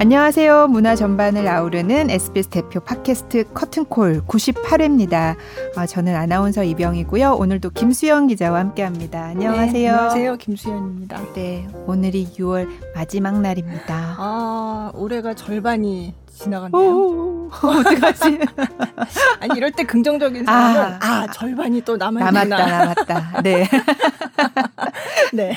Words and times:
안녕하세요. 0.00 0.68
문화 0.68 0.94
전반을 0.94 1.48
아우르는 1.48 2.08
SBS 2.08 2.50
대표 2.50 2.78
팟캐스트 2.78 3.52
커튼콜 3.52 4.22
98회입니다. 4.28 5.34
아, 5.74 5.86
저는 5.86 6.14
아나운서 6.14 6.62
이병이고요. 6.62 7.32
오늘도 7.32 7.70
김수영 7.70 8.28
기자와 8.28 8.60
함께합니다. 8.60 9.20
안녕하세요. 9.24 9.72
네, 9.72 9.88
안녕하세요. 9.88 10.36
김수현입니다. 10.36 11.20
네, 11.34 11.66
오늘이 11.88 12.28
6월 12.32 12.68
마지막 12.94 13.40
날입니다. 13.40 14.14
아, 14.18 14.92
올해가 14.94 15.34
절반이 15.34 16.14
지나갔네요. 16.32 17.50
어떡하지? 17.50 18.38
아니 19.40 19.56
이럴 19.56 19.72
때 19.72 19.82
긍정적인 19.82 20.44
사람은 20.44 20.80
아, 20.80 20.98
아 21.00 21.26
절반이 21.32 21.82
또 21.82 21.96
남았다 21.96 22.44
남았다. 22.44 23.42
네. 23.42 23.68
네. 25.34 25.54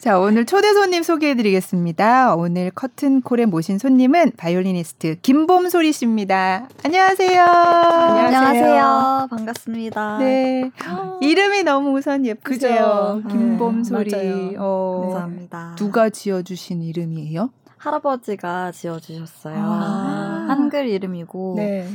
자 0.00 0.18
오늘 0.18 0.44
초대 0.44 0.72
손님 0.72 1.02
소개해 1.02 1.34
드리겠습니다. 1.34 2.34
오늘 2.34 2.70
커튼콜에 2.70 3.46
모신 3.46 3.78
손님은 3.78 4.32
바이올리니스트 4.36 5.20
김봄소리 5.22 5.92
씨입니다. 5.92 6.68
안녕하세요. 6.84 7.42
안녕하세요. 7.42 8.38
안녕하세요. 8.38 9.26
반갑습니다. 9.30 10.18
네. 10.18 10.70
아. 10.84 11.18
이름이 11.20 11.62
너무 11.62 11.96
우선 11.96 12.26
예쁘세요. 12.26 13.22
그죠? 13.22 13.28
김봄소리. 13.28 14.10
네, 14.10 14.54
어, 14.58 15.00
감사합니다. 15.04 15.74
누가 15.76 16.10
지어 16.10 16.42
주신 16.42 16.82
이름이에요? 16.82 17.50
할아버지가 17.78 18.72
지어 18.72 18.98
주셨어요. 18.98 19.56
아~ 19.56 20.46
한글 20.48 20.88
이름이고 20.88 21.54
네. 21.56 21.88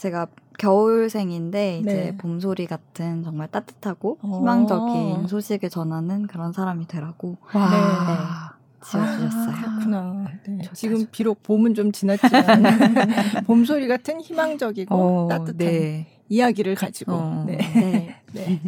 제가 0.00 0.28
겨울생인데 0.58 1.78
이제 1.78 1.94
네. 1.94 2.16
봄소리 2.16 2.66
같은 2.66 3.22
정말 3.22 3.48
따뜻하고 3.48 4.18
어. 4.22 4.38
희망적인 4.38 5.28
소식을 5.28 5.68
전하는 5.68 6.26
그런 6.26 6.52
사람이 6.52 6.86
되라고 6.86 7.36
네. 7.52 7.60
지어주셨어요. 8.82 9.50
아, 9.50 9.60
그렇구나. 9.60 10.26
네. 10.46 10.62
지금 10.72 11.06
비록 11.12 11.42
봄은 11.42 11.74
좀 11.74 11.92
지났지만 11.92 12.62
봄소리 13.46 13.88
같은 13.88 14.22
희망적이고 14.22 14.94
어, 14.94 15.28
따뜻한 15.28 15.56
네. 15.58 16.06
이야기를 16.30 16.76
가지고 16.76 17.12
어, 17.12 17.44
네. 17.46 17.58
네. 17.58 18.16
네. 18.32 18.60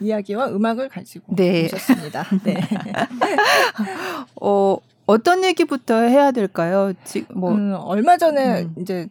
이야기와 0.00 0.48
음악을 0.48 0.90
가지고 0.90 1.34
네. 1.34 1.64
오셨습니다. 1.64 2.24
네. 2.44 2.56
어, 4.40 4.76
어떤 5.06 5.44
얘기부터 5.44 6.00
해야 6.00 6.30
될까요? 6.30 6.92
지금 7.04 7.40
뭐 7.40 7.52
음, 7.52 7.74
얼마 7.74 8.18
전에 8.18 8.62
음. 8.62 8.74
이제 8.78 9.08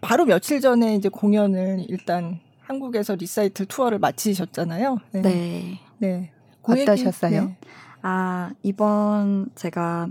바로 0.00 0.24
며칠 0.24 0.60
전에 0.60 0.94
이제 0.94 1.08
공연을 1.08 1.86
일단 1.88 2.40
한국에서 2.60 3.14
리사이틀 3.14 3.66
투어를 3.66 3.98
마치셨잖아요. 3.98 4.98
네. 5.12 5.22
네. 5.22 5.80
네. 5.98 6.30
그 6.62 6.82
어떠셨어요? 6.82 7.44
네. 7.44 7.56
아, 8.02 8.50
이번 8.62 9.50
제가 9.54 10.08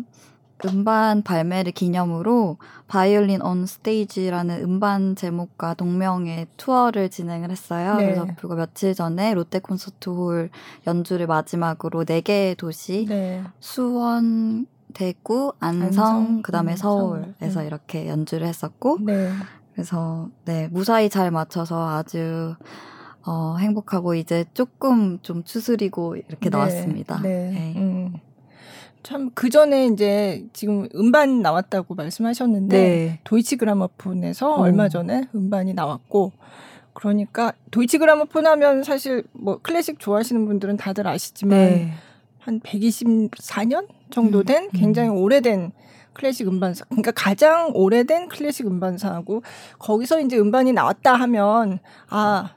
음반 0.66 1.22
발매를 1.22 1.72
기념으로 1.72 2.58
바이올린 2.88 3.44
온 3.44 3.68
스테이지라는 3.68 4.64
음반 4.64 5.16
제목과 5.16 5.76
동명의 5.76 6.48
투어를 6.58 7.10
진행을 7.10 7.52
했어요. 7.52 7.95
네. 7.98 8.06
그래서 8.06 8.28
불과 8.38 8.56
며칠 8.56 8.95
전에 8.95 9.34
롯데 9.36 9.60
콘서트 9.60 10.10
홀 10.10 10.50
연주를 10.88 11.28
마지막으로 11.28 12.06
네 12.06 12.22
개의 12.22 12.56
도시 12.56 13.06
네. 13.08 13.44
수원, 13.60 14.66
대구, 14.94 15.54
안성, 15.60 16.06
안성 16.06 16.42
그다음에 16.42 16.72
음, 16.72 16.78
서울에서 16.78 17.62
네. 17.62 17.68
이렇게 17.68 18.08
연주를 18.08 18.48
했었고 18.48 18.98
네. 19.02 19.30
그래서 19.78 20.28
네 20.44 20.67
무사히 20.72 21.08
잘 21.08 21.30
맞춰서 21.30 21.88
아주 21.88 22.56
어, 23.23 23.58
행복하고 23.59 24.16
이제 24.16 24.44
조금 24.56 25.20
좀 25.22 25.44
추스리고 25.44 26.16
이렇게 26.16 26.50
네. 26.50 26.58
나왔습니다. 26.58 27.22
네. 27.22 27.52
네. 27.52 27.73
음. 27.78 28.14
참그 29.03 29.52
전에 29.52 29.86
이제 29.86 30.44
지금 30.52 30.89
음반 30.95 31.43
나왔다고 31.43 31.93
말씀하셨는데 31.93 32.76
네. 32.76 33.20
도이치 33.23 33.58
그라모폰에서 33.58 34.52
어. 34.52 34.61
얼마 34.61 34.89
전에 34.89 35.27
음반이 35.36 35.76
나왔고 35.76 36.32
그러니까 36.94 37.54
도이치 37.70 37.99
그라모폰 37.99 38.48
하면 38.48 38.82
사실 38.83 39.26
뭐 39.32 39.59
클래식 39.61 39.99
좋아하시는 39.99 40.44
분들은 40.48 40.77
다들 40.77 41.08
아시지만 41.08 41.59
네. 41.59 41.92
한 42.39 42.59
124년 42.61 43.86
정도 44.09 44.42
된 44.42 44.64
음. 44.64 44.70
굉장히 44.73 45.09
오래된 45.09 45.71
클래식 46.17 46.48
음반사. 46.48 46.86
그러니까 46.89 47.11
가장 47.11 47.70
오래된 47.73 48.28
클래식 48.28 48.66
음반사하고 48.66 49.44
거기서 49.78 50.20
이제 50.22 50.38
음반이 50.38 50.73
나왔다 50.73 51.14
하면 51.14 51.80
아 52.10 52.50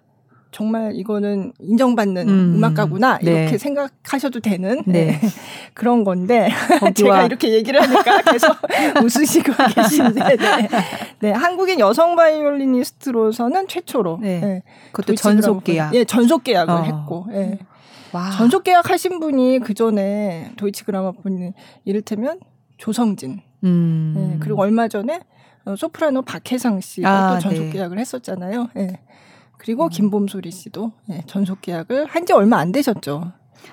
정말 0.50 0.92
이거는 0.96 1.52
인정받는 1.60 2.28
음. 2.28 2.64
악가구나 2.64 3.18
네. 3.22 3.42
이렇게 3.42 3.58
생각하셔도 3.58 4.40
되는 4.40 4.82
네. 4.86 5.18
네. 5.20 5.20
그런 5.74 6.04
건데 6.04 6.48
제가 6.96 7.24
이렇게 7.24 7.52
얘기를 7.52 7.80
하니까 7.80 8.22
계속 8.22 8.56
웃으시고 9.04 9.52
계신데 9.74 10.36
네. 10.36 10.68
네. 11.20 11.30
한국인 11.30 11.78
여성 11.80 12.16
바이올리니스트로서는 12.16 13.68
최초로 13.68 14.18
네. 14.22 14.40
네. 14.40 14.62
그것도 14.92 15.16
전속 15.16 15.64
계약 15.64 15.94
예 15.94 16.04
전속 16.04 16.44
계약을 16.44 16.74
어. 16.74 16.82
했고 16.82 17.26
예. 17.32 17.58
와. 18.12 18.30
전속 18.30 18.64
계약하신 18.64 19.20
분이 19.20 19.60
그 19.60 19.74
전에 19.74 20.50
도이치 20.56 20.84
그라마폰 20.84 21.52
이를테면 21.84 22.40
조성진 22.76 23.42
음. 23.64 24.12
네, 24.16 24.36
그리고 24.40 24.60
얼마 24.62 24.88
전에 24.88 25.20
어, 25.64 25.76
소프라노 25.76 26.22
박혜상 26.22 26.80
씨가 26.80 27.08
아, 27.10 27.34
또 27.34 27.40
전속 27.40 27.64
네. 27.66 27.70
계약을 27.70 27.98
했었잖아요. 27.98 28.68
네. 28.74 29.00
그리고 29.58 29.84
음. 29.84 29.88
김봄소리 29.90 30.50
씨도 30.50 30.92
네, 31.06 31.22
전속 31.26 31.60
계약을 31.60 32.06
한 32.06 32.24
지 32.26 32.32
얼마 32.32 32.58
안 32.58 32.72
되셨죠. 32.72 33.32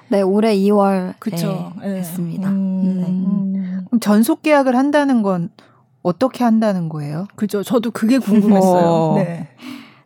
네, 0.10 0.22
올해 0.22 0.56
2월 0.58 1.14
그쵸. 1.20 1.72
네, 1.82 1.98
했습니다. 2.00 2.50
음. 2.50 2.82
네. 3.02 3.08
음. 3.08 3.86
그럼 3.88 4.00
전속 4.02 4.42
계약을 4.42 4.76
한다는 4.76 5.22
건 5.22 5.50
어떻게 6.04 6.44
한다는 6.44 6.90
거예요? 6.90 7.26
그죠. 7.36 7.64
저도 7.64 7.92
그게 7.92 8.18
궁금했어요. 8.18 8.86
어. 8.86 9.16
네. 9.18 9.48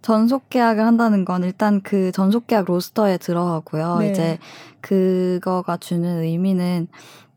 전속 0.03 0.49
계약을 0.49 0.83
한다는 0.85 1.25
건 1.25 1.43
일단 1.43 1.81
그 1.81 2.11
전속 2.11 2.47
계약 2.47 2.65
로스터에 2.65 3.17
들어가고요. 3.17 3.97
네. 3.99 4.11
이제 4.11 4.37
그거가 4.81 5.77
주는 5.77 6.21
의미는 6.23 6.87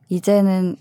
이제는 0.09 0.77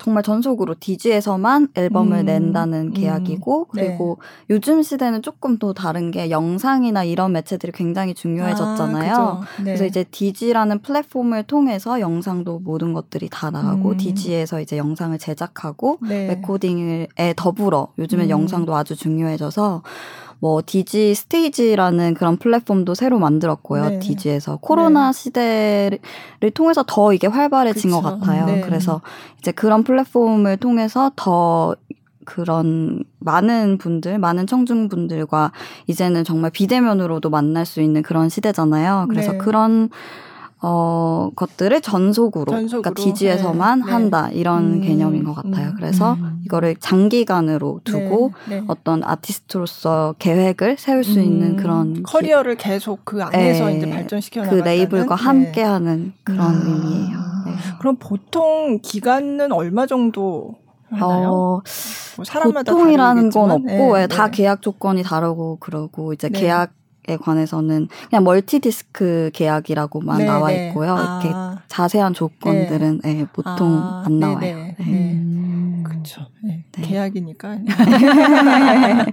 정말 0.00 0.22
전속으로 0.22 0.76
DG에서만 0.80 1.68
앨범을 1.74 2.20
음. 2.20 2.24
낸다는 2.24 2.86
음. 2.88 2.92
계약이고 2.94 3.60
음. 3.60 3.64
그리고 3.70 4.18
네. 4.20 4.54
요즘 4.54 4.82
시대는 4.82 5.20
조금 5.20 5.58
또 5.58 5.74
다른 5.74 6.10
게 6.10 6.30
영상이나 6.30 7.04
이런 7.04 7.32
매체들이 7.32 7.72
굉장히 7.72 8.14
중요해졌잖아요. 8.14 9.14
아, 9.14 9.40
네. 9.58 9.64
그래서 9.64 9.84
이제 9.84 10.04
DG라는 10.04 10.80
플랫폼을 10.80 11.42
통해서 11.42 12.00
영상도 12.00 12.60
모든 12.60 12.94
것들이 12.94 13.28
다 13.30 13.50
나가고 13.50 13.90
음. 13.90 13.96
DG에서 13.98 14.60
이제 14.60 14.78
영상을 14.78 15.16
제작하고 15.18 15.98
네. 16.00 16.28
레코딩에 16.28 17.08
더불어 17.36 17.88
요즘엔 17.98 18.26
음. 18.26 18.30
영상도 18.30 18.74
아주 18.74 18.96
중요해져서 18.96 19.82
뭐 20.40 20.62
DG 20.64 21.14
Stage라는 21.14 22.14
그런 22.14 22.38
플랫폼도 22.38 22.94
새로 22.94 23.18
만들었고요. 23.18 23.88
네. 23.88 23.98
DG에서 23.98 24.56
코로나 24.56 25.12
네. 25.12 25.18
시대를 25.18 26.50
통해서 26.54 26.82
더 26.86 27.12
이게 27.12 27.26
활발해진 27.26 27.90
그쵸. 27.90 28.02
것 28.02 28.20
같아요. 28.20 28.46
네. 28.46 28.60
그래서 28.62 29.02
이제 29.38 29.52
그런 29.52 29.84
플랫폼을 29.84 30.56
통해서 30.56 31.12
더 31.14 31.76
그런 32.24 33.02
많은 33.18 33.78
분들, 33.78 34.18
많은 34.18 34.46
청중분들과 34.46 35.52
이제는 35.88 36.24
정말 36.24 36.50
비대면으로도 36.50 37.28
만날 37.28 37.66
수 37.66 37.82
있는 37.82 38.02
그런 38.02 38.28
시대잖아요. 38.28 39.06
그래서 39.10 39.32
네. 39.32 39.38
그런 39.38 39.90
어, 40.62 41.30
것들을 41.36 41.80
전속으로, 41.80 42.44
그러니까 42.44 42.60
전속으로 42.60 42.82
그러니까 42.82 43.02
디지에서만 43.02 43.80
네. 43.80 43.90
한다 43.90 44.28
이런 44.30 44.74
음, 44.74 44.80
개념인 44.82 45.24
것 45.24 45.34
같아요. 45.34 45.70
음, 45.70 45.74
그래서 45.76 46.14
음. 46.14 46.42
이거를 46.44 46.76
장기간으로 46.76 47.80
두고 47.84 48.32
네. 48.48 48.60
네. 48.60 48.64
어떤 48.66 49.02
아티스트로서 49.02 50.16
계획을 50.18 50.76
세울 50.78 51.02
수 51.02 51.20
있는 51.20 51.52
음. 51.52 51.56
그런 51.56 52.02
커리어를 52.02 52.56
기... 52.56 52.64
계속 52.64 53.04
그 53.04 53.22
안에서 53.22 53.66
네. 53.66 53.78
이제 53.78 53.90
발전시켜 53.90 54.42
나가는 54.42 54.62
그 54.62 54.68
레이블과 54.68 55.16
네. 55.16 55.22
함께하는 55.22 56.12
그런 56.24 56.54
의미예요. 56.54 57.18
네. 57.46 57.52
그럼 57.78 57.96
보통 57.98 58.80
기간은 58.82 59.52
얼마 59.52 59.86
정도 59.86 60.56
하나요? 60.90 61.28
어, 61.30 61.62
뭐 62.16 62.24
사람마다 62.24 62.72
보통이라는 62.72 63.30
건 63.30 63.50
없고 63.50 63.96
네, 63.96 64.06
다 64.08 64.28
계약 64.28 64.60
조건이 64.60 65.02
다르고 65.02 65.56
그러고 65.58 66.12
이제 66.12 66.28
계약 66.28 66.72
에 67.08 67.16
관해서는 67.16 67.88
그냥 68.08 68.24
멀티 68.24 68.58
디스크 68.60 69.30
계약이라고만 69.32 70.18
네 70.18 70.24
나와 70.26 70.50
네. 70.50 70.68
있고요. 70.68 70.94
아. 70.94 71.20
이렇게 71.22 71.34
자세한 71.68 72.12
조건들은 72.12 73.00
네. 73.02 73.14
네, 73.14 73.26
보통 73.32 73.78
아. 73.82 74.02
안 74.04 74.20
나와요. 74.20 74.38
네. 74.40 74.76
음. 74.80 75.82
그렇죠. 75.82 76.26
계약이니까. 76.72 77.58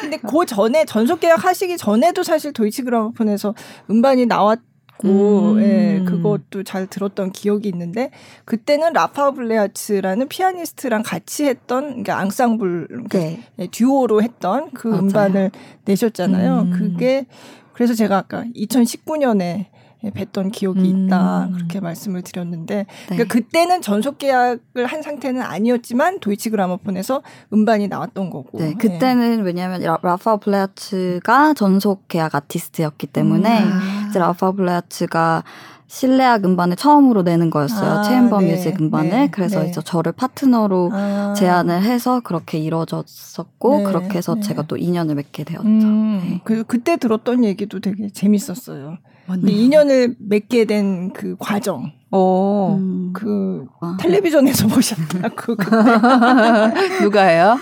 근데 0.00 0.16
그 0.18 0.46
전에 0.46 0.84
전속 0.84 1.20
계약 1.20 1.44
하시기 1.44 1.76
전에도 1.76 2.22
사실 2.22 2.52
도이치 2.52 2.82
그라모폰에서 2.82 3.54
음반이 3.90 4.26
나왔 4.26 4.60
있고, 4.98 5.52
음. 5.52 5.62
예, 5.62 6.02
그것도 6.04 6.62
잘 6.64 6.86
들었던 6.86 7.32
기억이 7.32 7.68
있는데, 7.68 8.10
그때는 8.44 8.92
라파 8.92 9.32
블레아츠라는 9.32 10.28
피아니스트랑 10.28 11.02
같이 11.02 11.44
했던, 11.46 11.88
그러니까 11.88 12.18
앙상블, 12.18 12.86
그러니까 12.88 13.18
네. 13.18 13.40
예, 13.58 13.66
듀오로 13.66 14.22
했던 14.22 14.70
그 14.72 14.88
맞아요. 14.88 15.02
음반을 15.02 15.50
내셨잖아요. 15.84 16.60
음. 16.60 16.70
그게, 16.70 17.26
그래서 17.72 17.94
제가 17.94 18.16
아까 18.16 18.44
2019년에 18.56 19.66
뵀던 20.04 20.52
기억이 20.52 20.88
있다 20.88 21.46
음. 21.46 21.52
그렇게 21.52 21.80
말씀을 21.80 22.22
드렸는데 22.22 22.76
네. 22.76 22.86
그러니까 23.06 23.32
그때는 23.32 23.82
전속 23.82 24.18
계약을 24.18 24.86
한 24.86 25.02
상태는 25.02 25.42
아니었지만 25.42 26.20
도이치 26.20 26.50
그라모폰에서 26.50 27.22
음반이 27.52 27.88
나왔던 27.88 28.30
거고. 28.30 28.58
네, 28.58 28.74
그때는 28.74 29.38
네. 29.38 29.42
왜냐하면 29.42 29.82
라파 30.02 30.36
블레하츠가 30.36 31.54
전속 31.54 32.08
계약 32.08 32.34
아티스트였기 32.34 33.08
때문에 33.08 33.64
음. 33.64 33.70
아. 34.06 34.08
이제 34.08 34.18
라파 34.18 34.52
블레하츠가 34.52 35.42
실내악 35.88 36.44
음반을 36.44 36.76
처음으로 36.76 37.22
내는 37.22 37.48
거였어요. 37.50 37.90
아, 37.98 38.02
chamber 38.02 38.40
네, 38.40 38.52
music 38.52 38.80
음반을. 38.80 39.10
네, 39.10 39.28
그래서 39.30 39.60
네. 39.62 39.68
이제 39.68 39.80
저를 39.84 40.12
파트너로 40.12 40.90
아. 40.92 41.34
제안을 41.36 41.82
해서 41.82 42.20
그렇게 42.20 42.58
이루어졌었고 42.58 43.76
네, 43.78 43.82
그렇게 43.84 44.18
해서 44.18 44.34
네. 44.34 44.40
제가 44.40 44.62
또 44.62 44.76
인연을 44.76 45.14
맺게 45.14 45.44
되었죠. 45.44 45.66
음, 45.68 46.20
네. 46.22 46.40
그 46.44 46.64
그때 46.64 46.96
들었던 46.96 47.44
얘기도 47.44 47.80
되게 47.80 48.08
재밌었어요. 48.10 48.98
맞네요. 49.26 49.56
인연을 49.56 50.16
맺게 50.18 50.64
된 50.64 51.10
그 51.12 51.36
과정. 51.38 51.92
오, 52.16 52.76
음. 52.78 53.10
그 53.12 53.66
아. 53.80 53.96
텔레비전에서 54.00 54.66
보셨다고 54.72 55.56
누가요? 57.02 57.58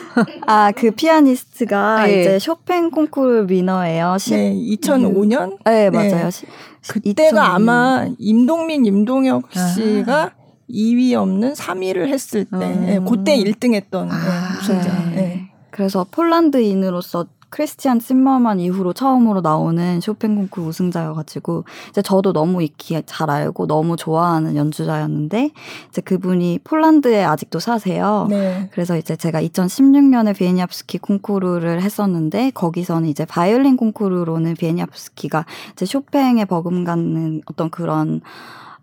아 0.47 0.73
그 0.75 0.91
피아니스트가 0.91 2.07
네. 2.07 2.21
이제 2.21 2.39
쇼팽 2.39 2.91
콩쿠르 2.91 3.47
위너예요. 3.49 4.17
네, 4.31 4.55
2005년. 4.55 5.59
네, 5.65 5.91
맞아요. 5.91 6.31
네. 6.31 6.47
그때가 6.89 7.41
2005년. 7.43 7.55
아마 7.55 8.07
임동민, 8.19 8.85
임동혁 8.87 9.49
씨가 9.53 10.23
아. 10.23 10.31
2위 10.71 11.15
없는 11.15 11.53
3위를 11.53 12.07
했을 12.09 12.45
때, 12.45 12.57
음. 12.57 12.87
네, 12.87 12.99
그때 13.09 13.37
1등 13.39 13.75
했던 13.75 14.11
아, 14.11 14.59
우승자. 14.61 15.11
네. 15.15 15.51
그래서 15.71 16.07
폴란드인으로서 16.11 17.27
크리스티안 17.55 18.01
심머만 18.01 18.59
이후로 18.59 18.95
처음으로 18.95 19.41
나오는 19.41 20.01
쇼팽 20.01 20.35
콩쿠르 20.35 20.67
우승자여가지고 20.67 21.63
이제 21.89 22.03
저도 22.03 22.33
너무 22.33 22.65
익히 22.65 23.01
잘 23.07 23.31
알고 23.31 23.69
너무 23.69 23.97
좋아하는 23.97 24.57
연주자였는데 24.57 25.53
이제 25.89 26.03
그분이 26.03 26.59
폴란드에 26.65 27.23
아직도 27.23 27.61
사세요. 27.61 28.27
네. 28.29 28.69
그래서 28.73 28.97
이제 28.97 29.15
제가 29.15 29.41
2016년에 29.41 30.37
비에니압스키 30.37 30.99
콩쿠르를 30.99 31.81
했었는데 31.81 32.51
거기서는 32.55 33.09
이제 33.09 33.25
바이올린 33.25 33.77
콩쿠르로는 33.77 34.55
비에니압스키가 34.55 35.47
이제 35.75 35.87
쇼팽에 35.87 36.47
버금가는 36.47 37.43
어떤 37.47 37.71
그런 37.71 38.21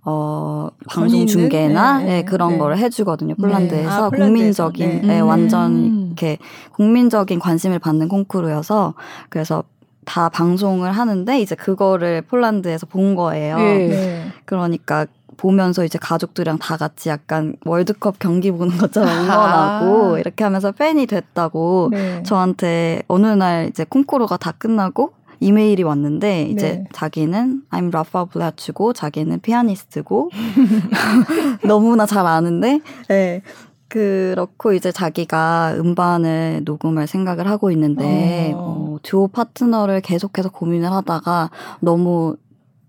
어, 0.03 0.69
방송 0.89 1.27
중계나 1.27 1.99
네, 1.99 2.05
네, 2.05 2.23
그런 2.23 2.53
네. 2.53 2.57
걸 2.57 2.77
해주거든요. 2.77 3.35
네. 3.37 3.41
폴란드에서 3.41 4.05
아, 4.05 4.09
국민적인, 4.09 5.01
네. 5.03 5.19
완전 5.19 5.71
음. 5.71 6.05
이렇게 6.07 6.37
국민적인 6.73 7.39
관심을 7.39 7.79
받는 7.79 8.07
콩쿠르여서 8.07 8.95
그래서 9.29 9.63
다 10.03 10.29
방송을 10.29 10.91
하는데 10.91 11.39
이제 11.39 11.55
그거를 11.55 12.23
폴란드에서 12.23 12.87
본 12.87 13.15
거예요. 13.15 13.57
네. 13.57 14.31
그러니까 14.45 15.05
보면서 15.37 15.83
이제 15.83 15.97
가족들이랑 15.99 16.59
다 16.59 16.77
같이 16.77 17.09
약간 17.09 17.55
월드컵 17.65 18.19
경기 18.19 18.51
보는 18.51 18.77
것처럼 18.77 19.09
응원하고 19.09 20.15
아. 20.15 20.19
이렇게 20.19 20.43
하면서 20.43 20.71
팬이 20.71 21.07
됐다고 21.07 21.89
네. 21.91 22.23
저한테 22.23 23.01
어느 23.07 23.27
날 23.27 23.67
이제 23.67 23.83
콩쿠르가 23.83 24.37
다 24.37 24.51
끝나고 24.51 25.13
이메일이 25.41 25.81
왔는데 25.83 26.43
이제 26.43 26.71
네. 26.71 26.83
자기는 26.93 27.63
I'm 27.71 27.91
라파 27.91 28.25
블라츠고 28.25 28.93
자기는 28.93 29.41
피아니스트고 29.41 30.29
너무나 31.67 32.05
잘 32.05 32.25
아는데 32.27 32.79
네. 33.09 33.41
그렇고 33.87 34.71
이제 34.71 34.91
자기가 34.91 35.75
음반을 35.77 36.61
녹음할 36.63 37.07
생각을 37.07 37.47
하고 37.49 37.71
있는데 37.71 38.53
어. 38.55 38.57
어, 38.57 38.97
듀오 39.01 39.27
파트너를 39.27 40.01
계속해서 40.01 40.49
고민을 40.49 40.91
하다가 40.91 41.49
너무 41.81 42.37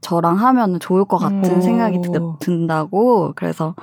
저랑 0.02 0.36
하면 0.36 0.78
좋을 0.78 1.06
것 1.06 1.16
같은 1.16 1.44
음. 1.44 1.60
생각이 1.62 2.00
든다고 2.40 3.32
그래서 3.34 3.74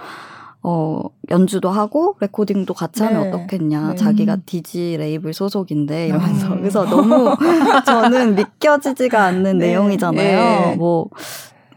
어, 0.61 1.01
연주도 1.29 1.69
하고 1.69 2.15
레코딩도 2.19 2.73
같이 2.73 3.03
하면 3.03 3.23
네. 3.23 3.29
어떻겠냐. 3.29 3.89
네. 3.91 3.95
자기가 3.95 4.37
DG 4.45 4.97
레이블 4.97 5.33
소속인데 5.33 6.07
이러면서. 6.07 6.47
음. 6.47 6.59
그래서 6.59 6.85
너무 6.85 7.33
저는 7.85 8.35
믿겨지지가 8.35 9.23
않는 9.23 9.57
네. 9.59 9.67
내용이잖아요. 9.67 10.39
네. 10.69 10.75
뭐 10.75 11.09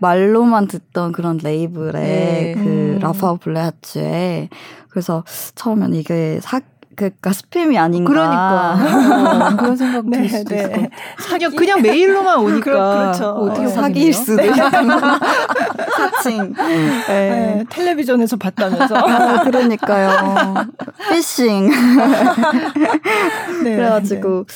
말로만 0.01 0.67
듣던 0.67 1.13
그런 1.13 1.39
레이블의 1.43 1.93
네. 1.93 2.55
그 2.55 2.61
음. 2.61 2.99
라파 3.01 3.37
블레하츠에 3.37 4.49
그래서 4.89 5.25
처음엔 5.55 5.95
이게 5.95 6.41
사 6.43 6.61
그러니까 7.11 7.31
스팸이 7.31 7.77
아닌가. 7.77 8.11
그러니까 8.11 9.49
어, 9.49 9.57
그런 9.57 9.77
생각 9.77 10.03
들 10.11 10.23
네, 10.23 10.29
수도 10.29 10.55
네. 10.55 10.63
있고. 10.63 10.89
사기 11.19 11.49
그냥 11.57 11.83
메일로만 11.83 12.39
오니까 12.45 12.63
그렇죠. 12.63 13.29
어떻게 13.31 13.69
사기일 13.69 14.13
수도 14.15 14.43
있고. 14.43 14.55
사칭. 15.97 16.53
네. 16.55 17.03
네. 17.09 17.65
텔레비전에서 17.69 18.37
봤다면서. 18.37 18.97
아, 18.97 19.43
그러니까요. 19.45 20.67
피싱. 21.11 21.71
네, 23.65 23.77
그래가지고 23.77 24.47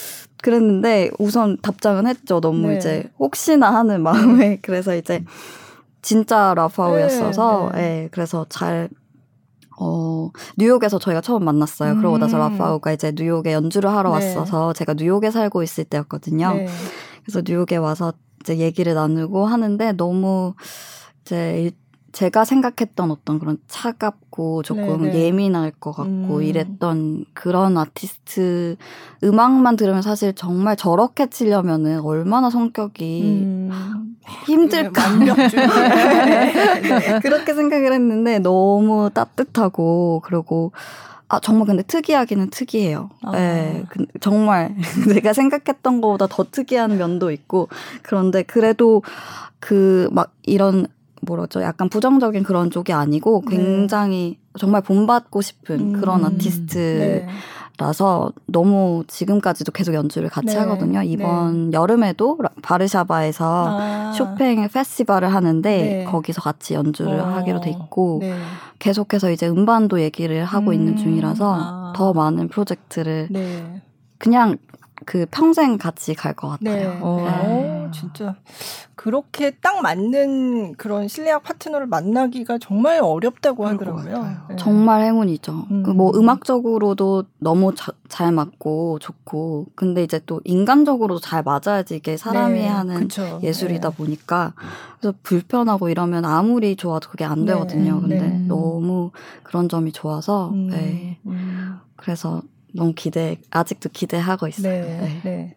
그랬는데 0.43 1.10
우선 1.19 1.56
답장은 1.60 2.06
했죠. 2.06 2.40
너무 2.40 2.69
네. 2.69 2.76
이제 2.76 3.10
혹시나 3.19 3.75
하는 3.75 4.02
마음에 4.02 4.58
그래서 4.62 4.94
이제 4.94 5.25
진짜 6.02 6.54
라파오였어서 6.54 7.70
네, 7.75 7.81
네. 7.81 8.08
그래서 8.12 8.46
잘 8.48 8.88
어, 9.78 10.31
뉴욕에서 10.56 10.99
저희가 10.99 11.20
처음 11.20 11.44
만났어요. 11.44 11.93
음. 11.93 11.99
그러고 11.99 12.19
나서 12.19 12.37
음. 12.37 12.40
라파우가 12.40 12.93
이제 12.93 13.12
뉴욕에 13.14 13.52
연주를 13.52 13.90
하러 13.90 14.17
네. 14.19 14.26
왔어서 14.26 14.73
제가 14.73 14.94
뉴욕에 14.94 15.31
살고 15.31 15.62
있을 15.62 15.84
때였거든요. 15.84 16.55
네. 16.55 16.67
그래서 17.25 17.43
뉴욕에 17.46 17.76
와서 17.76 18.12
이제 18.40 18.58
얘기를 18.58 18.94
나누고 18.94 19.46
하는데 19.46 19.93
너무 19.93 20.55
이제 21.23 21.73
제가 22.17 22.47
생각했던 22.47 23.11
어떤 23.11 23.39
그런 23.39 23.59
차갑고 23.69 24.63
조금 24.63 25.03
네네. 25.03 25.13
네. 25.13 25.25
예민할 25.27 25.71
것 25.71 25.93
같고 25.93 26.37
음. 26.39 26.43
이랬던 26.43 27.27
그런 27.35 27.77
아티스트 27.77 28.77
음악만 29.23 29.77
들으면 29.77 30.01
사실 30.01 30.33
정말 30.33 30.77
저렇게 30.77 31.27
치려면은 31.27 32.01
얼마나 32.01 32.49
성격이 32.49 33.21
음. 33.23 34.17
힘들까 34.47 35.19
네, 35.19 35.35
네. 36.81 37.21
그렇게 37.21 37.53
생각을 37.53 37.93
했는데 37.93 38.39
너무 38.39 39.11
따뜻하고 39.13 40.23
그리고 40.25 40.73
아 41.29 41.39
정말 41.41 41.67
근데 41.67 41.83
특이하기는 41.83 42.49
특이해요. 42.49 43.11
아. 43.25 43.33
네, 43.33 43.85
정말 44.21 44.75
내가 45.13 45.35
생각했던 45.35 46.01
것보다 46.01 46.29
더 46.29 46.47
특이한 46.51 46.97
면도 46.97 47.31
있고 47.31 47.69
그런데 48.01 48.43
그래도 48.43 49.03
그 49.61 50.08
막 50.13 50.32
이런 50.44 50.87
뭐라죠? 51.27 51.63
약간 51.63 51.89
부정적인 51.89 52.43
그런 52.43 52.71
쪽이 52.71 52.93
아니고 52.93 53.43
네. 53.49 53.56
굉장히 53.56 54.39
네. 54.39 54.59
정말 54.59 54.81
본받고 54.81 55.43
싶은 55.43 55.81
음. 55.81 55.93
그런 56.01 56.25
아티스트라서 56.25 57.27
네. 58.35 58.43
너무 58.47 59.05
지금까지도 59.06 59.73
계속 59.73 59.95
연주를 59.95 60.29
같이 60.29 60.55
네. 60.55 60.56
하거든요. 60.59 61.03
이번 61.03 61.71
네. 61.71 61.77
여름에도 61.77 62.39
바르샤바에서 62.63 63.67
아. 63.81 64.13
쇼팽 64.13 64.67
페스티벌을 64.69 65.35
하는데 65.35 65.69
네. 65.71 66.05
거기서 66.05 66.41
같이 66.41 66.75
연주를 66.75 67.21
오. 67.21 67.23
어. 67.23 67.27
하기로 67.27 67.61
돼 67.61 67.71
있고 67.71 68.23
계속해서 68.79 69.31
이제 69.31 69.49
음반도 69.49 70.01
얘기를 70.01 70.45
하고 70.45 70.71
음. 70.71 70.75
있는 70.75 70.97
중이라서 70.97 71.55
아. 71.55 71.93
더 71.95 72.13
많은 72.13 72.49
프로젝트를 72.49 73.29
그냥 74.19 74.56
그 75.05 75.26
평생 75.31 75.76
같이 75.79 76.15
갈 76.15 76.34
것 76.34 76.48
같아요. 76.48 76.72
네. 76.74 76.98
네. 76.98 77.00
오, 77.03 77.91
진짜 77.93 78.36
그렇게 78.94 79.50
딱 79.50 79.82
맞는 79.82 80.74
그런 80.76 81.06
실내악 81.06 81.43
파트너를 81.44 81.86
만나기가 81.86 82.58
정말 82.58 83.00
어렵다고 83.03 83.67
하더라고요. 83.67 84.26
네. 84.48 84.56
정말 84.56 85.03
행운이죠. 85.03 85.67
음. 85.70 85.82
그뭐 85.82 86.12
음악적으로도 86.17 87.24
너무 87.38 87.74
자, 87.74 87.93
잘 88.08 88.32
맞고 88.32 88.98
좋고, 89.00 89.67
근데 89.74 90.03
이제 90.03 90.20
또 90.26 90.41
인간적으로도 90.44 91.20
잘 91.20 91.43
맞아야지 91.43 91.96
이게 91.96 92.17
사람이 92.17 92.55
네. 92.60 92.67
하는 92.69 93.00
그쵸. 93.08 93.38
예술이다 93.43 93.91
네. 93.91 93.96
보니까 93.96 94.55
그래서 94.98 95.17
불편하고 95.22 95.88
이러면 95.91 96.24
아무리 96.24 96.74
좋아도 96.74 97.10
그게 97.10 97.24
안 97.24 97.41
네. 97.44 97.53
되거든요. 97.53 98.00
근데 98.00 98.20
네. 98.29 98.44
너무 98.48 99.10
그런 99.43 99.69
점이 99.69 99.93
좋아서, 99.93 100.50
음. 100.50 100.69
네. 100.69 101.19
음. 101.26 101.79
그래서 101.96 102.43
너무 102.77 102.93
기대 102.95 103.39
아직도 103.51 103.89
기대하고 103.93 104.47
있어요. 104.49 104.85
네. 104.85 104.99
네. 105.01 105.21
네. 105.25 105.55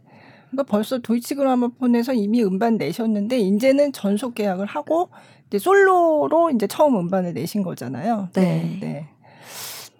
그러니까 0.50 0.64
벌써 0.72 0.98
도이치 0.98 1.36
그라모폰에서 1.36 2.14
이미 2.14 2.44
음반 2.44 2.78
내셨는데 2.78 3.38
이제는 3.38 3.92
전속 3.92 4.34
계약을 4.36 4.66
하고 4.66 5.10
이제 5.48 5.60
솔로로 5.60 6.50
이제 6.56 6.66
처음 6.66 6.98
음반을 6.98 7.34
내신 7.34 7.62
거잖아요. 7.62 8.30
네. 8.34 8.78
네. 8.82 9.08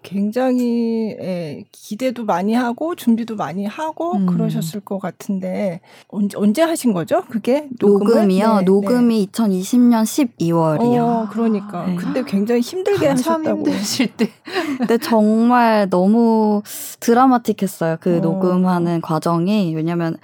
네. 0.02 0.10
굉장히 0.10 1.16
예, 1.20 1.64
기대도 1.72 2.24
많이 2.24 2.54
하고 2.54 2.94
준비도 2.94 3.36
많이 3.36 3.66
하고 3.66 4.16
음. 4.16 4.26
그러셨을 4.26 4.80
것 4.80 4.98
같은데 4.98 5.80
언제 6.08 6.36
언제 6.36 6.62
하신 6.62 6.92
거죠? 6.92 7.22
그게 7.28 7.68
녹음을? 7.78 8.30
이요 8.30 8.58
네, 8.58 8.64
녹음이 8.64 9.26
네. 9.26 9.32
2020년 9.32 10.02
12월이요. 10.02 10.98
어, 11.00 11.28
그러니까 11.30 11.86
네. 11.86 11.96
그때 11.96 12.24
굉장히 12.24 12.60
힘들게 12.60 13.08
하셨다고. 13.08 13.58
힘드실 13.58 14.16
때. 14.16 14.30
근데 14.78 14.98
정말 14.98 15.88
너무 15.90 16.62
드라마틱했어요. 17.00 17.98
그 18.00 18.18
어. 18.18 18.20
녹음하는 18.20 19.00
과정이 19.00 19.74
왜냐면 19.74 20.16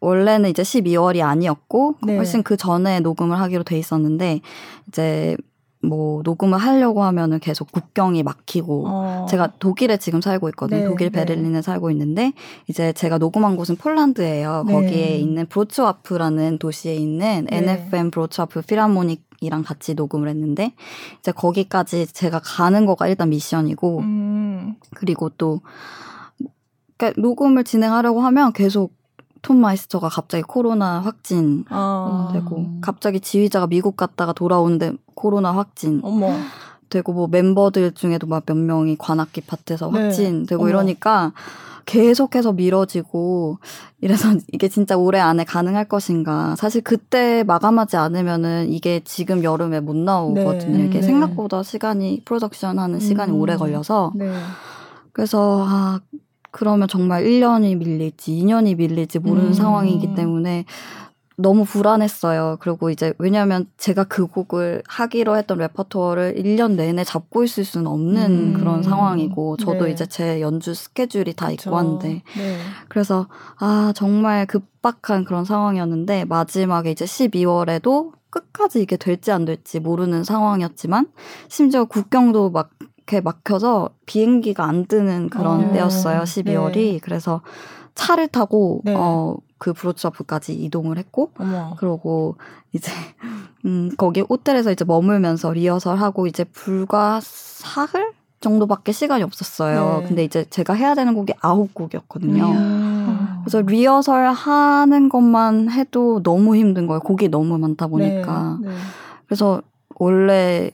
원래는 0.00 0.50
이제 0.50 0.62
12월이 0.62 1.22
아니었고 1.22 1.96
네. 2.02 2.16
훨씬 2.16 2.42
그 2.42 2.56
전에 2.56 3.00
녹음을 3.00 3.38
하기로 3.38 3.64
돼 3.64 3.78
있었는데 3.78 4.40
이제 4.88 5.36
뭐 5.82 6.20
녹음을 6.24 6.58
하려고 6.58 7.02
하면은 7.04 7.38
계속 7.40 7.72
국경이 7.72 8.22
막히고 8.22 8.84
어. 8.86 9.26
제가 9.30 9.52
독일에 9.58 9.96
지금 9.96 10.20
살고 10.20 10.48
있거든요. 10.50 10.80
네, 10.80 10.86
독일 10.86 11.10
네. 11.10 11.24
베를린에 11.24 11.48
네. 11.50 11.62
살고 11.62 11.90
있는데 11.92 12.32
이제 12.68 12.92
제가 12.92 13.18
녹음한 13.18 13.56
곳은 13.56 13.76
폴란드예요. 13.76 14.64
네. 14.66 14.72
거기에 14.72 15.16
있는 15.16 15.46
브로츠와프라는 15.46 16.58
도시에 16.58 16.94
있는 16.94 17.46
네. 17.50 17.58
NFM 17.58 18.10
브로츠와프 18.10 18.62
필하모닉이랑 18.62 19.62
같이 19.62 19.94
녹음을 19.94 20.28
했는데 20.28 20.74
이제 21.18 21.32
거기까지 21.32 22.06
제가 22.06 22.40
가는 22.44 22.84
거가 22.84 23.08
일단 23.08 23.30
미션이고 23.30 24.00
음. 24.00 24.74
그리고 24.94 25.30
또 25.30 25.62
그러니까 26.98 27.18
녹음을 27.18 27.64
진행하려고 27.64 28.20
하면 28.20 28.52
계속 28.52 28.99
Tonmeister가 29.42 30.08
갑자기 30.08 30.42
코로나 30.42 31.00
확진 31.00 31.64
아. 31.68 32.30
되고 32.32 32.66
갑자기 32.80 33.20
지휘자가 33.20 33.66
미국 33.66 33.96
갔다가 33.96 34.32
돌아오는데 34.32 34.92
코로나 35.14 35.52
확진 35.52 36.00
어머. 36.02 36.32
되고 36.88 37.12
뭐 37.12 37.28
멤버들 37.28 37.92
중에도 37.92 38.26
막 38.26 38.44
몇 38.46 38.56
명이 38.56 38.96
관악기 38.98 39.42
파트에서 39.42 39.90
네. 39.90 40.02
확진되고 40.02 40.62
어머. 40.62 40.70
이러니까 40.70 41.32
계속해서 41.86 42.52
미뤄지고 42.52 43.58
이래서 44.00 44.28
이게 44.52 44.68
진짜 44.68 44.96
올해 44.96 45.18
안에 45.18 45.44
가능할 45.44 45.86
것인가. 45.86 46.54
사실 46.56 46.82
그때 46.82 47.42
마감하지 47.44 47.96
않으면은 47.96 48.70
이게 48.70 49.00
지금 49.04 49.42
여름에 49.42 49.80
못 49.80 49.96
나오거든요. 49.96 50.78
네. 50.78 50.84
이게 50.86 51.00
네. 51.00 51.02
생각보다 51.02 51.62
시간이 51.62 52.22
프로덕션 52.24 52.78
하는 52.78 53.00
시간이 53.00 53.32
음. 53.32 53.40
오래 53.40 53.56
걸려서. 53.56 54.12
네. 54.14 54.32
그래서 55.12 55.64
아 55.68 56.00
그러면 56.50 56.88
정말 56.88 57.24
1년이 57.24 57.76
밀릴지 57.76 58.32
2년이 58.32 58.76
밀릴지 58.76 59.18
모르는 59.18 59.48
음. 59.48 59.52
상황이기 59.52 60.14
때문에 60.14 60.64
너무 61.40 61.64
불안했어요. 61.64 62.58
그리고 62.60 62.90
이제 62.90 63.14
왜냐하면 63.18 63.66
제가 63.78 64.04
그 64.04 64.26
곡을 64.26 64.82
하기로 64.86 65.36
했던 65.36 65.58
repertoire를 65.58 66.34
1년 66.36 66.72
내내 66.72 67.02
잡고 67.04 67.44
있을 67.44 67.64
수는 67.64 67.86
없는 67.86 68.30
음. 68.30 68.54
그런 68.54 68.82
상황이고 68.82 69.56
저도 69.56 69.86
네. 69.86 69.92
이제 69.92 70.06
제 70.06 70.40
연주 70.40 70.74
스케줄이 70.74 71.32
다 71.32 71.48
그쵸. 71.48 71.70
있고 71.70 71.78
한데 71.78 72.22
네. 72.36 72.58
그래서 72.88 73.26
아 73.58 73.92
정말 73.94 74.46
급박한 74.46 75.24
그런 75.24 75.44
상황이었는데 75.44 76.26
마지막에 76.26 76.90
이제 76.90 77.04
12월에도 77.04 78.12
끝까지 78.30 78.80
이게 78.80 78.96
될지 78.96 79.32
안 79.32 79.44
될지 79.44 79.80
모르는 79.80 80.24
상황이었지만 80.24 81.08
심지어 81.48 81.84
국경도 81.84 82.50
막 82.50 82.70
이렇게 83.00 83.20
막혀서 83.20 83.90
비행기가 84.06 84.64
안 84.64 84.86
뜨는 84.86 85.30
그런 85.30 85.64
어. 85.64 85.72
때였어요. 85.72 86.20
12월이. 86.20 86.72
네. 86.74 86.98
그래서 87.02 87.40
차를 87.94 88.28
타고 88.28 88.82
네. 88.84 88.94
어, 88.96 89.36
그 89.58 89.72
브로츠와프까지 89.72 90.54
이동을 90.54 90.96
했고 90.96 91.30
어머. 91.38 91.74
그러고 91.78 92.36
이제 92.72 92.90
음 93.66 93.90
거기 93.96 94.20
호텔에서 94.20 94.70
이제 94.70 94.84
머물면서 94.84 95.52
리허설하고 95.52 96.26
이제 96.26 96.44
불과 96.44 97.20
사흘 97.22 98.12
정도밖에 98.40 98.92
시간이 98.92 99.22
없었어요. 99.22 100.00
네. 100.00 100.06
근데 100.08 100.24
이제 100.24 100.44
제가 100.48 100.72
해야 100.72 100.94
되는 100.94 101.14
곡이 101.14 101.34
아홉 101.40 101.74
곡이었거든요. 101.74 102.46
음. 102.46 103.40
그래서 103.42 103.60
리허설 103.60 104.28
하는 104.28 105.08
것만 105.08 105.70
해도 105.70 106.22
너무 106.22 106.56
힘든 106.56 106.86
거예요. 106.86 107.00
곡이 107.00 107.28
너무 107.28 107.58
많다 107.58 107.88
보니까. 107.88 108.58
네. 108.62 108.68
네. 108.68 108.74
그래서 109.26 109.60
원래 109.96 110.70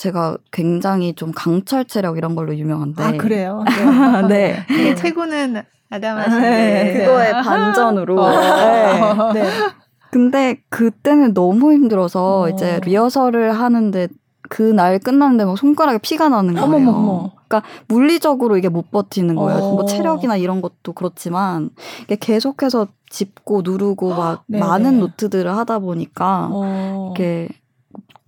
제가 0.00 0.38
굉장히 0.50 1.12
좀 1.12 1.30
강철 1.30 1.84
체력 1.84 2.16
이런 2.16 2.34
걸로 2.34 2.56
유명한데. 2.56 3.02
아, 3.02 3.12
그래요? 3.18 3.62
네. 4.30 4.64
네. 4.66 4.94
최고는 4.94 5.62
아담하신데. 5.90 6.40
네. 6.40 7.04
그거의 7.04 7.32
반전으로. 7.32 8.18
어. 8.18 9.32
네. 9.34 9.42
네. 9.42 9.50
근데 10.10 10.62
그때는 10.70 11.34
너무 11.34 11.74
힘들어서 11.74 12.40
어. 12.40 12.48
이제 12.48 12.80
리허설을 12.82 13.52
하는데 13.52 14.08
그날 14.48 14.98
끝났는데 14.98 15.44
막 15.44 15.58
손가락에 15.58 15.98
피가 15.98 16.30
나는 16.30 16.54
거예요. 16.54 16.64
어머머머. 16.64 17.32
그러니까 17.46 17.68
물리적으로 17.86 18.56
이게 18.56 18.70
못 18.70 18.90
버티는 18.90 19.34
거예요. 19.34 19.62
어. 19.62 19.74
뭐 19.74 19.84
체력이나 19.84 20.38
이런 20.38 20.62
것도 20.62 20.94
그렇지만 20.94 21.68
이게 22.04 22.16
계속해서 22.16 22.86
짚고 23.10 23.60
누르고 23.62 24.14
막 24.14 24.44
많은 24.46 24.98
노트들을 24.98 25.54
하다 25.54 25.80
보니까 25.80 26.48
어. 26.50 27.12
이게 27.14 27.48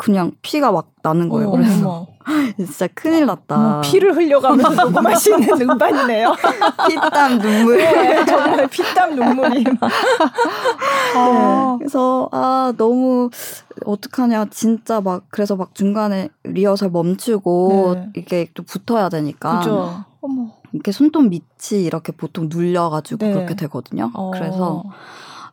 그냥 0.02 0.32
피가 0.42 0.72
막 0.72 0.90
나는 1.00 1.28
거예요. 1.28 1.50
어머, 1.50 1.58
그래서. 1.58 2.08
진짜 2.56 2.88
큰일 2.92 3.24
났다. 3.26 3.78
어, 3.78 3.80
피를 3.82 4.16
흘려가면서 4.16 4.70
녹음하시는 4.90 5.60
음반이네요. 5.60 6.34
피땀 6.88 7.38
눈물. 7.38 7.78
네, 7.78 8.24
정말 8.24 8.66
피땀 8.66 9.14
눈물이 9.14 9.64
막. 9.80 9.88
네. 11.14 11.78
그래서 11.78 12.28
아 12.32 12.72
너무 12.76 13.30
어떡하냐 13.84 14.46
진짜 14.50 15.00
막 15.00 15.22
그래서 15.30 15.54
막 15.54 15.72
중간에 15.76 16.30
리허설 16.42 16.90
멈추고 16.90 17.94
네. 17.94 18.08
이게 18.16 18.48
또 18.54 18.64
붙어야 18.64 19.08
되니까. 19.08 19.60
그죠. 19.60 20.04
어머. 20.20 20.48
이렇게 20.72 20.90
손톱 20.90 21.28
밑이 21.28 21.84
이렇게 21.84 22.10
보통 22.10 22.48
눌려가지고 22.50 23.24
네. 23.24 23.32
그렇게 23.34 23.54
되거든요. 23.54 24.10
어. 24.14 24.32
그래서 24.32 24.82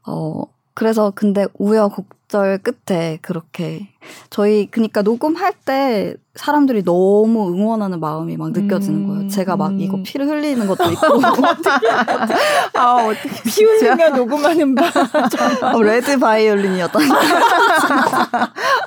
어 0.07 0.43
그래서 0.73 1.11
근데 1.13 1.45
우여곡 1.59 2.18
절 2.29 2.59
끝에 2.59 3.17
그렇게 3.23 3.89
저희 4.29 4.67
그니까 4.69 5.01
녹음할 5.01 5.51
때 5.65 6.15
사람들이 6.35 6.83
너무 6.83 7.51
응원하는 7.51 7.99
마음이 7.99 8.37
막 8.37 8.51
느껴지는 8.51 9.07
거예요. 9.07 9.21
음, 9.23 9.29
제가 9.29 9.57
막 9.57 9.71
음. 9.71 9.79
이거 9.79 9.99
피를 10.03 10.27
흘리는 10.27 10.65
것도 10.67 10.91
있고 10.91 11.19
아 12.77 13.07
어떻게 13.07 13.29
피 13.43 13.63
흘리며 13.63 14.09
녹음하는 14.11 14.75
바 14.75 14.83
어, 15.75 15.81
레드 15.81 16.19
바이올린이었다. 16.19 16.99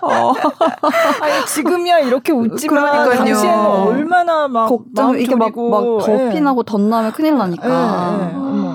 어. 0.02 0.32
아니 1.20 1.46
지금이야 1.46 1.98
이렇게 1.98 2.32
웃지만 2.32 3.10
당시에는 3.10 3.66
얼마나 3.66 4.46
막 4.46 4.68
걱정 4.68 5.18
이게 5.18 5.34
막막더 5.34 6.30
피 6.30 6.40
나고 6.40 6.62
덧나면 6.62 7.10
큰일 7.10 7.36
나니까. 7.36 8.16
네, 8.18 8.26
네. 8.26 8.71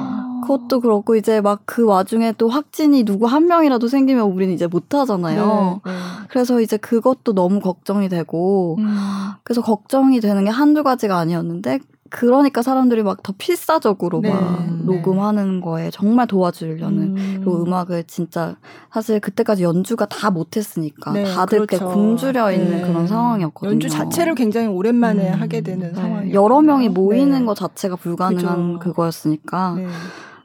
그것도 0.47 0.79
그렇고 0.81 1.15
이제 1.15 1.41
막 1.41 1.57
그 1.65 1.83
와중에 1.85 2.33
또 2.37 2.47
확진이 2.47 3.03
누구 3.03 3.25
한 3.25 3.47
명이라도 3.47 3.87
생기면 3.87 4.25
우리는 4.31 4.53
이제 4.53 4.67
못 4.67 4.93
하잖아요. 4.95 5.81
네, 5.85 5.91
네. 5.91 5.97
그래서 6.29 6.61
이제 6.61 6.77
그것도 6.77 7.33
너무 7.33 7.59
걱정이 7.59 8.09
되고 8.09 8.77
음. 8.79 8.97
그래서 9.43 9.61
걱정이 9.61 10.19
되는 10.21 10.45
게 10.45 10.49
한두 10.49 10.81
가지가 10.83 11.17
아니었는데 11.17 11.79
그러니까 12.09 12.61
사람들이 12.61 13.03
막 13.03 13.21
더 13.21 13.33
필사적으로 13.37 14.21
네, 14.21 14.31
막 14.31 14.65
네. 14.65 14.71
녹음하는 14.85 15.59
거에 15.59 15.89
정말 15.91 16.25
도와주려는 16.27 17.17
음. 17.17 17.33
그리고 17.43 17.63
음악을 17.63 18.05
진짜 18.05 18.55
사실 18.93 19.19
그때까지 19.19 19.63
연주가 19.63 20.05
다 20.05 20.31
못했으니까 20.31 21.11
네, 21.11 21.25
다들 21.25 21.65
그렇죠. 21.65 21.85
이렇게 21.85 21.93
굶주려 21.93 22.51
있는 22.53 22.77
네. 22.77 22.81
그런 22.87 23.07
상황이었거든요. 23.07 23.71
연주 23.71 23.89
자체를 23.89 24.35
굉장히 24.35 24.67
오랜만에 24.67 25.33
음. 25.33 25.41
하게 25.41 25.61
되는 25.61 25.89
네. 25.89 25.93
상황이 25.93 26.33
여러 26.33 26.61
명이 26.61 26.89
모이는 26.89 27.45
것 27.45 27.55
자체가 27.55 27.97
불가능한 27.97 28.73
그죠. 28.73 28.79
그거였으니까 28.79 29.77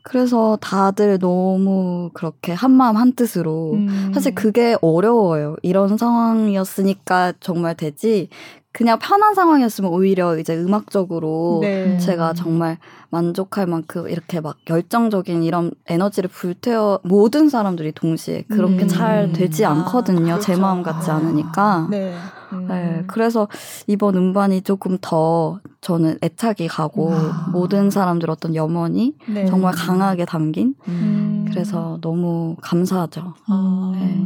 그래서 0.02 0.58
다들 0.60 1.18
너무 1.18 2.10
그렇게 2.12 2.52
한마음 2.52 2.96
한뜻으로 2.96 3.72
음. 3.74 4.10
사실 4.12 4.34
그게 4.34 4.76
어려워요. 4.80 5.56
이런 5.62 5.96
상황이었으니까 5.96 7.34
정말 7.40 7.76
되지. 7.76 8.28
그냥 8.72 8.98
편한 8.98 9.34
상황이었으면 9.34 9.90
오히려 9.92 10.38
이제 10.38 10.56
음악적으로 10.56 11.58
네. 11.60 11.98
제가 11.98 12.32
정말 12.32 12.78
만족할 13.10 13.66
만큼 13.66 14.08
이렇게 14.08 14.40
막 14.40 14.56
열정적인 14.68 15.42
이런 15.42 15.72
에너지를 15.86 16.30
불태워 16.30 17.00
모든 17.02 17.50
사람들이 17.50 17.92
동시에 17.92 18.44
그렇게 18.48 18.84
음. 18.84 18.88
잘 18.88 19.32
되지 19.32 19.66
아, 19.66 19.72
않거든요. 19.72 20.20
아, 20.20 20.38
그렇죠. 20.38 20.40
제 20.40 20.56
마음 20.56 20.82
같지 20.82 21.10
않으니까. 21.10 21.88
네. 21.90 22.14
음. 22.52 22.68
네. 22.68 23.02
그래서 23.06 23.48
이번 23.86 24.16
음반이 24.16 24.62
조금 24.62 24.98
더 25.00 25.60
저는 25.80 26.18
애착이 26.22 26.68
가고 26.68 27.12
아. 27.12 27.48
모든 27.52 27.90
사람들 27.90 28.30
어떤 28.30 28.54
염원이 28.54 29.16
네. 29.28 29.46
정말 29.46 29.74
강하게 29.74 30.24
담긴 30.24 30.74
음. 30.88 31.46
그래서 31.48 31.98
너무 32.00 32.56
감사하죠. 32.60 33.34
아. 33.46 33.92
네. 33.94 34.22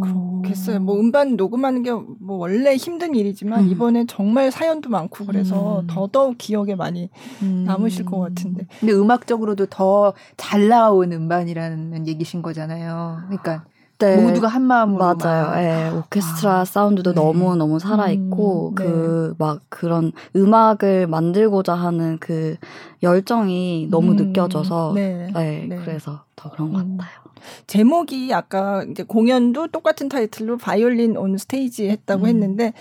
그렇겠어요. 0.00 0.78
뭐 0.80 0.98
음반 1.00 1.34
녹음하는 1.36 1.82
게 1.82 1.90
뭐 1.90 2.36
원래 2.36 2.76
힘든 2.76 3.14
일이지만 3.14 3.64
음. 3.64 3.68
이번에 3.68 4.04
정말 4.06 4.50
사연도 4.52 4.90
많고 4.90 5.24
그래서 5.26 5.80
음. 5.80 5.86
더더욱 5.88 6.38
기억에 6.38 6.74
많이 6.76 7.10
음. 7.42 7.64
남으실 7.66 8.04
것 8.04 8.18
같은데. 8.18 8.66
근데 8.78 8.92
음악적으로도 8.92 9.66
더 9.66 10.12
잘 10.36 10.68
나온 10.68 11.12
음반이라는 11.12 12.06
얘기신 12.06 12.42
거잖아요. 12.42 13.18
그러니까 13.26 13.64
네. 13.98 14.16
모두가 14.16 14.46
한 14.46 14.62
마음으로 14.62 14.98
맞아요. 14.98 15.60
예. 15.60 15.90
오케스트라 15.90 16.60
아, 16.60 16.64
사운드도 16.64 17.14
네. 17.14 17.20
너무 17.20 17.56
너무 17.56 17.80
살아 17.80 18.08
있고 18.10 18.70
음, 18.70 18.74
네. 18.76 18.84
그막 18.84 19.60
그런 19.68 20.12
음악을 20.36 21.08
만들고자 21.08 21.74
하는 21.74 22.18
그 22.20 22.56
열정이 23.02 23.88
너무 23.90 24.12
음, 24.12 24.16
느껴져서 24.16 24.92
네. 24.94 25.30
네. 25.34 25.66
네. 25.68 25.76
그래서 25.76 26.20
더 26.36 26.50
그런 26.50 26.72
것 26.72 26.80
음. 26.80 26.96
같아요. 26.96 27.28
제목이 27.66 28.32
아까 28.32 28.84
이제 28.84 29.02
공연도 29.02 29.68
똑같은 29.68 30.08
타이틀로 30.08 30.56
바이올린 30.56 31.16
온 31.16 31.36
스테이지 31.36 31.88
했다고 31.88 32.24
음. 32.24 32.28
했는데 32.28 32.72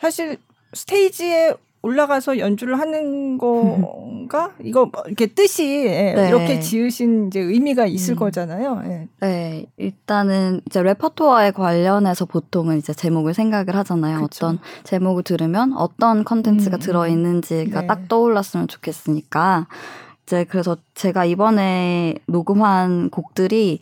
사실 0.00 0.38
스테이지에 0.74 1.54
올라가서 1.82 2.38
연주를 2.38 2.78
하는 2.78 3.38
건가? 3.38 4.52
이거 4.62 4.86
뭐 4.86 5.02
이렇게 5.06 5.26
뜻이 5.26 5.84
예, 5.86 6.14
네. 6.14 6.28
이렇게 6.28 6.60
지으신 6.60 7.26
이제 7.26 7.40
의미가 7.40 7.86
있을 7.86 8.14
음. 8.14 8.18
거잖아요. 8.18 8.82
예. 8.86 9.08
네, 9.20 9.66
일단은 9.76 10.60
이제 10.66 10.82
repertoire에 10.82 11.50
관련해서 11.50 12.24
보통은 12.26 12.78
이제 12.78 12.92
제목을 12.92 13.34
생각을 13.34 13.74
하잖아요. 13.76 14.22
그쵸. 14.22 14.46
어떤 14.46 14.58
제목을 14.84 15.24
들으면 15.24 15.72
어떤 15.74 16.24
컨텐츠가 16.24 16.76
음. 16.76 16.80
들어 16.80 17.08
있는지가 17.08 17.80
네. 17.82 17.86
딱 17.86 18.08
떠올랐으면 18.08 18.68
좋겠으니까 18.68 19.66
이제 20.24 20.44
그래서 20.44 20.76
제가 20.94 21.24
이번에 21.24 22.14
녹음한 22.26 23.10
곡들이 23.10 23.80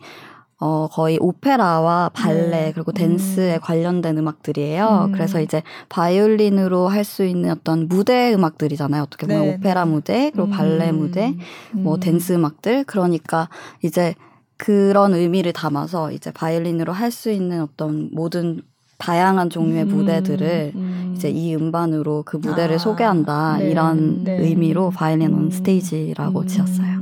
어, 0.62 0.88
거의 0.92 1.16
오페라와 1.20 2.10
발레 2.12 2.50
네. 2.50 2.72
그리고 2.74 2.92
댄스에 2.92 3.54
음. 3.54 3.60
관련된 3.62 4.18
음악들이에요. 4.18 5.06
음. 5.08 5.12
그래서 5.12 5.40
이제 5.40 5.62
바이올린으로 5.88 6.88
할 6.88 7.00
수 7.04 7.24
있는 7.24 7.50
어떤 7.50 7.88
무대 7.88 8.32
음악들이잖아요. 8.34 9.02
어떻게 9.02 9.26
보면 9.26 9.42
네. 9.42 9.54
오페라 9.54 9.84
네. 9.86 9.90
무대, 9.90 10.30
그리고 10.30 10.48
음. 10.48 10.50
발레 10.50 10.92
무대, 10.92 11.34
뭐 11.72 11.94
음. 11.94 12.00
댄스 12.00 12.34
음악들. 12.34 12.84
그러니까 12.84 13.48
이제 13.82 14.14
그런 14.58 15.14
의미를 15.14 15.54
담아서 15.54 16.12
이제 16.12 16.30
바이올린으로 16.30 16.92
할 16.92 17.10
수 17.10 17.30
있는 17.30 17.62
어떤 17.62 18.10
모든 18.12 18.60
다양한 19.00 19.50
종류의 19.50 19.84
음, 19.84 19.88
무대들을 19.88 20.72
음. 20.76 21.14
이제 21.16 21.28
이 21.28 21.56
음반으로 21.56 22.22
그 22.24 22.36
무대를 22.36 22.76
아, 22.76 22.78
소개한다 22.78 23.56
네, 23.58 23.70
이런 23.70 24.22
네. 24.22 24.38
의미로 24.38 24.90
Violin 24.90 25.32
on 25.32 25.44
음. 25.44 25.50
Stage라고 25.50 26.46
지었어요. 26.46 27.00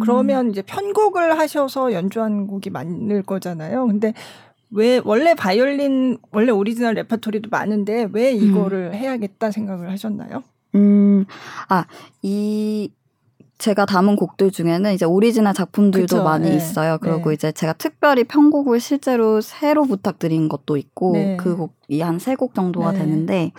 그러면 0.00 0.50
이제 0.50 0.62
편곡을 0.62 1.38
하셔서 1.38 1.92
연주한 1.92 2.46
곡이 2.46 2.70
많을 2.70 3.22
거잖아요. 3.22 3.86
근데 3.86 4.12
왜 4.70 5.00
원래 5.04 5.34
바이올린 5.34 6.18
원래 6.32 6.50
오리지널 6.50 6.94
레퍼토리도 6.94 7.50
많은데 7.50 8.08
왜 8.12 8.32
이거를 8.32 8.90
음. 8.92 8.94
해야겠다 8.94 9.50
생각을 9.50 9.90
하셨나요? 9.90 10.42
음, 10.74 11.24
아, 11.68 11.84
이 12.22 12.90
제가 13.58 13.86
담은 13.86 14.16
곡들 14.16 14.50
중에는 14.50 14.92
이제 14.92 15.04
오리지널 15.06 15.54
작품들도 15.54 16.16
그쵸, 16.16 16.22
많이 16.24 16.50
네. 16.50 16.56
있어요. 16.56 16.98
그리고 17.00 17.30
네. 17.30 17.34
이제 17.34 17.52
제가 17.52 17.72
특별히 17.74 18.24
편곡을 18.24 18.80
실제로 18.80 19.40
새로 19.40 19.84
부탁드린 19.84 20.48
것도 20.48 20.76
있고 20.76 21.12
네. 21.14 21.36
그 21.38 21.56
곡이 21.56 22.00
한 22.02 22.16
세 22.18 22.34
곡 22.36 22.54
정도가 22.54 22.92
네. 22.92 22.98
되는데 22.98 23.52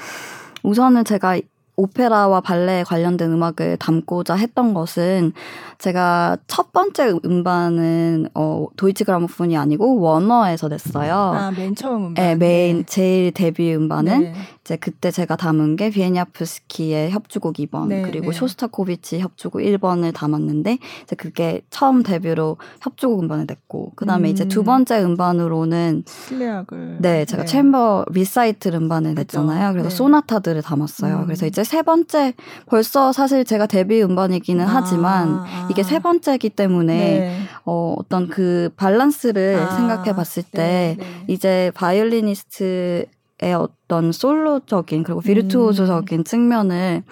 우선은 0.63 1.03
제가 1.05 1.39
오페라와 1.79 2.41
발레에 2.41 2.83
관련된 2.83 3.31
음악을 3.31 3.77
담고자 3.77 4.33
했던 4.33 4.73
것은 4.73 5.31
제가 5.77 6.37
첫 6.47 6.71
번째 6.73 7.13
음반은 7.23 8.29
어 8.33 8.65
도이치 8.77 9.03
그라모폰이 9.03 9.55
아니고 9.55 9.99
워너에서 9.99 10.69
냈어요. 10.69 11.13
아, 11.13 11.51
맨 11.51 11.75
처음 11.75 12.07
음반. 12.07 12.13
네, 12.15 12.35
메인 12.35 12.83
제일 12.87 13.31
데뷔 13.31 13.75
음반은 13.75 14.21
네. 14.21 14.33
이제 14.67 14.75
그때 14.75 15.11
제가 15.11 15.37
담은 15.37 15.77
게 15.77 15.89
비에니아프스키의 15.89 17.11
협주곡 17.11 17.53
2번 17.55 17.87
네, 17.87 18.01
그리고 18.01 18.31
네. 18.31 18.37
쇼스타코비치 18.37 19.19
협주곡 19.19 19.61
1번을 19.61 20.13
담았는데 20.13 20.79
이제 21.03 21.15
그게 21.15 21.61
처음 21.69 22.03
데뷔로 22.03 22.57
협주곡 22.81 23.23
음반을 23.23 23.45
냈고 23.47 23.93
그다음에 23.95 24.27
음. 24.27 24.33
이제 24.33 24.45
두 24.45 24.65
번째 24.65 25.01
음반으로는 25.01 26.03
실내악을 26.05 26.97
네, 26.99 27.23
제가 27.23 27.43
네. 27.43 27.47
chamber 27.47 28.07
recital 28.11 28.67
음반을 28.67 29.15
냈잖아요. 29.15 29.71
그래서 29.71 29.87
네. 29.87 29.95
소나타들을 29.95 30.61
담았어요. 30.61 31.19
음. 31.19 31.25
그래서 31.27 31.45
이제 31.45 31.63
세 31.63 31.81
번째 31.81 32.33
벌써 32.65 33.13
사실 33.13 33.45
제가 33.45 33.67
데뷔 33.67 34.03
음반이기는 34.03 34.65
아, 34.65 34.67
하지만 34.69 35.29
아. 35.29 35.67
이게 35.71 35.81
세 35.81 35.99
번째기 35.99 36.49
때문에 36.49 36.97
네. 36.97 37.39
어, 37.63 37.95
어떤 37.97 38.27
그 38.27 38.69
밸런스를 38.75 39.55
아, 39.61 39.75
생각해 39.77 40.13
봤을 40.13 40.43
때 40.43 40.97
네, 40.97 40.97
네. 40.99 41.23
이제 41.27 41.71
바이올리니스트의 41.73 43.05
어떤 43.43 44.11
솔로적인 44.11 45.03
그리고 45.03 45.21
비르투오즈적인 45.21 46.19
음. 46.19 46.23
측면을 46.23 47.03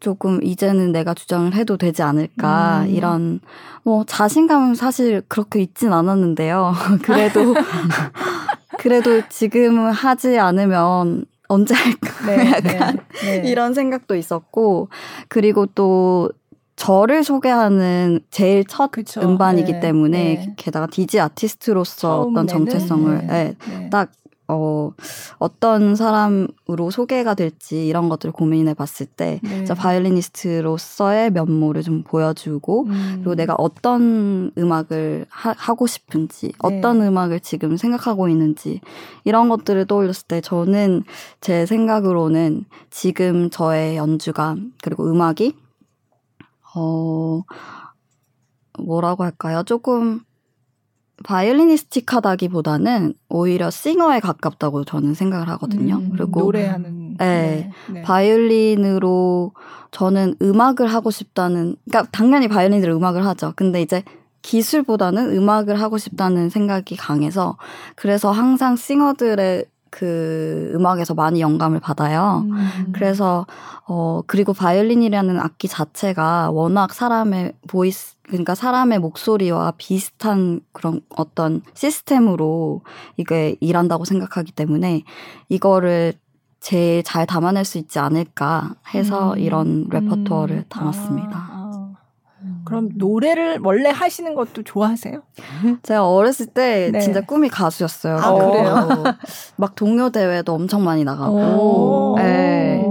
조금 0.00 0.42
이제는 0.42 0.90
내가 0.90 1.14
주장을 1.14 1.54
해도 1.54 1.76
되지 1.76 2.02
않을까 2.02 2.82
음. 2.82 2.90
이런 2.90 3.40
뭐 3.84 4.04
자신감은 4.04 4.74
사실 4.74 5.22
그렇게 5.28 5.60
있진 5.60 5.92
않았는데요. 5.92 6.72
그래도 7.04 7.54
그래도 8.78 9.22
지금은 9.28 9.92
하지 9.92 10.38
않으면 10.38 11.24
언제 11.48 11.74
할까 11.74 12.26
네, 12.26 12.50
약간 12.50 12.98
네, 13.22 13.42
네. 13.42 13.48
이런 13.48 13.74
생각도 13.74 14.16
있었고 14.16 14.88
그리고 15.28 15.66
또 15.66 16.30
저를 16.74 17.22
소개하는 17.22 18.20
제일 18.30 18.64
첫 18.64 18.90
그쵸, 18.90 19.20
음반이기 19.20 19.74
네, 19.74 19.80
때문에 19.80 20.18
네. 20.18 20.54
게다가 20.56 20.86
디지 20.86 21.20
아티스트로서 21.20 22.22
어떤 22.22 22.48
정체성을 22.48 23.26
네, 23.28 23.54
네, 23.68 23.90
딱 23.90 24.10
어, 24.48 24.90
어떤 25.38 25.94
사람으로 25.94 26.90
소개가 26.90 27.34
될지 27.34 27.86
이런 27.86 28.08
것들을 28.08 28.32
고민해 28.32 28.74
봤을 28.74 29.06
때, 29.06 29.40
네. 29.42 29.64
바이올리니스트로서의 29.64 31.30
면모를 31.30 31.82
좀 31.82 32.02
보여주고, 32.02 32.84
음. 32.84 33.12
그리고 33.16 33.34
내가 33.34 33.54
어떤 33.56 34.50
음악을 34.58 35.26
하, 35.30 35.74
고 35.74 35.86
싶은지, 35.86 36.48
네. 36.48 36.52
어떤 36.58 37.00
음악을 37.00 37.40
지금 37.40 37.76
생각하고 37.76 38.28
있는지, 38.28 38.80
이런 39.24 39.48
것들을 39.48 39.86
떠올렸을 39.86 40.26
때, 40.26 40.40
저는 40.40 41.04
제 41.40 41.64
생각으로는 41.64 42.64
지금 42.90 43.48
저의 43.48 43.96
연주가, 43.96 44.56
그리고 44.82 45.10
음악이, 45.10 45.56
어, 46.74 47.42
뭐라고 48.78 49.24
할까요? 49.24 49.62
조금, 49.64 50.20
violinistic하다기보다는 51.22 53.14
오히려 53.28 53.70
singer에 53.70 54.20
가깝다고 54.20 54.84
저는 54.84 55.14
생각을 55.14 55.48
하거든요. 55.50 55.96
음, 55.96 56.10
그리고 56.16 56.40
노래하는 56.40 57.16
네, 57.18 57.70
네, 57.92 58.02
바이올린으로 58.02 59.52
저는 59.90 60.36
음악을 60.40 60.86
하고 60.86 61.10
싶다는 61.10 61.76
그러니까 61.84 62.10
당연히 62.12 62.48
바이올린으로 62.48 62.96
음악을 62.96 63.24
하죠. 63.26 63.52
근데 63.56 63.82
이제 63.82 64.02
기술보다는 64.42 65.36
음악을 65.36 65.80
하고 65.80 65.98
싶다는 65.98 66.50
생각이 66.50 66.96
강해서 66.96 67.56
그래서 67.94 68.32
항상 68.32 68.76
singer들의 68.76 69.66
그 69.92 70.72
음악에서 70.74 71.12
많이 71.12 71.42
영감을 71.42 71.78
받아요. 71.78 72.46
음. 72.46 72.92
그래서 72.94 73.46
어 73.86 74.22
그리고 74.26 74.54
바이올린이라는 74.54 75.38
악기 75.38 75.68
자체가 75.68 76.50
워낙 76.50 76.94
사람의 76.94 77.52
voice 77.68 78.16
그러니까 78.22 78.54
사람의 78.54 79.00
목소리와 79.00 79.74
비슷한 79.76 80.60
그런 80.72 81.02
어떤 81.10 81.60
시스템으로 81.74 82.80
이게 83.18 83.56
일한다고 83.60 84.06
생각하기 84.06 84.52
때문에 84.52 85.02
이거를 85.50 86.14
제일 86.58 87.02
잘 87.02 87.26
담아낼 87.26 87.66
수 87.66 87.76
있지 87.76 87.98
않을까 87.98 88.76
해서 88.94 89.34
음. 89.34 89.38
이런 89.40 89.88
레퍼토어를 89.90 90.56
음. 90.56 90.64
담았습니다. 90.70 91.36
아. 91.36 91.61
그럼 92.64 92.90
노래를 92.94 93.60
원래 93.62 93.90
하시는 93.90 94.34
것도 94.34 94.62
좋아하세요? 94.62 95.20
제가 95.82 96.08
어렸을 96.08 96.46
때 96.46 96.90
네. 96.92 97.00
진짜 97.00 97.20
꿈이 97.20 97.48
가수였어요. 97.48 98.16
아, 98.16 98.34
그래요? 98.34 98.88
막 99.56 99.74
동요 99.74 100.10
대회도 100.10 100.52
엄청 100.52 100.84
많이 100.84 101.04
나가고. 101.04 102.14
네. 102.18 102.84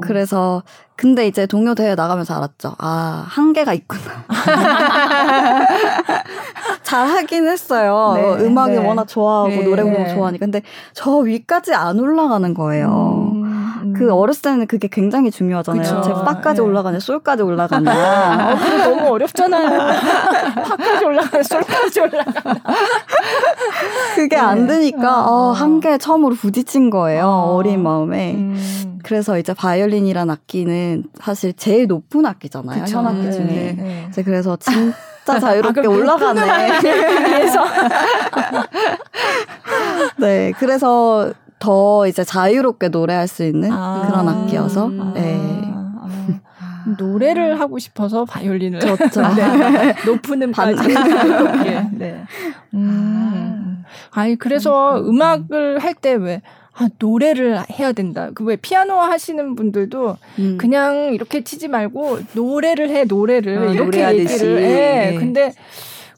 그래서 0.00 0.62
근데 0.96 1.28
이제 1.28 1.46
동요 1.46 1.74
대회 1.74 1.94
나가면서 1.94 2.34
알았죠. 2.34 2.74
아 2.78 3.24
한계가 3.28 3.74
있구나. 3.74 4.24
잘 6.82 7.06
하긴 7.06 7.46
했어요. 7.46 8.14
네, 8.16 8.44
음악이 8.44 8.72
네. 8.72 8.78
워낙 8.78 9.06
좋아하고 9.06 9.48
네, 9.48 9.62
노래 9.62 9.82
너무 9.82 10.08
좋아하니까. 10.08 10.44
근데 10.44 10.62
저 10.94 11.18
위까지 11.18 11.74
안 11.74 12.00
올라가는 12.00 12.52
거예요. 12.52 13.30
음. 13.32 13.37
음. 13.98 14.06
그 14.06 14.12
어렸을 14.12 14.42
때는 14.42 14.66
그게 14.66 14.88
굉장히 14.88 15.30
중요하잖아요. 15.30 15.82
그쵸. 15.82 16.02
제 16.02 16.12
파까지 16.12 16.60
네. 16.60 16.66
올라가냐, 16.66 17.00
솔까지 17.00 17.42
올라가냐. 17.42 18.52
어, 18.52 18.56
그게 18.56 18.84
너무 18.84 19.08
어렵잖아요. 19.08 19.68
파까지 20.64 21.04
올라가냐, 21.04 21.42
솔까지 21.42 22.00
올라가냐. 22.00 22.60
그게 24.14 24.36
네. 24.36 24.42
안 24.42 24.66
되니까 24.66 25.26
어, 25.26 25.48
어, 25.48 25.52
한개 25.52 25.98
처음으로 25.98 26.34
부딪힌 26.34 26.90
거예요. 26.90 27.26
어. 27.26 27.54
어린 27.54 27.82
마음에. 27.82 28.34
음. 28.34 28.98
그래서 29.02 29.38
이제 29.38 29.54
바이올린이란 29.54 30.28
악기는 30.30 31.04
사실 31.20 31.52
제일 31.54 31.86
높은 31.86 32.26
악기잖아요. 32.26 32.84
그쵸. 32.84 32.98
현악기 32.98 33.32
중에. 33.32 33.46
네. 33.46 34.08
네. 34.14 34.22
그래서 34.22 34.56
진 34.56 34.92
진짜 35.28 35.40
자유롭게 35.40 35.82
아, 35.82 35.90
올라가네. 35.90 36.80
그래서 36.80 37.64
네, 40.16 40.52
그래서 40.58 41.32
더 41.58 42.06
이제 42.06 42.24
자유롭게 42.24 42.88
노래할 42.88 43.26
수 43.28 43.44
있는 43.44 43.70
아~ 43.72 44.06
그런 44.06 44.28
악기여서 44.28 44.90
아~ 44.98 45.12
네. 45.14 45.38
아~ 45.40 46.06
노래를 46.98 47.60
하고 47.60 47.78
싶어서 47.78 48.24
바이올린을 48.24 48.80
그렇죠. 48.80 49.20
네. 49.34 49.94
높은 50.06 50.42
음까지 50.42 50.94
자유롭게. 50.94 51.82
네. 51.98 52.24
음. 52.74 53.84
아니 54.10 54.36
그래서 54.36 55.00
음악을 55.00 55.78
할 55.80 55.94
때왜 55.94 56.42
아, 56.80 56.88
노래를 56.98 57.60
해야 57.72 57.92
된다. 57.92 58.30
그 58.34 58.44
왜 58.44 58.54
피아노 58.56 58.94
하시는 58.94 59.56
분들도 59.56 60.16
음. 60.38 60.58
그냥 60.58 61.12
이렇게 61.12 61.42
치지 61.42 61.66
말고 61.68 62.20
노래를 62.34 62.88
해 62.90 63.04
노래를 63.04 63.58
아, 63.58 63.72
이렇게 63.72 64.08
얘기를 64.16 64.58
해. 64.58 65.10
네. 65.10 65.16
근데 65.18 65.52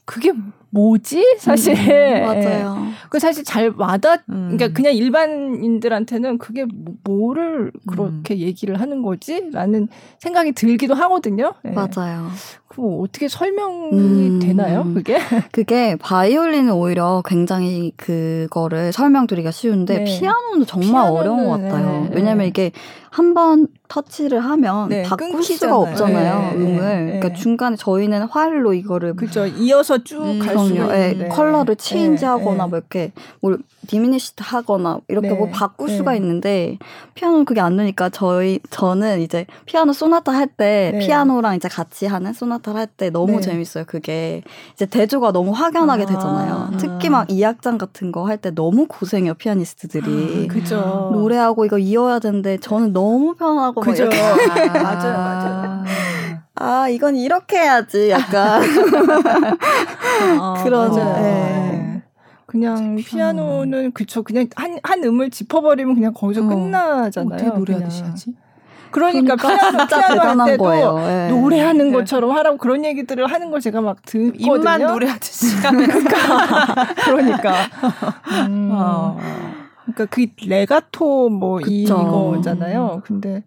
그게 0.05 0.31
뭐지 0.71 1.35
사실 1.37 1.75
음, 1.75 2.25
맞아요. 2.25 2.87
그 3.09 3.19
사실 3.19 3.43
잘 3.43 3.73
와닿 3.77 4.21
음. 4.29 4.51
그러니까 4.51 4.69
그냥 4.69 4.93
일반인들한테는 4.93 6.37
그게 6.37 6.65
뭐, 7.03 7.33
를 7.33 7.71
그렇게 7.87 8.33
음. 8.33 8.39
얘기를 8.39 8.79
하는 8.79 9.01
거지 9.01 9.49
라는 9.51 9.87
생각이 10.19 10.51
들기도 10.53 10.93
하거든요. 10.95 11.53
네. 11.63 11.71
맞아요. 11.71 12.29
그 12.73 13.01
어떻게 13.01 13.27
설명이 13.27 13.91
음. 13.91 14.39
되나요? 14.39 14.85
그게 14.93 15.17
그게 15.51 15.97
바이올린은 15.97 16.71
오히려 16.71 17.21
굉장히 17.25 17.91
그거를 17.97 18.93
설명드리기가 18.93 19.51
쉬운데 19.51 19.97
네. 19.97 20.03
피아노는 20.05 20.65
정말 20.65 20.91
피아노는, 20.91 21.17
어려운 21.19 21.45
것 21.45 21.61
같아요. 21.61 22.07
네. 22.09 22.15
왜냐면 22.15 22.47
이게 22.47 22.71
한 23.09 23.33
번 23.33 23.67
터치를 23.89 24.39
하면 24.39 24.87
네, 24.87 25.03
바꿀 25.03 25.33
끊기잖아요. 25.33 25.57
수가 25.57 25.75
없잖아요 25.91 26.51
네, 26.51 26.55
음을 26.55 26.75
네, 26.79 27.05
그러니까 27.07 27.27
네. 27.27 27.33
중간에 27.33 27.75
저희는 27.75 28.23
활로 28.29 28.73
이거를 28.73 29.17
그죠 29.17 29.45
이어서 29.45 29.97
쭉갈 30.01 30.55
음, 30.55 30.67
수가 30.69 30.87
네, 30.93 31.11
있는데 31.11 31.27
컬러를 31.27 31.75
체인지하거나 31.75 32.67
뭐 32.67 32.77
이렇게 32.77 33.11
뭐 33.41 33.57
diminish 33.87 34.43
하거나 34.45 34.99
이렇게 35.09 35.29
뭐 35.33 35.49
바꿀 35.49 35.89
수가 35.89 36.13
있는데 36.15 36.77
피아노는 37.15 37.43
그게 37.43 37.59
안 37.59 37.75
되니까 37.75 38.07
저희 38.09 38.59
저는 38.69 39.19
이제 39.19 39.45
피아노 39.65 39.91
소나타 39.91 40.31
할 40.31 40.47
때 40.55 40.97
피아노랑 41.01 41.55
이제 41.55 41.67
같이 41.67 42.05
하는 42.05 42.31
소나타 42.33 42.60
를할때 42.63 43.09
너무 43.09 43.41
재밌어요 43.41 43.83
그게 43.87 44.41
이제 44.73 44.85
대조가 44.85 45.31
너무 45.31 45.51
확연하게 45.51 46.03
아, 46.03 46.05
되잖아요 46.05 46.53
아. 46.53 46.77
특히 46.77 47.09
막 47.09 47.29
이악장 47.29 47.77
같은 47.77 48.11
거 48.11 48.23
할 48.25 48.37
때 48.37 48.51
너무 48.51 48.85
고생해요 48.87 49.33
피아니스트들이 49.35 50.47
아, 50.49 50.53
그죠 50.53 51.09
노래하고 51.13 51.65
이거 51.65 51.77
이어야 51.77 52.19
되는데 52.19 52.57
저는 52.57 52.93
너무 52.93 53.35
편하고 53.35 53.81
그죠. 53.81 54.05
아, 54.05 54.67
맞아요, 54.83 55.13
맞아요. 55.17 55.83
아, 56.55 56.87
이건 56.89 57.15
이렇게 57.15 57.57
해야지, 57.57 58.09
약간. 58.11 58.61
아, 60.39 60.53
그런, 60.63 60.91
네. 60.95 62.03
그냥 62.45 62.95
피아노는 62.97 63.91
그쵸 63.93 64.23
그냥 64.23 64.47
한 64.55 64.79
한 64.83 65.03
음을 65.03 65.29
짚어버리면 65.29 65.95
그냥 65.95 66.13
거기서 66.13 66.43
어. 66.43 66.47
끝나잖아요. 66.47 67.33
어떻게 67.33 67.57
노래하듯이 67.57 68.03
하지? 68.03 68.35
그러니까, 68.91 69.35
그러니까 69.35 69.87
피아노, 69.87 69.87
피아노 69.87 70.41
할 70.41 70.51
때도 70.51 70.63
거예요. 70.63 70.99
네. 70.99 71.29
노래하는 71.29 71.87
네. 71.87 71.91
것처럼 71.93 72.31
하라고 72.31 72.57
그런 72.57 72.85
얘기들을 72.85 73.25
하는 73.31 73.51
걸 73.51 73.61
제가 73.61 73.81
막 73.81 73.97
듣거든요. 74.05 74.55
입만 74.55 74.81
노래하듯이 74.81 75.55
그러니까 75.61 76.93
그러니까 77.05 77.53
음. 78.47 78.69
어. 78.73 79.17
그러니까 79.85 80.05
그 80.05 80.27
레가토 80.47 81.29
뭐 81.29 81.57
그쵸. 81.57 81.73
이거잖아요. 81.73 83.01
근데 83.05 83.43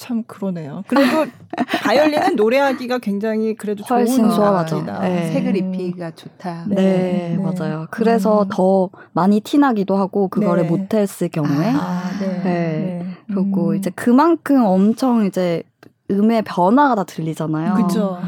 참 0.00 0.22
그러네요. 0.26 0.82
그래도 0.86 1.26
바이올린은 1.84 2.34
노래하기가 2.34 3.00
굉장히 3.00 3.54
그래도 3.54 3.84
훨씬 3.84 4.30
수월하죠. 4.30 4.82
네. 4.82 5.30
색을 5.30 5.54
입히기가 5.56 6.12
좋다. 6.12 6.64
네, 6.68 6.74
네. 6.74 7.36
네. 7.36 7.38
맞아요. 7.38 7.86
그래서 7.90 8.44
음. 8.44 8.48
더 8.50 8.88
많이 9.12 9.40
티나기도 9.40 9.96
하고 9.96 10.28
그거를 10.28 10.62
네. 10.62 10.68
못했을 10.70 11.28
경우에. 11.28 11.66
아, 11.76 12.10
네. 12.18 12.28
네. 12.28 12.42
네. 12.42 13.06
그리고 13.26 13.68
음. 13.68 13.76
이제 13.76 13.90
그만큼 13.94 14.64
엄청 14.64 15.26
이제 15.26 15.62
음의 16.10 16.42
변화가 16.42 16.94
다 16.94 17.04
들리잖아요. 17.04 17.74
그렇죠. 17.74 18.18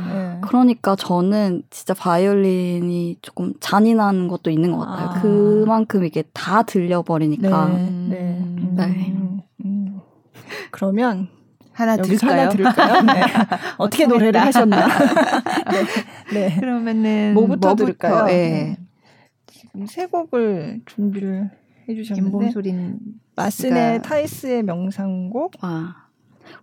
그러니까 0.43 0.95
저는 0.95 1.63
진짜 1.71 1.95
바이올린이 1.95 3.17
조금 3.23 3.55
잔인한 3.61 4.29
것도 4.29 4.51
있는 4.51 4.73
것 4.73 4.81
같아요. 4.81 5.09
아. 5.09 5.21
그만큼 5.23 6.05
이게 6.05 6.23
다 6.35 6.65
들려버리니까. 6.65 7.69
네. 7.69 7.91
네. 8.11 8.47
네. 8.77 9.17
음. 9.65 10.01
그러면 10.71 11.29
하나 11.73 11.97
들을까요? 11.97 12.41
하나 12.41 12.49
들을까요? 12.49 13.03
네. 13.03 13.23
어떻게 13.79 14.07
노래를 14.07 14.41
하셨나? 14.41 14.87
네. 16.33 16.49
네. 16.49 16.57
그러면은 16.61 17.35
뭐부터, 17.35 17.69
뭐부터 17.69 17.75
들을까요? 17.75 18.27
네. 18.27 18.77
지금 19.47 19.87
세 19.87 20.07
곡을 20.07 20.83
준비를 20.87 21.51
해주셨는데 21.89 22.31
김봉소린 22.31 22.99
마스네 23.35 24.03
타이스의 24.03 24.63
명상곡. 24.63 25.53
아. 25.61 25.97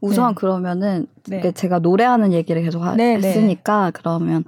우선 0.02 0.30
네. 0.30 0.36
그러면은 0.36 1.08
네. 1.28 1.52
제가 1.52 1.80
노래하는 1.80 2.34
얘기를 2.34 2.62
계속 2.62 2.82
하, 2.84 2.96
네, 2.96 3.18
네. 3.18 3.30
했으니까 3.30 3.92
그러면 3.94 4.44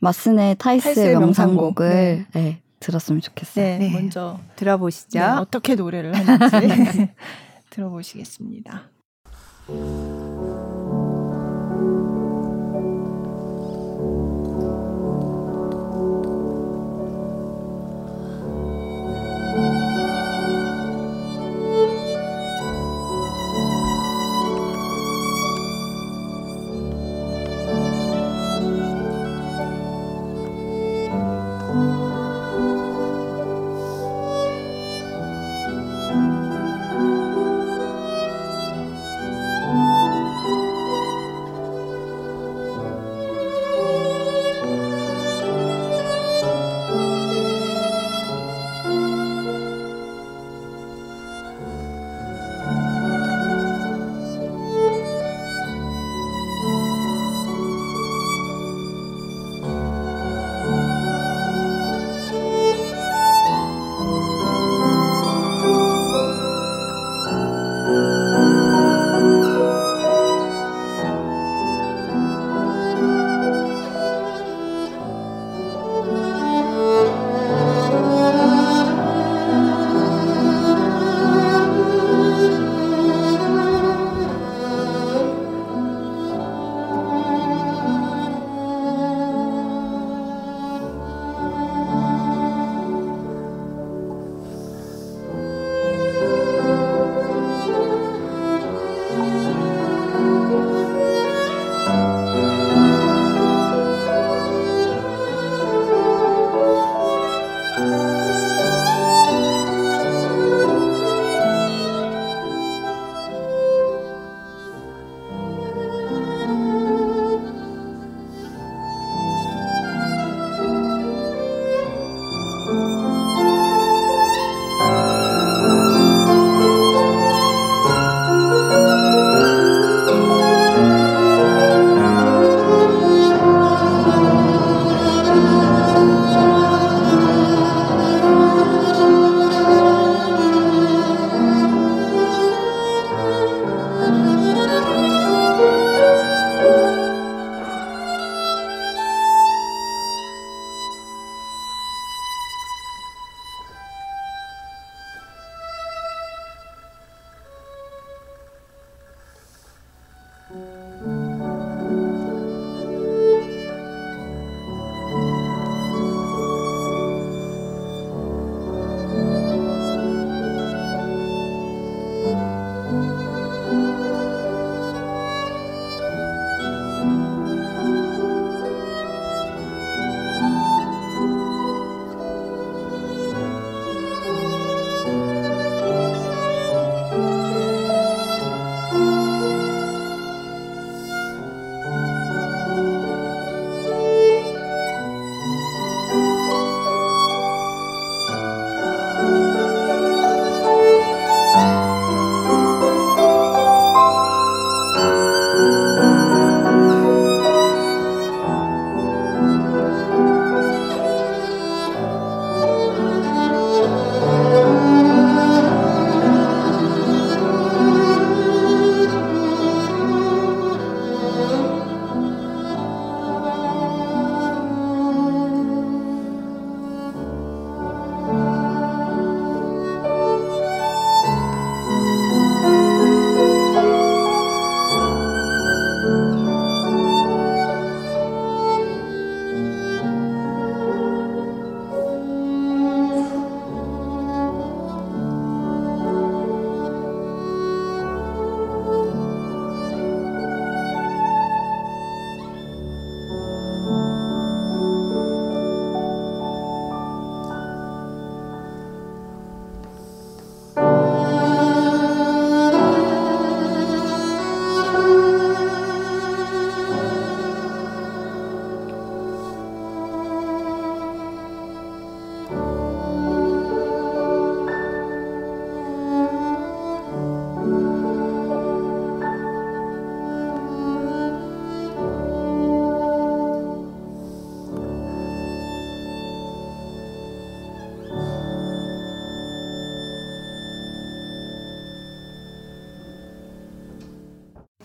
마스네 0.00 0.56
타이스의, 0.58 0.94
타이스의 0.94 1.18
명상곡을 1.18 1.88
네. 1.88 2.26
네. 2.34 2.62
들었으면 2.80 3.20
좋겠어요. 3.20 3.78
네, 3.78 3.90
먼저 3.92 4.40
들어보시죠. 4.56 5.20
어떻게 5.40 5.76
노래를 5.76 6.14
하는지 6.14 7.08
들어보시겠습니다. 7.70 8.91
Música 9.68 10.21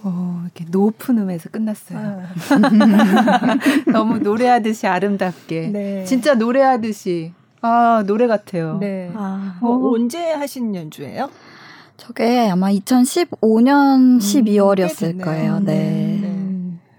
어, 0.03 0.41
이렇게 0.45 0.65
높은 0.69 1.17
음에서 1.17 1.49
끝났어요. 1.49 1.99
아. 1.99 2.27
너무 3.91 4.19
노래하듯이 4.19 4.87
아름답게. 4.87 5.67
네. 5.67 6.05
진짜 6.05 6.35
노래하듯이. 6.35 7.33
아, 7.61 8.03
노래 8.05 8.27
같아요. 8.27 8.77
네. 8.79 9.11
아, 9.15 9.57
어, 9.61 9.67
어. 9.67 9.93
언제 9.93 10.31
하신 10.31 10.75
연주예요? 10.75 11.29
저게 11.97 12.47
아마 12.49 12.69
2015년 12.71 14.19
12월이었을 14.19 15.15
음, 15.15 15.21
거예요. 15.21 15.59
네. 15.59 16.26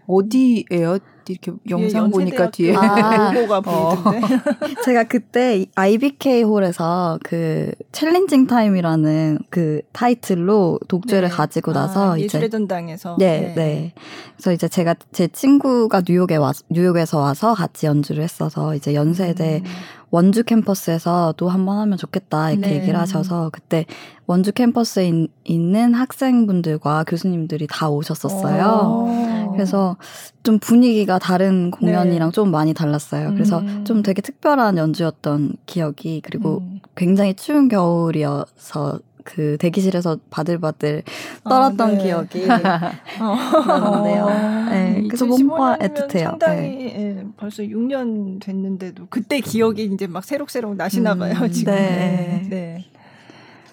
네. 0.09 0.65
어디예요? 0.71 0.99
이렇게 1.33 1.53
영상 1.69 2.11
보니까 2.11 2.51
뒤에 2.51 2.75
아, 2.75 3.33
로고가 3.33 3.61
보이던데. 3.61 4.19
어. 4.19 4.83
제가 4.85 5.05
그때 5.05 5.67
IBK 5.75 6.43
홀에서 6.43 7.19
그 7.23 7.71
챌린징 7.93 8.47
타임이라는 8.47 9.39
그 9.51 9.83
타이틀로 9.93 10.79
독주를 10.89 11.29
네. 11.29 11.29
가지고 11.29 11.73
나서 11.73 12.15
아, 12.15 12.19
예술의 12.19 12.51
전당에서 12.51 13.17
네, 13.19 13.41
네, 13.41 13.55
네. 13.55 13.93
그래서 14.37 14.53
이제 14.53 14.69
제가 14.69 14.95
제 15.13 15.29
친구가 15.29 16.03
뉴욕에 16.09 16.37
와 16.37 16.53
뉴욕에서 16.71 17.19
와서 17.19 17.55
같이 17.55 17.87
연주를 17.87 18.23
했어서 18.23 18.75
이제 18.75 18.95
연세대 18.95 19.63
음. 19.65 19.71
원주 20.11 20.45
캠퍼스에서도 20.45 21.49
한번 21.49 21.79
하면 21.79 21.99
좋겠다 21.99 22.51
이렇게 22.51 22.69
네. 22.69 22.77
얘기를 22.77 22.99
하셔서 22.99 23.51
그때 23.53 23.85
원주 24.27 24.53
캠퍼스에 24.53 25.09
있, 25.09 25.31
있는 25.45 25.95
학생분들과 25.95 27.05
교수님들이 27.05 27.67
다 27.69 27.89
오셨었어요. 27.89 29.49
오. 29.49 29.53
그래서 29.53 29.97
좀 30.43 30.59
분위기가 30.59 31.19
다른 31.19 31.71
공연이랑 31.71 32.29
네. 32.31 32.35
좀 32.35 32.51
많이 32.51 32.75
달랐어요. 32.75 33.33
그래서 33.33 33.59
음. 33.59 33.85
좀 33.85 34.03
되게 34.03 34.23
특별한 34.23 34.79
연주였던 34.79 35.57
기억이 35.67 36.23
그리고 36.25 36.59
음. 36.59 36.81
굉장히 36.95 37.35
추운 37.35 37.69
겨울이어서 37.69 39.01
그 39.29 39.59
대기실에서 39.59 40.19
바들바들 40.31 41.03
떨었던 41.45 41.81
아, 41.81 41.93
네. 41.93 41.99
기억이 42.03 42.47
나는데요. 42.49 44.25
어, 44.25 44.71
네, 44.71 45.03
그래서 45.07 45.27
뭔가 45.27 45.77
애틋해요. 45.79 46.23
상당히 46.25 46.61
네. 46.63 46.95
예, 47.19 47.25
벌써 47.37 47.63
6년 47.63 48.41
됐는데도 48.41 49.07
그때 49.11 49.41
기억이 49.41 49.85
이제 49.85 50.07
막 50.07 50.25
새록새록 50.25 50.77
나시나 50.77 51.15
봐요. 51.15 51.35
음, 51.43 51.51
지금. 51.51 51.75
네. 51.75 52.85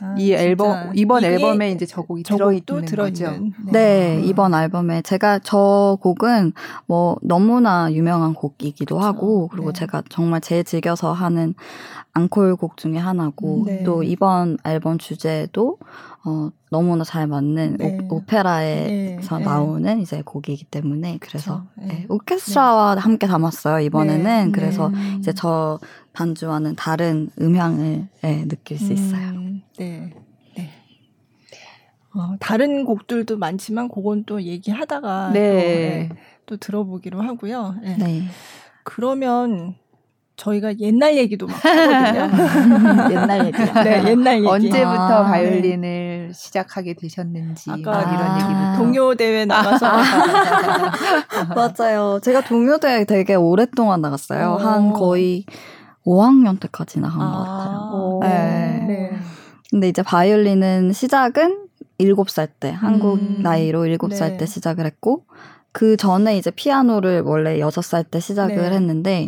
네. 0.05 0.11
아, 0.13 0.15
이 0.17 0.33
앨범 0.33 0.91
이번 0.93 1.23
앨범에 1.23 1.71
이제 1.71 1.85
저 1.85 2.01
곡이 2.01 2.23
들어있는 2.23 2.85
거죠. 2.85 3.31
네. 3.65 3.71
네, 3.71 4.21
이번 4.23 4.53
앨범에 4.53 5.01
제가 5.01 5.39
저 5.39 5.97
곡은 6.01 6.53
뭐 6.85 7.17
너무나 7.21 7.91
유명한 7.91 8.33
곡이기도 8.33 8.95
그렇죠. 8.95 9.07
하고 9.07 9.47
그리고 9.47 9.71
네. 9.71 9.79
제가 9.79 10.03
정말 10.09 10.41
제일 10.41 10.63
즐겨서 10.63 11.13
하는 11.13 11.53
앙콜 12.13 12.55
곡 12.55 12.77
중에 12.77 12.97
하나고 12.97 13.63
네. 13.65 13.83
또 13.83 14.01
이번 14.01 14.57
앨범 14.63 14.97
주제도 14.97 15.77
어, 16.23 16.49
너무나 16.71 17.03
잘 17.03 17.27
맞는 17.27 17.77
네. 17.77 17.99
오, 18.09 18.23
페라에서 18.23 19.37
네. 19.37 19.45
나오는 19.45 19.99
이제 19.99 20.23
곡이기 20.25 20.65
때문에 20.65 21.17
그래서 21.19 21.65
그렇죠. 21.75 21.93
네. 21.93 22.05
오케스트라와 22.09 22.95
함께 22.95 23.27
담았어요 23.27 23.81
이번에는 23.81 24.51
그래서 24.53 24.91
이제 25.19 25.33
저 25.33 25.77
반주와는 26.15 26.75
다른 26.75 27.29
음향을 27.39 28.07
네, 28.21 28.45
느낄 28.47 28.79
수 28.79 28.93
있어요. 28.93 29.29
음, 29.31 29.61
네. 29.77 30.13
네. 30.57 30.69
어, 32.15 32.35
다른 32.39 32.85
곡들도 32.85 33.37
많지만 33.37 33.89
그건 33.89 34.23
또 34.25 34.41
얘기하다가 34.41 35.31
네. 35.33 36.07
또, 36.09 36.15
네, 36.15 36.21
또 36.45 36.57
들어보기로 36.57 37.21
하고요. 37.21 37.75
네. 37.81 37.97
네. 37.97 38.23
그러면 38.83 39.75
저희가 40.37 40.77
옛날 40.79 41.15
얘기도 41.17 41.47
막 41.47 41.63
하거든요. 41.63 42.29
옛날 43.11 43.45
얘기. 43.47 43.57
네, 43.57 44.03
옛날 44.09 44.37
얘기. 44.37 44.47
언제부터 44.47 45.23
아, 45.23 45.23
바이올린을 45.23 46.27
네. 46.27 46.31
시작하게 46.33 46.93
되셨는지 46.95 47.71
아까 47.71 48.01
이런 48.01 48.21
아, 48.21 48.35
얘기부터. 48.35 48.77
동요 48.77 49.15
대회 49.15 49.45
나가서 49.47 49.87
맞아요. 51.55 52.19
제가 52.21 52.41
동요 52.41 52.77
대회 52.79 53.05
되게 53.05 53.35
오랫동안 53.35 54.01
나갔어요. 54.01 54.53
오. 54.55 54.57
한 54.57 54.91
거의 54.93 55.45
5학년 56.05 56.59
때까지 56.59 56.99
나간 56.99 57.21
아, 57.21 57.31
것 57.31 57.43
같아요. 57.43 58.19
네. 58.21 58.85
네. 58.87 59.17
근데 59.69 59.89
이제 59.89 60.01
바이올린은 60.03 60.93
시작은 60.93 61.65
7살 61.99 62.49
때, 62.59 62.71
한국 62.71 63.15
음, 63.15 63.39
나이로 63.41 63.85
7살 63.85 64.31
네. 64.31 64.37
때 64.37 64.45
시작을 64.45 64.85
했고, 64.85 65.25
그 65.71 65.97
전에 65.97 66.37
이제 66.37 66.51
피아노를 66.51 67.21
원래 67.21 67.59
6살 67.59 68.09
때 68.09 68.19
시작을 68.19 68.55
네. 68.55 68.71
했는데, 68.71 69.27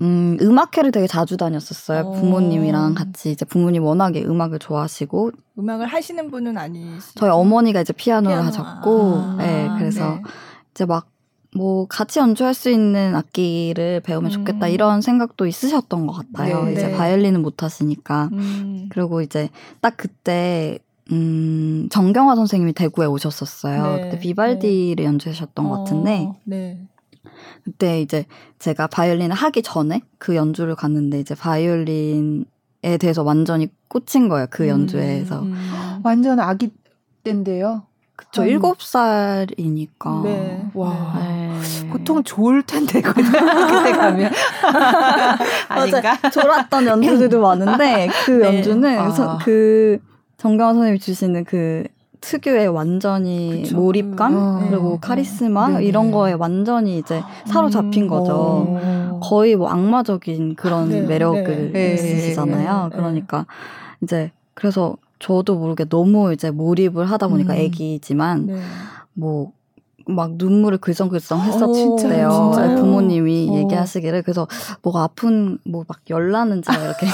음, 0.00 0.36
음악회를 0.40 0.90
되게 0.90 1.06
자주 1.06 1.36
다녔었어요. 1.36 2.02
오. 2.02 2.08
어. 2.08 2.10
부모님이랑 2.10 2.94
같이 2.94 3.30
이제 3.30 3.44
부모님 3.44 3.84
워낙에 3.84 4.24
음악을 4.24 4.58
좋아하시고 4.58 5.30
음악을 5.58 5.86
하시는 5.86 6.28
분은 6.28 6.58
아니시 6.58 7.14
저희 7.14 7.30
어머니가 7.30 7.82
이제 7.82 7.92
피아노를 7.92 8.36
피아노. 8.36 8.46
하셨고, 8.48 9.20
아. 9.20 9.36
네, 9.38 9.70
그래서 9.78 10.14
네. 10.14 10.22
이제 10.72 10.86
막 10.86 11.06
뭐 11.54 11.86
같이 11.86 12.18
연주할 12.18 12.54
수 12.54 12.70
있는 12.70 13.14
악기를 13.14 14.00
배우면 14.00 14.30
음. 14.30 14.32
좋겠다 14.32 14.68
이런 14.68 15.00
생각도 15.00 15.46
있으셨던 15.46 16.06
것 16.06 16.12
같아요. 16.12 16.64
네, 16.64 16.72
이제 16.72 16.86
네. 16.88 16.96
바이올린은 16.96 17.42
못 17.42 17.62
하시니까. 17.62 18.30
음. 18.32 18.88
그리고 18.90 19.20
이제 19.20 19.50
딱 19.80 19.96
그때 19.96 20.78
음, 21.10 21.88
정경화 21.90 22.36
선생님이 22.36 22.72
대구에 22.72 23.06
오셨었어요. 23.06 23.96
네, 23.96 24.02
그때 24.04 24.18
비발디를 24.18 24.96
네. 24.96 25.04
연주하셨던 25.04 25.66
어, 25.66 25.68
것 25.68 25.78
같은데. 25.78 26.28
네. 26.44 26.80
그때 27.64 28.00
이제 28.00 28.24
제가 28.58 28.86
바이올린을 28.86 29.34
하기 29.34 29.62
전에 29.62 30.00
그 30.18 30.34
연주를 30.34 30.74
갔는데 30.74 31.20
이제 31.20 31.34
바이올린에 31.34 32.44
대해서 32.98 33.22
완전히 33.22 33.68
꽂힌 33.88 34.28
거예요. 34.28 34.46
그 34.50 34.64
음, 34.64 34.68
연주에서. 34.68 35.42
음. 35.42 35.54
완전 36.02 36.40
아기 36.40 36.70
때인데요. 37.24 37.82
그쵸, 38.16 38.44
일곱 38.44 38.82
살이니까. 38.82 40.22
네. 40.24 40.70
와. 40.74 41.14
네. 41.82 41.88
보통 41.88 42.22
좋을 42.22 42.62
텐데, 42.62 43.00
그때 43.02 43.92
가면. 43.92 44.30
아닌가? 45.68 46.16
졸았던 46.30 46.86
연주들도 46.86 47.40
많은데, 47.40 48.08
그 48.24 48.30
네. 48.32 48.56
연주는, 48.56 48.98
아. 48.98 49.10
서, 49.10 49.38
그, 49.42 49.98
정경화 50.36 50.74
선생님이 50.74 50.98
주시는 50.98 51.44
그, 51.44 51.84
특유의 52.22 52.68
완전히 52.68 53.62
그쵸. 53.62 53.76
몰입감 53.76 54.32
음. 54.34 54.68
그리고 54.70 54.92
네. 54.92 54.98
카리스마 55.00 55.68
네. 55.68 55.84
이런 55.84 56.10
거에 56.10 56.32
완전히 56.32 56.98
이제 56.98 57.20
사로잡힌 57.46 58.06
거죠. 58.06 58.78
음. 58.80 59.20
거의 59.20 59.56
뭐 59.56 59.68
악마적인 59.68 60.54
그런 60.54 60.88
네. 60.88 61.02
매력을 61.02 61.72
네. 61.72 61.94
있으시잖아요. 61.94 62.90
네. 62.90 62.96
그러니까 62.96 63.44
이제 64.02 64.30
그래서 64.54 64.96
저도 65.18 65.56
모르게 65.56 65.84
너무 65.84 66.32
이제 66.32 66.50
몰입을 66.50 67.10
하다 67.10 67.28
보니까 67.28 67.54
음. 67.54 67.58
애기지만 67.58 68.46
네. 68.46 68.60
뭐 69.12 69.52
막 70.06 70.32
눈물을 70.36 70.78
글썽글썽 70.78 71.40
했었대요. 71.40 72.28
어, 72.28 72.56
네, 72.60 72.74
부모님이 72.76 73.48
어. 73.50 73.54
얘기하시기를 73.58 74.22
그래서 74.22 74.46
뭐가 74.82 75.02
아픈 75.02 75.58
뭐 75.64 75.84
막 75.88 75.98
열나는지 76.08 76.70
이렇게 76.70 77.06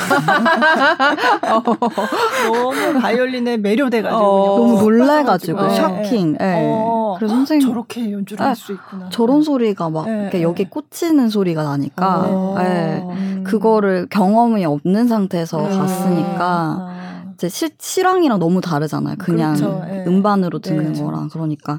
어, 1.51 1.63
너무 2.53 3.01
바이올린에 3.01 3.57
매료돼가지고 3.59 4.21
어, 4.21 4.59
너무 4.59 4.81
놀래가지고 4.83 5.63
네. 5.69 5.75
쇼킹. 5.75 6.37
네. 6.39 6.55
어. 6.63 7.15
그래서 7.19 7.35
선생님 7.35 7.67
저렇게 7.69 8.13
연주를 8.13 8.45
할 8.45 8.55
수 8.55 8.73
있구나. 8.73 9.09
저런 9.11 9.43
소리가 9.43 9.89
막 9.91 10.07
네. 10.07 10.23
이렇게 10.23 10.43
여기 10.43 10.65
꽂히는 10.69 11.29
소리가 11.29 11.63
나니까 11.63 12.55
네. 12.59 13.03
음. 13.09 13.45
그거를 13.47 14.07
경험이 14.11 14.65
없는 14.65 15.09
상태에서 15.09 15.59
갔으니까. 15.63 16.45
아. 16.81 16.95
이제 17.35 17.49
실, 17.49 17.71
실황이랑 17.79 18.41
너무 18.41 18.61
다르잖아요. 18.61 19.15
그냥 19.21 19.55
그렇죠. 19.55 19.85
네. 19.87 20.05
음반으로 20.09 20.59
듣는 20.59 20.93
네. 20.95 21.01
거랑 21.01 21.29
그러니까 21.29 21.79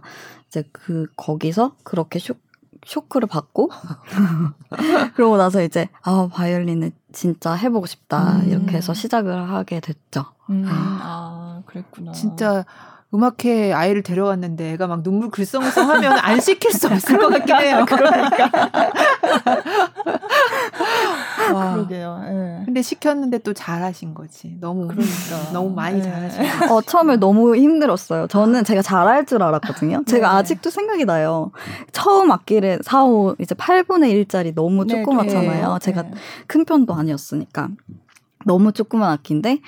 이제 0.49 0.63
그 0.71 1.05
거기서 1.15 1.75
그렇게 1.83 2.19
쇼 2.19 2.33
쇼크를 2.85 3.27
받고 3.27 3.69
그러고 5.15 5.37
나서 5.37 5.61
이제 5.61 5.89
아 6.01 6.29
바이올린을 6.31 6.91
진짜 7.11 7.53
해보고 7.53 7.85
싶다 7.85 8.37
음. 8.39 8.49
이렇게 8.49 8.77
해서 8.77 8.93
시작을 8.93 9.49
하게 9.49 9.79
됐죠. 9.79 10.25
음. 10.49 10.65
아 10.67 11.61
그랬구나. 11.65 12.13
진짜 12.13 12.65
음악회 13.13 13.73
아이를 13.73 14.03
데려왔는데 14.03 14.73
애가 14.73 14.87
막 14.87 15.03
눈물 15.03 15.29
글썽글썽 15.29 15.89
하면 15.89 16.13
안 16.19 16.39
시킬 16.39 16.71
수 16.71 16.87
없을 16.87 17.17
것 17.17 17.29
같긴 17.29 17.55
해요. 17.55 17.85
그러니까. 17.89 18.49
와. 21.53 21.73
그러게요. 21.73 22.19
네. 22.23 22.61
근데 22.65 22.81
시켰는데 22.81 23.39
또 23.39 23.53
잘하신 23.53 24.13
거지. 24.13 24.57
너무 24.59 24.87
그러니까 24.87 25.51
너무 25.53 25.69
많이 25.73 26.01
네. 26.01 26.03
잘하신 26.03 26.43
거. 26.67 26.75
어 26.75 26.81
처음에 26.81 27.17
너무 27.17 27.55
힘들었어요. 27.55 28.27
저는 28.27 28.63
제가 28.63 28.81
잘할 28.81 29.25
줄 29.25 29.41
알았거든요. 29.43 30.03
제가 30.05 30.29
네. 30.31 30.35
아직도 30.39 30.69
생각이 30.69 31.05
나요. 31.05 31.51
처음 31.91 32.31
악기를 32.31 32.79
사오 32.83 33.35
이제 33.39 33.55
8분의 33.55 34.25
1짜리 34.25 34.53
너무 34.53 34.85
조그맣잖아요. 34.87 35.79
제가 35.81 36.03
큰 36.47 36.65
편도 36.65 36.93
아니었으니까 36.93 37.69
너무 38.45 38.71
조그만 38.71 39.11
악기인데 39.11 39.59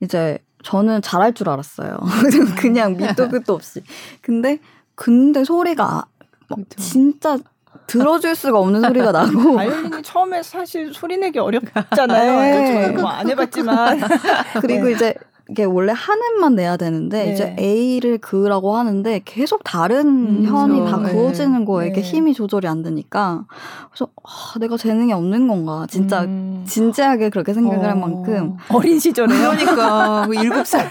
이제 0.00 0.38
저는 0.64 1.02
잘할 1.02 1.34
줄 1.34 1.48
알았어요. 1.48 1.98
그냥 2.58 2.96
밑도 2.96 3.28
끝도 3.28 3.54
없이. 3.54 3.82
근데 4.20 4.58
근데 4.94 5.44
소리가 5.44 6.06
그렇죠. 6.48 6.76
진짜 6.76 7.38
들어줄 7.86 8.34
수가 8.34 8.58
없는 8.58 8.80
소리가 8.80 9.12
나고. 9.12 9.56
바이올린이 9.56 10.02
처음에 10.02 10.42
사실 10.42 10.92
소리 10.92 11.16
내기 11.16 11.38
어렵잖아요. 11.38 12.40
네. 12.40 12.88
뭐안 12.90 13.28
해봤지만. 13.30 14.00
그리고 14.60 14.84
네. 14.86 14.92
이제 14.92 15.14
이게 15.52 15.64
원래 15.64 15.92
한 15.94 16.18
음만 16.18 16.54
내야 16.54 16.78
되는데 16.78 17.26
네. 17.26 17.32
이제 17.32 17.54
A를 17.58 18.16
그으라고 18.16 18.74
하는데 18.74 19.20
계속 19.26 19.62
다른 19.62 20.00
음, 20.06 20.44
현이 20.46 20.80
그렇죠. 20.80 20.90
다 20.90 20.98
그어지는 21.12 21.58
네. 21.60 21.64
거에 21.66 21.88
이게 21.88 21.96
네. 21.96 22.00
힘이 22.00 22.32
조절이 22.32 22.66
안 22.66 22.82
되니까 22.82 23.44
그래서 23.90 24.08
아, 24.24 24.58
내가 24.58 24.78
재능이 24.78 25.12
없는 25.12 25.48
건가 25.48 25.86
진짜 25.90 26.22
음. 26.22 26.64
진지하게 26.66 27.28
그렇게 27.28 27.52
생각을 27.52 27.84
어. 27.84 27.88
할 27.90 27.96
만큼 27.96 28.56
어린 28.70 28.98
시절에 28.98 29.28
그러니까 29.36 30.24
그 30.26 30.34
일곱 30.36 30.66
살 30.66 30.90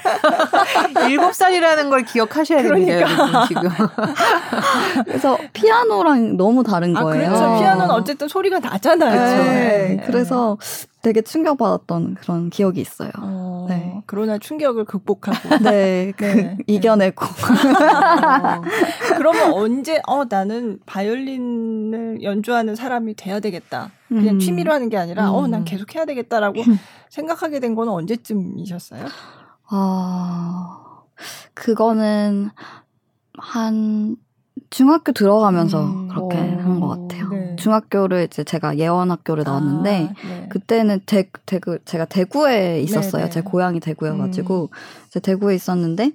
일곱 1.10 1.34
살이라는 1.34 1.90
걸 1.90 2.04
기억하셔야 2.06 2.62
됩니다 2.62 3.08
그러니까. 3.08 3.48
지금 3.48 3.64
그래서 5.06 5.40
피아노랑 5.54 6.38
너무 6.38 6.64
다른 6.64 6.96
아, 6.96 7.02
거예요. 7.02 7.30
그렇죠. 7.32 7.60
피아노는 7.60 7.90
어쨌든 7.90 8.28
소리가 8.28 8.60
나잖아요. 8.60 9.20
네. 9.20 9.98
네. 9.98 10.04
그래서 10.06 10.58
되게 11.02 11.22
충격받았던 11.22 12.16
그런 12.16 12.50
기억이 12.52 12.80
있어요. 12.80 13.10
어, 13.18 13.66
네. 13.68 14.02
그러나 14.06 14.38
충격을 14.38 14.86
극복하고. 14.86 15.58
네. 15.64 16.14
그, 16.16 16.26
네. 16.26 16.58
이겨내고. 16.68 17.26
어, 17.26 18.62
그러면 19.18 19.54
언제, 19.54 20.00
어, 20.08 20.26
나는 20.30 20.80
바이올린을 20.86 22.22
연주하는 22.24 22.76
사람이 22.76 23.16
돼야 23.16 23.40
되겠다. 23.40 23.90
그냥 24.10 24.36
음. 24.36 24.40
취미로 24.40 24.72
하는 24.74 24.90
게 24.90 24.98
아니라, 24.98 25.30
음. 25.32 25.36
어, 25.36 25.48
난 25.48 25.64
계속 25.66 25.96
해야 25.96 26.06
되겠다라고 26.06 26.62
생각하게 27.10 27.60
된 27.60 27.74
거는 27.76 27.92
언제쯤이셨어요? 27.94 29.06
아, 29.70 30.82
그거는 31.56 32.50
한 33.38 34.18
중학교 34.70 35.12
들어가면서 35.14 35.84
음, 35.84 36.08
그렇게 36.10 36.38
한 36.38 36.80
것 36.80 36.88
같아요. 36.90 37.08
네. 37.62 37.64
중학교를 37.64 38.24
이제 38.26 38.44
제가 38.44 38.78
예원학교를 38.78 39.44
나왔는데 39.44 40.10
아, 40.10 40.28
네. 40.28 40.48
그때는 40.50 41.02
대, 41.06 41.30
대구 41.46 41.78
제가 41.86 42.06
대구에 42.06 42.82
있었어요. 42.82 43.24
네, 43.24 43.30
네. 43.30 43.30
제 43.30 43.42
고향이 43.42 43.80
대구여가지고 43.80 44.70
음. 44.72 44.78
이제 45.08 45.20
대구에 45.20 45.56
있었는데 45.56 46.12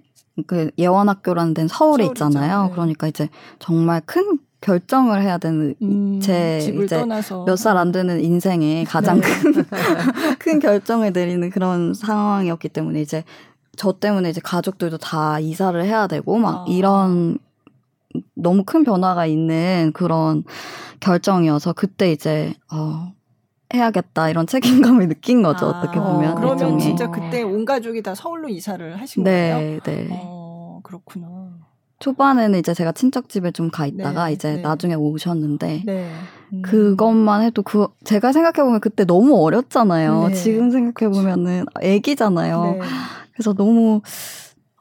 그 0.47 0.71
예원학교라는 0.79 1.55
데는 1.55 1.69
서울에 1.69 2.05
서울이죠. 2.05 2.27
있잖아요. 2.27 2.65
네. 2.67 2.71
그러니까 2.73 3.07
이제 3.07 3.29
정말 3.59 4.03
큰 4.05 4.39
결정을 4.61 5.23
해야 5.23 5.39
되는 5.39 5.75
음, 5.83 6.19
제 6.21 6.59
이제 6.59 7.05
몇 7.47 7.57
살 7.57 7.77
안 7.77 7.93
되는 7.93 8.21
인생에 8.21 8.85
가장 8.85 9.21
네. 9.21 9.27
큰, 9.29 9.65
큰 10.39 10.59
결정을 10.59 11.13
내리는 11.13 11.49
그런 11.51 11.95
상황이었기 11.95 12.71
때문에 12.71 13.01
이제 13.01 13.23
저 13.77 13.93
때문에 13.93 14.31
이제 14.31 14.41
가족들도 14.43 14.99
다 14.99 15.39
이사를 15.39 15.83
해야 15.85 16.07
되고 16.07 16.37
막 16.39 16.63
아. 16.63 16.65
이런 16.69 17.39
너무 18.35 18.65
큰 18.65 18.85
변화가 18.85 19.27
있는 19.27 19.91
그런 19.95 20.45
결정이어서 21.01 21.73
그때 21.73 22.11
이제 22.13 22.55
어 22.73 23.13
해야겠다 23.75 24.31
이런 24.31 24.47
책임감을 24.99 25.09
느낀 25.09 25.43
거죠 25.43 25.67
아, 25.67 25.69
어떻게 25.81 25.99
보면 25.99 26.33
어, 26.33 26.35
그러면 26.37 26.59
일종의. 26.59 26.81
진짜 26.81 27.11
그때 27.11 27.43
온 27.43 27.65
가족이 27.65 28.03
다 28.03 28.15
서울로 28.15 28.49
이사를 28.49 29.01
하신 29.01 29.25
네, 29.25 29.53
거예요? 29.53 29.81
네. 29.81 30.09
어, 30.13 30.81
그렇구나. 30.83 31.27
초반에는 31.99 32.59
이제 32.59 32.75
제가 32.75 32.93
친척 32.93 33.29
집에 33.31 33.51
좀 33.51 33.71
가 33.71 33.87
있다가 33.87 34.27
네, 34.27 34.33
이제 34.35 34.57
네. 34.57 34.61
나중에 34.63 34.95
오셨는데 34.95 35.83
네. 35.87 36.11
음. 36.53 36.63
그것만 36.63 37.43
해도 37.43 37.63
그 37.63 37.89
제가 38.05 38.33
생각해 38.33 38.65
보면 38.65 38.81
그때 38.81 39.05
너무 39.05 39.43
어렸잖아요. 39.43 40.29
네. 40.29 40.35
지금 40.35 40.71
생각해 40.71 41.11
보면은 41.13 41.65
아기잖아요. 41.75 42.63
네. 42.63 42.81
그래서 43.33 43.55
너무 43.55 44.03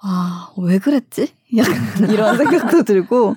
아, 0.02 0.52
왜 0.58 0.78
그랬지? 0.78 1.30
약간 1.58 1.76
이런 2.10 2.38
생각도 2.38 2.84
들고, 2.84 3.36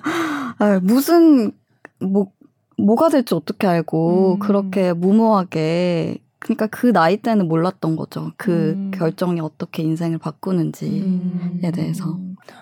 아, 0.57 0.79
무슨, 0.81 1.51
뭐, 1.99 2.31
뭐가 2.77 3.09
될지 3.09 3.35
어떻게 3.35 3.67
알고, 3.67 4.35
음. 4.35 4.39
그렇게 4.39 4.93
무모하게, 4.93 6.19
그러니까 6.39 6.67
그 6.67 6.93
나이 6.93 7.17
때는 7.17 7.47
몰랐던 7.47 7.97
거죠. 7.97 8.31
그 8.37 8.71
음. 8.75 8.91
결정이 8.95 9.41
어떻게 9.41 9.83
인생을 9.83 10.17
바꾸는지에 10.19 11.01
음. 11.01 11.61
대해서. 11.73 12.17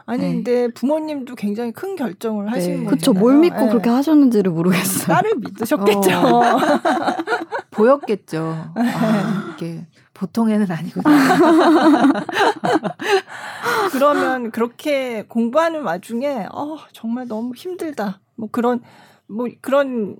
아니, 0.06 0.22
네. 0.22 0.34
근데 0.34 0.68
부모님도 0.74 1.36
굉장히 1.36 1.72
큰 1.72 1.96
결정을 1.96 2.52
하신 2.52 2.72
네. 2.72 2.84
거죠. 2.86 2.96
그쵸. 2.96 3.14
뭘 3.14 3.38
믿고 3.38 3.60
네. 3.60 3.70
그렇게 3.70 3.90
하셨는지를 3.90 4.52
모르겠어요. 4.52 5.08
딸을 5.08 5.36
믿으셨겠죠. 5.38 6.12
어. 6.18 6.42
보였겠죠. 7.72 8.72
아, 8.76 9.54
이게. 9.56 9.86
보통에는 10.18 10.70
아니거든요. 10.70 11.16
그러면 13.92 14.52
그렇게 14.52 15.24
공부하는 15.24 15.84
와중에 15.84 16.48
어 16.52 16.78
정말 16.92 17.28
너무 17.28 17.54
힘들다. 17.56 18.20
뭐 18.36 18.50
그런 18.52 18.82
뭐 19.28 19.48
그런 19.62 20.18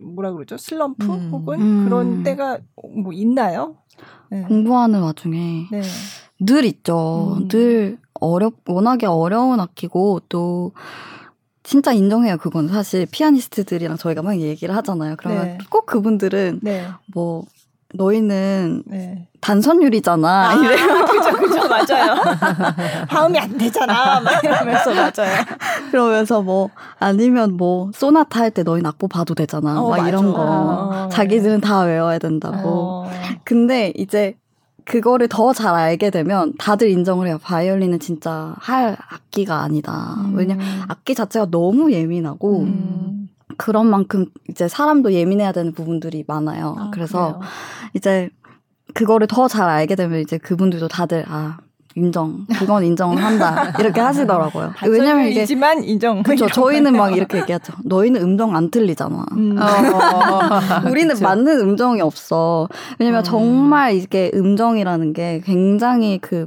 뭐라 0.00 0.32
그러죠? 0.32 0.56
슬럼프 0.56 1.06
음. 1.06 1.30
혹은 1.32 1.60
음. 1.60 1.84
그런 1.84 2.22
때가 2.22 2.58
뭐 3.02 3.12
있나요? 3.12 3.76
네. 4.30 4.42
공부하는 4.42 5.00
와중에 5.00 5.66
네. 5.70 5.82
늘 6.38 6.64
있죠. 6.64 7.36
음. 7.38 7.48
늘 7.48 7.98
어렵 8.20 8.54
워낙에 8.66 9.06
어려운 9.06 9.60
악기고 9.60 10.22
또 10.28 10.72
진짜 11.64 11.92
인정해요. 11.92 12.38
그건 12.38 12.68
사실 12.68 13.06
피아니스트들이랑 13.06 13.96
저희가 13.96 14.22
막 14.22 14.40
얘기를 14.40 14.74
하잖아요. 14.76 15.14
그러면 15.16 15.44
네. 15.44 15.58
꼭 15.70 15.86
그분들은 15.86 16.60
네. 16.62 16.86
뭐 17.14 17.44
너희는 17.94 18.82
네. 18.86 19.26
단선율이잖아. 19.40 20.50
아, 20.50 20.54
이래요. 20.62 21.04
그죠, 21.04 21.32
그죠, 21.36 21.68
맞아요. 21.68 22.14
화음이 23.08 23.38
안 23.38 23.58
되잖아. 23.58 24.20
막 24.20 24.42
이러면서 24.44 24.90
맞아요. 24.94 25.44
그러면서 25.90 26.42
뭐 26.42 26.70
아니면 26.98 27.56
뭐 27.56 27.90
소나타 27.94 28.40
할 28.40 28.50
때 28.52 28.62
너희 28.62 28.82
악보 28.84 29.08
봐도 29.08 29.34
되잖아. 29.34 29.80
어, 29.80 29.88
막 29.90 29.96
맞아. 29.96 30.08
이런 30.08 30.32
거. 30.32 30.38
어, 30.46 31.08
자기들은 31.10 31.60
다 31.60 31.80
외워야 31.80 32.18
된다고. 32.18 33.06
어. 33.06 33.10
근데 33.44 33.92
이제 33.96 34.34
그거를 34.84 35.28
더 35.28 35.52
잘 35.52 35.74
알게 35.74 36.10
되면 36.10 36.52
다들 36.58 36.88
인정을 36.90 37.28
해요. 37.28 37.38
바이올린은 37.42 38.00
진짜 38.00 38.54
할 38.58 38.96
악기가 39.10 39.62
아니다. 39.62 40.16
음. 40.18 40.34
왜냐면 40.34 40.66
악기 40.88 41.14
자체가 41.14 41.46
너무 41.50 41.92
예민하고 41.92 42.60
음. 42.62 43.11
그런 43.62 43.86
만큼 43.86 44.26
이제 44.50 44.66
사람도 44.66 45.12
예민해야 45.12 45.52
되는 45.52 45.70
부분들이 45.72 46.24
많아요. 46.26 46.74
아, 46.76 46.90
그래서 46.92 47.38
그래요? 47.38 47.50
이제 47.94 48.30
그거를 48.92 49.28
더 49.28 49.46
잘 49.46 49.68
알게 49.68 49.94
되면 49.94 50.18
이제 50.18 50.36
그분들도 50.36 50.88
다들 50.88 51.24
아 51.28 51.58
인정 51.94 52.44
그건 52.58 52.82
인정을 52.84 53.22
한다 53.22 53.72
이렇게 53.78 54.00
하시더라고요. 54.00 54.72
왜냐면 54.88 55.28
이게 55.28 55.44
지만 55.46 55.84
인정. 55.84 56.24
그렇죠. 56.24 56.48
저희는 56.48 56.96
막 56.96 57.16
이렇게 57.16 57.38
얘기하죠. 57.38 57.74
너희는 57.84 58.20
음정 58.20 58.56
안 58.56 58.68
틀리잖아. 58.70 59.26
음. 59.36 59.56
어, 59.60 60.88
우리는 60.90 61.14
그쵸. 61.14 61.22
맞는 61.24 61.60
음정이 61.60 62.00
없어. 62.00 62.68
왜냐면 62.98 63.20
음. 63.20 63.24
정말 63.24 63.94
이게 63.94 64.32
음정이라는 64.34 65.12
게 65.12 65.40
굉장히 65.44 66.18
그 66.18 66.46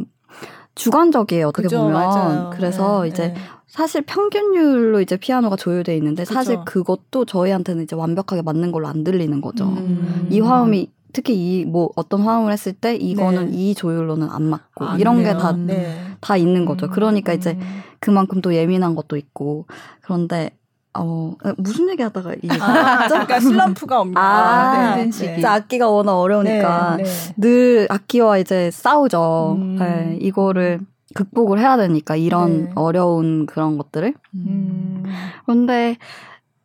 주관적이에요. 0.75 1.47
어떻게 1.47 1.63
그죠, 1.63 1.79
보면. 1.79 1.93
맞아요. 1.93 2.49
그래서 2.53 3.03
네, 3.03 3.07
이제 3.09 3.27
네. 3.29 3.35
사실 3.67 4.01
평균율로 4.03 5.01
이제 5.01 5.17
피아노가 5.17 5.55
조율돼 5.55 5.95
있는데 5.97 6.23
그쵸. 6.23 6.33
사실 6.33 6.57
그것도 6.65 7.25
저희한테는 7.25 7.83
이제 7.83 7.95
완벽하게 7.95 8.41
맞는 8.41 8.71
걸로 8.71 8.87
안 8.87 9.03
들리는 9.03 9.41
거죠. 9.41 9.65
음. 9.65 10.27
이 10.29 10.39
화음이 10.39 10.91
특히 11.13 11.33
이 11.61 11.65
뭐 11.65 11.89
어떤 11.95 12.21
화음을 12.21 12.51
했을 12.51 12.73
때 12.73 12.95
이거는 12.95 13.51
네. 13.51 13.57
이 13.57 13.75
조율로는 13.75 14.29
안 14.29 14.43
맞고 14.43 14.85
아, 14.85 14.97
이런 14.97 15.23
게 15.23 15.31
다다 15.33 15.53
네. 15.53 15.97
다 16.19 16.35
있는 16.37 16.65
거죠. 16.65 16.89
그러니까 16.89 17.31
음. 17.33 17.37
이제 17.37 17.57
그만큼 17.99 18.41
또 18.41 18.53
예민한 18.53 18.95
것도 18.95 19.15
있고 19.17 19.65
그런데 20.01 20.51
어 20.97 21.33
무슨 21.57 21.89
얘기하다가 21.89 22.35
이 22.41 22.47
아, 22.59 23.07
그러니까 23.07 23.39
슬럼프가 23.39 24.01
없냐. 24.01 24.19
아, 24.19 24.95
네, 24.95 25.09
네. 25.09 25.37
네. 25.37 25.45
악기가 25.45 25.89
워낙 25.89 26.17
어려우니까 26.19 26.97
네, 26.97 27.03
네. 27.03 27.33
늘 27.37 27.87
악기와 27.89 28.37
이제 28.37 28.71
싸우죠. 28.71 29.55
음. 29.57 29.75
네, 29.77 30.17
이거를 30.21 30.79
극복을 31.13 31.59
해야 31.59 31.77
되니까 31.77 32.15
이런 32.15 32.65
네. 32.65 32.71
어려운 32.75 33.45
그런 33.45 33.77
것들을. 33.77 34.13
음. 34.35 35.03
그런데 35.45 35.97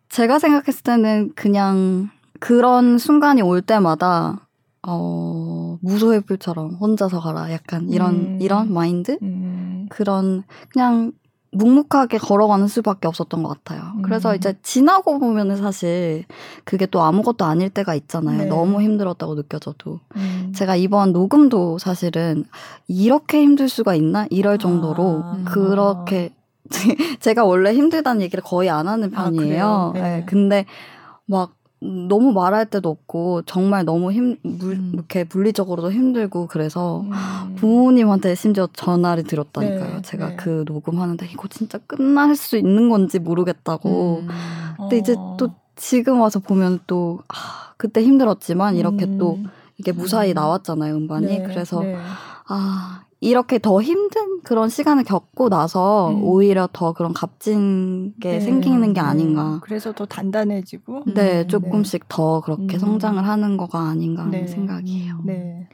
제가 0.08 0.38
생각했을 0.38 0.82
때는 0.82 1.32
그냥 1.34 2.10
그런 2.40 2.98
순간이 2.98 3.42
올 3.42 3.62
때마다 3.62 4.48
어 4.86 5.78
무소의 5.82 6.22
불처럼 6.22 6.74
혼자서 6.74 7.20
가라 7.20 7.52
약간 7.52 7.90
이런 7.90 8.14
음. 8.14 8.38
이런 8.40 8.72
마인드 8.72 9.18
음. 9.22 9.86
그런 9.90 10.42
그냥 10.72 11.12
묵묵하게 11.53 12.18
걸어가는 12.18 12.68
수밖에 12.68 13.09
없었던 13.09 13.42
것 13.42 13.48
같아요. 13.48 13.92
음. 13.96 14.03
그래서 14.03 14.34
이제 14.36 14.55
지나고 14.62 15.18
보면은 15.18 15.57
사실 15.57 16.24
그게 16.64 16.86
또 16.86 17.03
아무것도 17.03 17.44
아닐 17.44 17.70
때가 17.70 17.94
있잖아요. 17.94 18.38
네. 18.38 18.44
너무 18.46 18.80
힘들었다고 18.82 19.34
느껴져도. 19.34 20.01
음. 20.16 20.53
제가 20.55 20.76
이번 20.76 21.12
녹음도 21.12 21.78
사실은 21.78 22.44
이렇게 22.86 23.42
힘들 23.42 23.68
수가 23.68 23.94
있나? 23.94 24.26
이럴 24.30 24.59
정도로 24.59 25.22
아. 25.24 25.44
그렇게 25.46 26.32
제가 27.18 27.44
원래 27.44 27.74
힘들다는 27.74 28.22
얘기를 28.22 28.44
거의 28.44 28.70
안 28.70 28.86
하는 28.86 29.11
아, 29.14 29.24
편이에요. 29.24 29.66
아, 29.66 29.90
네. 29.92 30.01
네. 30.01 30.24
근데 30.26 30.66
막 31.26 31.55
너무 31.82 32.32
말할 32.32 32.66
데도 32.66 32.90
없고 32.90 33.42
정말 33.42 33.84
너무 33.86 34.12
힘 34.12 34.36
물, 34.42 34.74
음. 34.74 34.90
이렇게 34.92 35.24
물리적으로도 35.32 35.90
힘들고 35.90 36.46
그래서 36.46 37.00
음. 37.00 37.54
부모님한테 37.56 38.34
심지어 38.34 38.68
전화를 38.72 39.24
드렸다니까요. 39.24 39.96
네, 39.96 40.02
제가 40.02 40.28
네. 40.28 40.36
그 40.36 40.64
녹음하는데 40.66 41.26
이거 41.32 41.48
진짜 41.48 41.78
끝날 41.78 42.36
수 42.36 42.58
있는 42.58 42.90
건지 42.90 43.18
모르겠다고. 43.18 44.20
음. 44.20 44.28
근데 44.76 44.96
어. 44.96 44.98
이제 44.98 45.14
또 45.38 45.54
지금 45.76 46.20
와서 46.20 46.38
보면 46.38 46.80
또 46.86 47.20
아, 47.28 47.72
그때 47.78 48.02
힘들었지만 48.02 48.76
이렇게 48.76 49.16
또 49.16 49.36
음. 49.36 49.46
이게 49.78 49.92
무사히 49.92 50.32
음. 50.32 50.34
나왔잖아요, 50.34 50.94
음반이. 50.94 51.26
네, 51.26 51.42
그래서 51.42 51.80
네. 51.80 51.96
아 52.46 53.04
이렇게 53.20 53.58
더 53.58 53.82
힘든 53.82 54.40
그런 54.42 54.70
시간을 54.70 55.04
겪고 55.04 55.50
나서 55.50 56.08
음. 56.10 56.24
오히려 56.24 56.68
더 56.72 56.94
그런 56.94 57.12
값진 57.12 58.14
게 58.18 58.32
네. 58.32 58.40
생기는 58.40 58.92
게 58.94 59.00
아닌가. 59.00 59.60
그래서 59.62 59.92
더 59.92 60.06
단단해지고. 60.06 61.04
네, 61.14 61.42
음. 61.42 61.48
조금씩 61.48 62.02
네. 62.02 62.06
더 62.08 62.40
그렇게 62.40 62.76
음. 62.76 62.78
성장을 62.78 63.22
하는 63.26 63.58
거가 63.58 63.78
아닌가 63.78 64.22
하는 64.22 64.40
네. 64.40 64.46
생각이에요. 64.46 65.20
네. 65.24 65.68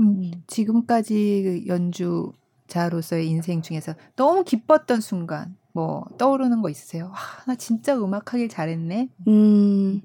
음, 0.00 0.30
지금까지 0.46 1.64
그 1.66 1.66
연주자로서의 1.66 3.28
인생 3.28 3.60
중에서 3.60 3.94
너무 4.14 4.44
기뻤던 4.44 5.00
순간, 5.00 5.56
뭐 5.72 6.04
떠오르는 6.18 6.62
거 6.62 6.70
있으세요? 6.70 7.06
와, 7.06 7.14
나 7.46 7.56
진짜 7.56 7.96
음악 7.96 8.32
하길 8.32 8.48
잘했네. 8.48 9.08
음, 9.26 10.00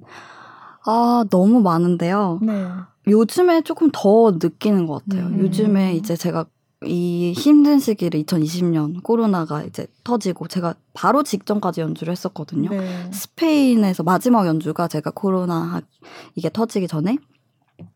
아 0.85 1.23
너무 1.29 1.61
많은데요. 1.61 2.39
네. 2.41 2.67
요즘에 3.07 3.61
조금 3.61 3.89
더 3.91 4.31
느끼는 4.41 4.87
것 4.87 5.05
같아요. 5.05 5.27
음. 5.27 5.39
요즘에 5.39 5.95
이제 5.95 6.15
제가 6.15 6.45
이 6.86 7.34
힘든 7.36 7.80
시기를 7.80 8.23
2020년 8.23 9.03
코로나가 9.03 9.63
이제 9.63 9.88
터지고 10.03 10.47
제가 10.47 10.75
바로 10.93 11.23
직전까지 11.23 11.82
연주를 11.82 12.11
했었거든요. 12.11 12.69
네. 12.69 13.11
스페인에서 13.11 14.03
마지막 14.03 14.47
연주가 14.47 14.88
제가 14.88 15.11
코로나 15.11 15.82
이게 16.36 16.49
터지기 16.49 16.88
전에 16.88 17.17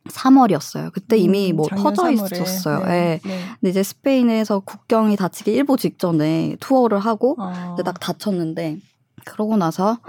3월이었어요. 0.09 0.91
그때 0.91 1.17
이미 1.17 1.51
음, 1.51 1.57
뭐 1.57 1.67
터져 1.67 2.03
3월에. 2.03 2.33
있었어요. 2.33 2.79
네, 2.85 3.19
네. 3.23 3.29
네. 3.29 3.39
근데 3.59 3.69
이제 3.69 3.83
스페인에서 3.83 4.59
국경이 4.59 5.15
닫히기 5.15 5.51
일보 5.51 5.77
직전에 5.77 6.57
투어를 6.59 6.99
하고 6.99 7.35
아. 7.39 7.75
딱 7.85 7.99
다쳤는데 7.99 8.79
그러고 9.25 9.55
나서 9.55 9.99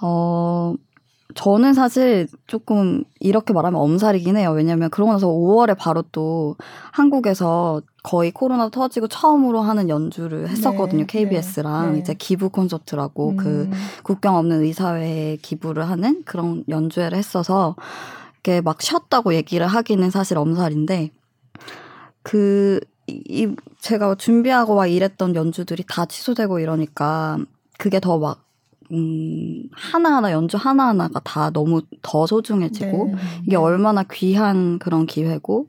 어 0.00 0.74
저는 1.34 1.74
사실 1.74 2.28
조금 2.46 3.04
이렇게 3.18 3.52
말하면 3.52 3.80
엄살이긴 3.80 4.36
해요. 4.36 4.52
왜냐면 4.52 4.90
그러고 4.90 5.12
나서 5.12 5.28
5월에 5.28 5.76
바로 5.78 6.02
또 6.12 6.56
한국에서 6.92 7.80
거의 8.02 8.32
코로나 8.32 8.68
터지고 8.68 9.06
처음으로 9.06 9.60
하는 9.60 9.88
연주를 9.88 10.48
했었거든요. 10.48 11.02
네, 11.02 11.06
KBS랑 11.06 11.92
네, 11.92 11.98
이제 12.00 12.14
기부 12.14 12.48
콘서트라고 12.50 13.36
그 13.36 13.62
음. 13.62 13.70
그 13.98 14.02
국경 14.02 14.36
없는 14.36 14.62
의사회에 14.62 15.38
기부를 15.40 15.88
하는 15.88 16.22
그런 16.24 16.64
연주회를 16.68 17.16
했어서 17.16 17.76
이렇게 18.34 18.60
막 18.60 18.82
쉬었다고 18.82 19.34
얘기를 19.34 19.66
하기는 19.66 20.10
사실 20.10 20.36
엄살인데 20.38 21.10
그 22.22 22.80
이 23.06 23.54
제가 23.80 24.14
준비하고 24.14 24.74
막 24.74 24.86
일했던 24.86 25.34
연주들이 25.34 25.84
다 25.88 26.06
취소되고 26.06 26.60
이러니까 26.60 27.38
그게 27.78 28.00
더막 28.00 28.44
음, 28.92 29.64
하나하나 29.72 30.32
연주 30.32 30.56
하나하나가 30.56 31.20
다 31.20 31.50
너무 31.50 31.82
더 32.02 32.26
소중해지고 32.26 33.06
네. 33.06 33.16
이게 33.46 33.56
얼마나 33.56 34.02
귀한 34.04 34.78
그런 34.78 35.06
기회고 35.06 35.66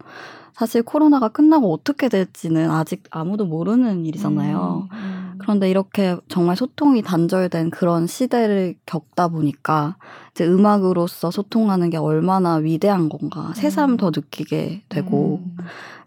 사실 0.53 0.83
코로나가 0.83 1.29
끝나고 1.29 1.73
어떻게 1.73 2.09
될지는 2.09 2.69
아직 2.69 3.03
아무도 3.09 3.45
모르는 3.45 4.05
일이잖아요. 4.05 4.87
음, 4.91 4.95
음. 4.95 5.35
그런데 5.39 5.69
이렇게 5.69 6.15
정말 6.27 6.55
소통이 6.55 7.01
단절된 7.01 7.71
그런 7.71 8.07
시대를 8.07 8.75
겪다 8.85 9.27
보니까 9.27 9.97
이제 10.31 10.45
음악으로서 10.47 11.31
소통하는 11.31 11.89
게 11.89 11.97
얼마나 11.97 12.55
위대한 12.55 13.09
건가 13.09 13.51
새삼 13.55 13.91
음. 13.91 13.97
더 13.97 14.11
느끼게 14.15 14.83
되고 14.89 15.41
음. 15.43 15.57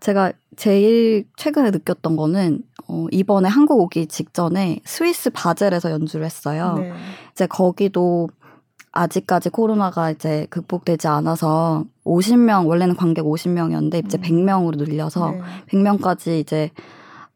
제가 0.00 0.32
제일 0.56 1.26
최근에 1.36 1.70
느꼈던 1.70 2.16
거는 2.16 2.62
어, 2.88 3.06
이번에 3.10 3.48
한국 3.48 3.80
오기 3.80 4.06
직전에 4.06 4.80
스위스 4.84 5.30
바젤에서 5.30 5.90
연주를 5.90 6.24
했어요. 6.24 6.76
네. 6.78 6.92
이제 7.32 7.46
거기도 7.46 8.28
아직까지 8.96 9.50
코로나가 9.50 10.10
이제 10.10 10.46
극복되지 10.50 11.08
않아서 11.08 11.84
50명 12.04 12.66
원래는 12.66 12.96
관객 12.96 13.24
50명이었는데 13.24 14.06
이제 14.06 14.18
음. 14.18 14.22
100명으로 14.22 14.76
늘려서 14.76 15.30
네. 15.30 15.40
100명까지 15.68 16.40
이제 16.40 16.70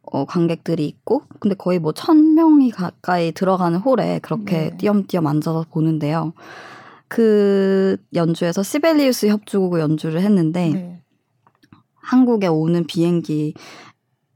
어, 0.02 0.24
관객들이 0.24 0.86
있고 0.86 1.22
근데 1.38 1.54
거의 1.54 1.78
뭐 1.78 1.92
1000명이 1.92 2.74
가까이 2.74 3.32
들어가는 3.32 3.78
홀에 3.78 4.18
그렇게 4.22 4.70
네. 4.70 4.76
띄엄띄엄 4.76 5.26
앉아서 5.26 5.66
보는데요. 5.70 6.32
그 7.08 7.96
연주에서 8.14 8.62
시벨리우스 8.62 9.26
협주곡을 9.26 9.80
연주를 9.80 10.22
했는데 10.22 10.68
네. 10.70 11.02
한국에 11.94 12.46
오는 12.46 12.86
비행기 12.86 13.54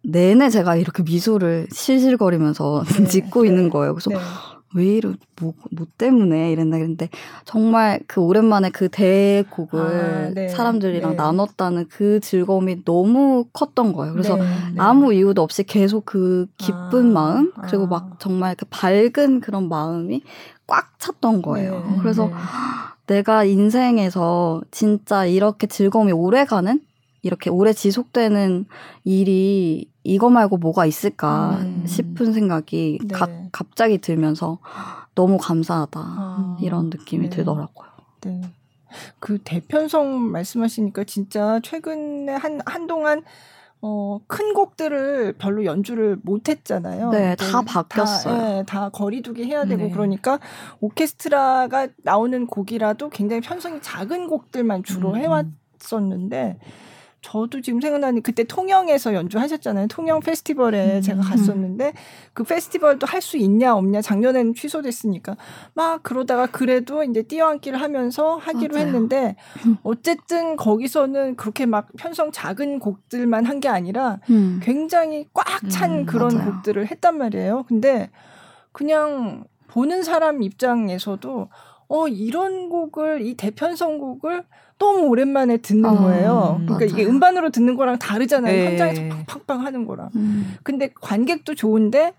내내 0.05 0.51
제가 0.51 0.77
이렇게 0.77 1.03
미소를 1.03 1.67
실실거리면서 1.73 2.85
네. 2.85 3.05
짓고 3.09 3.45
있는 3.45 3.71
거예요. 3.71 3.95
그래서 3.95 4.11
네. 4.11 4.17
왜 4.75 4.97
이러 4.97 5.13
뭐, 5.41 5.55
뭐 5.71 5.87
때문에 5.97 6.53
이랬나 6.53 6.77
그랬는데 6.77 7.09
정말 7.45 8.01
그 8.07 8.21
오랜만에 8.21 8.71
그 8.71 8.89
대곡을 8.89 9.81
아, 9.81 10.35
네. 10.35 10.49
사람들이랑 10.49 11.13
네. 11.13 11.17
나눴다는 11.17 11.87
그 11.89 12.21
즐거움이 12.21 12.85
너무 12.85 13.47
컸던 13.53 13.93
거예요. 13.93 14.13
그래서 14.13 14.37
네, 14.37 14.43
네. 14.75 14.81
아무 14.81 15.15
이유도 15.15 15.43
없이 15.43 15.63
계속 15.63 16.05
그 16.05 16.47
기쁜 16.59 17.11
아, 17.11 17.21
마음 17.21 17.53
그리고 17.63 17.85
아. 17.85 17.89
막 17.89 18.17
정말 18.19 18.57
그 18.57 18.67
밝은 18.69 19.41
그런 19.41 19.69
마음이 19.69 20.23
꽉 20.67 20.99
찼던 20.99 21.43
거예요. 21.43 21.85
네, 21.87 21.99
그래서 22.01 22.31
내가 23.07 23.45
인생에서 23.45 24.63
진짜 24.71 25.27
이렇게 25.27 25.67
즐거움이 25.67 26.13
오래 26.13 26.45
가는 26.45 26.81
이렇게 27.25 27.51
오래 27.51 27.73
지속되는 27.73 28.67
일이 29.05 29.91
이거 30.05 30.29
말고 30.29 30.59
뭐가 30.59 30.85
있을까 30.85 31.57
음. 31.61 31.85
싶은 31.87 32.35
생각이 32.35 32.99
네. 33.03 33.15
가, 33.15 33.27
갑자기 33.51 33.99
들면서 33.99 34.59
너무 35.15 35.39
감사하다 35.39 36.01
아. 36.01 36.57
이런 36.61 36.91
느낌이 36.91 37.31
네. 37.31 37.37
들더라고요. 37.37 37.89
네. 38.21 38.43
그 39.19 39.39
대편성 39.43 40.31
말씀하시니까 40.31 41.05
진짜 41.05 41.59
최근에 41.65 42.33
한 42.35 42.61
한동안 42.67 43.23
어, 43.81 44.19
큰 44.27 44.55
곡들을 44.55 45.35
별로 45.35 45.65
연주를 45.65 46.17
못 46.23 46.49
했잖아요. 46.49 47.11
네, 47.11 47.37
다 47.37 47.61
바뀌었어요. 47.63 48.35
다, 48.35 48.49
네, 48.49 48.63
다 48.65 48.89
거리두기 48.89 49.45
해야 49.45 49.65
되고 49.65 49.83
네. 49.83 49.91
그러니까 49.91 50.39
오케스트라가 50.81 51.89
나오는 52.03 52.47
곡이라도 52.47 53.11
굉장히 53.11 53.43
편성이 53.43 53.81
작은 53.83 54.29
곡들만 54.29 54.85
주로 54.85 55.11
음. 55.11 55.17
해왔었는데 55.17 56.59
저도 57.25 57.63
지금 57.63 57.81
생각나는 57.81 58.21
그때 58.21 58.45
통영에서 58.45 59.15
연주하셨잖아요. 59.15 59.87
통영 59.89 60.21
페스티벌에 60.21 60.97
음. 60.97 61.01
제가 61.01 61.23
갔었는데 61.23 61.95
그 62.35 62.45
페스티벌도 62.45 63.07
할 63.07 63.23
수 63.23 63.39
있냐 63.39 63.75
없냐 63.75 64.03
작년에는 64.03 64.53
취소됐으니까 64.55 65.37
막 65.73 66.03
그러다가 66.03 66.45
그래도 66.47 67.03
이제 67.03 67.23
뛰어앉기를 67.23 67.81
하면서 67.81 68.37
하기로 68.37 68.75
맞아요. 68.75 68.87
했는데 68.87 69.37
어쨌든 69.83 70.57
거기서는 70.57 71.37
그렇게 71.37 71.65
막 71.65 71.89
편성 71.97 72.31
작은 72.31 72.79
곡들만 72.79 73.47
한 73.47 73.61
게 73.61 73.69
아니라 73.69 74.19
음. 74.29 74.61
굉장히 74.63 75.27
꽉찬 75.33 75.91
음, 76.01 76.07
그런 76.07 76.37
맞아요. 76.37 76.51
곡들을 76.53 76.87
했단 76.89 77.17
말이에요. 77.17 77.65
근데 77.69 78.11
그냥 78.73 79.45
보는 79.69 80.03
사람 80.03 80.43
입장에서도 80.43 81.49
어 81.89 82.09
이런 82.09 82.69
곡을 82.69 83.23
이 83.23 83.35
대편성곡을 83.37 84.45
너무 84.79 85.07
오랜만에 85.09 85.59
듣는 85.59 85.85
어, 85.85 85.97
거예요. 85.97 86.61
그러니까 86.65 86.75
맞아요. 86.75 86.87
이게 86.87 87.05
음반으로 87.05 87.51
듣는 87.51 87.77
거랑 87.77 87.99
다르잖아요. 87.99 88.53
네. 88.53 88.67
현장에서 88.71 89.03
팡팡팡 89.09 89.65
하는 89.65 89.87
거랑. 89.87 90.11
음. 90.17 90.57
근데 90.63 90.91
관객도 91.01 91.55
좋은데 91.55 92.15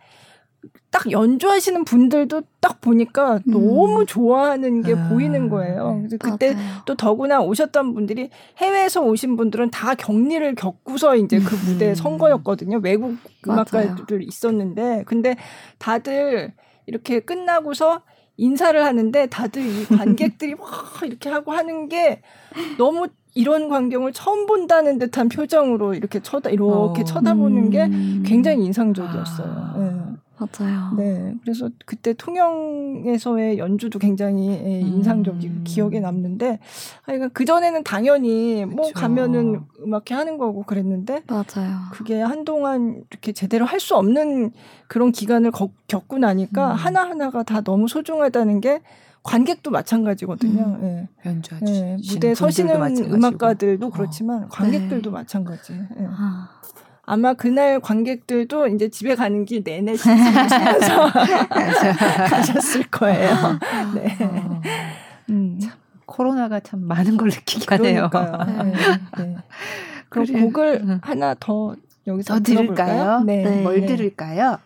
딱 0.89 1.11
연주하시는 1.11 1.83
분들도 1.83 2.43
딱 2.61 2.79
보니까 2.79 3.35
음. 3.47 3.51
너무 3.51 4.05
좋아하는 4.05 4.81
게 4.81 4.93
아, 4.93 5.09
보이는 5.09 5.49
거예요. 5.49 5.97
그래서 5.99 6.17
그때 6.17 6.53
맞아요. 6.53 6.67
또 6.85 6.95
더구나 6.95 7.41
오셨던 7.41 7.93
분들이 7.93 8.29
해외에서 8.57 9.01
오신 9.01 9.35
분들은 9.35 9.71
다 9.71 9.93
격리를 9.95 10.55
겪고서 10.55 11.17
이제 11.17 11.39
그 11.39 11.55
무대에 11.69 11.89
음. 11.89 11.95
선 11.95 12.17
거였거든요. 12.17 12.79
외국 12.81 13.17
음악가들 13.45 14.23
있었는데 14.23 15.03
근데 15.05 15.35
다들 15.77 16.53
이렇게 16.85 17.19
끝나고서 17.19 18.01
인사를 18.37 18.83
하는데 18.83 19.25
다들 19.27 19.61
이 19.65 19.85
관객들이 19.87 20.55
막 20.55 20.67
이렇게 21.03 21.29
하고 21.29 21.51
하는 21.51 21.87
게 21.89 22.21
너무 22.77 23.07
이런 23.33 23.67
광경을 23.67 24.13
처음 24.13 24.45
본다는 24.45 24.97
듯한 24.97 25.27
표정으로 25.29 25.93
이렇게 25.93 26.21
쳐다 26.21 26.49
이렇게 26.49 27.01
어. 27.01 27.03
쳐다보는 27.05 27.69
게 27.69 27.83
음. 27.83 28.23
굉장히 28.25 28.65
인상적이었어요. 28.65 29.47
아. 29.47 29.75
네. 29.77 30.14
맞아요. 30.37 30.93
네. 30.97 31.33
그래서 31.43 31.69
그때 31.85 32.13
통영에서의 32.13 33.57
연주도 33.57 33.99
굉장히 33.99 34.49
예, 34.49 34.79
인상적이고 34.81 35.53
음. 35.53 35.61
기억에 35.65 35.99
남는데, 35.99 36.59
하여간 37.03 37.29
그전에는 37.31 37.83
당연히 37.83 38.65
뭐 38.65 38.87
그쵸. 38.87 38.99
가면은 38.99 39.61
음악회 39.81 40.13
하는 40.13 40.37
거고 40.37 40.63
그랬는데, 40.63 41.23
맞아요. 41.27 41.77
그게 41.91 42.21
한동안 42.21 43.03
이렇게 43.09 43.31
제대로 43.31 43.65
할 43.65 43.79
수 43.79 43.95
없는 43.95 44.51
그런 44.87 45.11
기간을 45.11 45.51
거, 45.51 45.69
겪고 45.87 46.17
나니까 46.17 46.71
음. 46.71 46.75
하나하나가 46.75 47.43
다 47.43 47.61
너무 47.61 47.87
소중하다는 47.87 48.61
게 48.61 48.81
관객도 49.21 49.69
마찬가지거든요. 49.71 50.61
음. 50.63 50.81
네. 50.81 51.09
연주하지. 51.25 51.65
네. 51.65 51.97
무대에 52.09 52.33
서시는 52.35 52.97
음악가들도 53.13 53.89
그렇지만 53.91 54.47
관객들도 54.49 55.09
네. 55.09 55.13
마찬가지. 55.13 55.73
네. 55.73 56.07
아. 56.09 56.54
아마 57.05 57.33
그날 57.33 57.79
관객들도 57.79 58.67
이제 58.67 58.89
집에 58.89 59.15
가는 59.15 59.45
길 59.45 59.63
내내 59.63 59.95
신청하면서 59.95 61.11
가셨을 62.29 62.83
거예요. 62.89 63.59
네. 63.93 64.17
어. 64.25 64.61
음. 65.29 65.59
참, 65.59 65.71
코로나가 66.05 66.59
참 66.59 66.81
많은 66.81 67.17
걸 67.17 67.29
느끼게 67.29 67.65
하네요. 67.69 68.09
네. 68.09 68.73
네. 69.23 69.37
그럼 70.09 70.25
곡을 70.27 70.81
음. 70.83 70.99
하나 71.01 71.35
더 71.39 71.75
여기서 72.07 72.39
들을까요? 72.39 73.21
네. 73.21 73.43
네. 73.43 73.61
뭘 73.61 73.85
들을까요? 73.85 74.57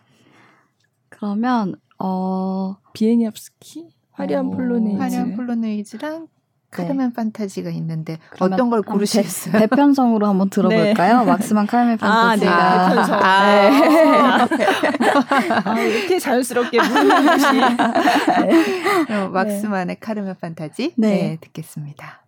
그러면 1.08 1.74
어 1.98 2.76
비에니압스키 2.92 3.90
화려한 4.12 4.46
어, 4.46 4.50
폴로네이즈 4.50 4.98
화려한 4.98 5.36
폴로네이즈랑 5.36 6.28
카르멘 6.70 7.08
네. 7.08 7.14
판타지가 7.14 7.70
있는데 7.70 8.18
어떤 8.38 8.70
걸 8.70 8.82
고르시겠어요? 8.82 9.58
대, 9.58 9.66
편성으로 9.66 10.26
한번 10.26 10.50
들어볼까요? 10.50 11.24
네. 11.24 11.30
왁스만 11.30 11.66
카르멘 11.66 11.98
아, 12.00 12.36
네. 12.36 12.46
판타지가 12.46 12.88
대편성. 12.88 13.20
아, 13.22 14.46
네. 14.46 14.70
아, 15.64 15.80
이렇게 15.80 16.18
자연스럽게 16.18 16.78
왁스만의 19.32 19.96
카르멘 20.00 20.36
판타지 20.40 20.94
네. 20.96 21.08
네 21.08 21.38
듣겠습니다. 21.40 22.20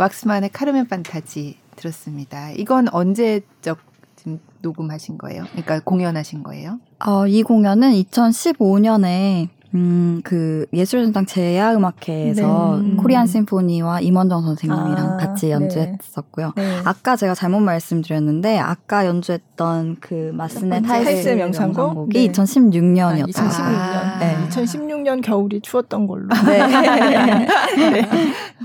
왁스만의 0.00 0.50
카르멘 0.50 0.88
판타지 0.88 1.58
들었습니다. 1.76 2.50
이건 2.52 2.88
언제적 2.88 3.78
지금 4.16 4.40
녹음하신 4.62 5.18
거예요? 5.18 5.44
그러니까 5.50 5.80
공연하신 5.80 6.42
거예요? 6.42 6.78
어, 7.04 7.26
이 7.26 7.42
공연은 7.42 7.92
2015년에 7.92 9.48
음, 9.72 10.20
그 10.24 10.66
예술전당 10.72 11.26
제야음악회에서 11.26 12.80
네. 12.82 12.96
코리안 12.96 13.26
심포니와 13.26 14.00
임원정 14.00 14.42
선생님이랑 14.42 15.12
아, 15.12 15.16
같이 15.16 15.46
네. 15.46 15.52
연주했었고요. 15.52 16.52
네. 16.56 16.62
네. 16.62 16.82
아까 16.84 17.14
제가 17.14 17.34
잘못 17.34 17.60
말씀드렸는데 17.60 18.58
아까 18.58 19.06
연주했던 19.06 19.98
그 20.00 20.32
마스네 20.34 20.82
타이스 20.82 21.28
명상곡? 21.28 22.16
이 22.16 22.28
2016년이었죠. 22.30 23.28
2016년. 23.28 23.60
아, 23.60 24.18
네. 24.18 24.36
2016년 24.48 25.22
겨울이 25.22 25.60
추웠던 25.60 26.06
걸로. 26.08 26.26
네. 26.46 27.46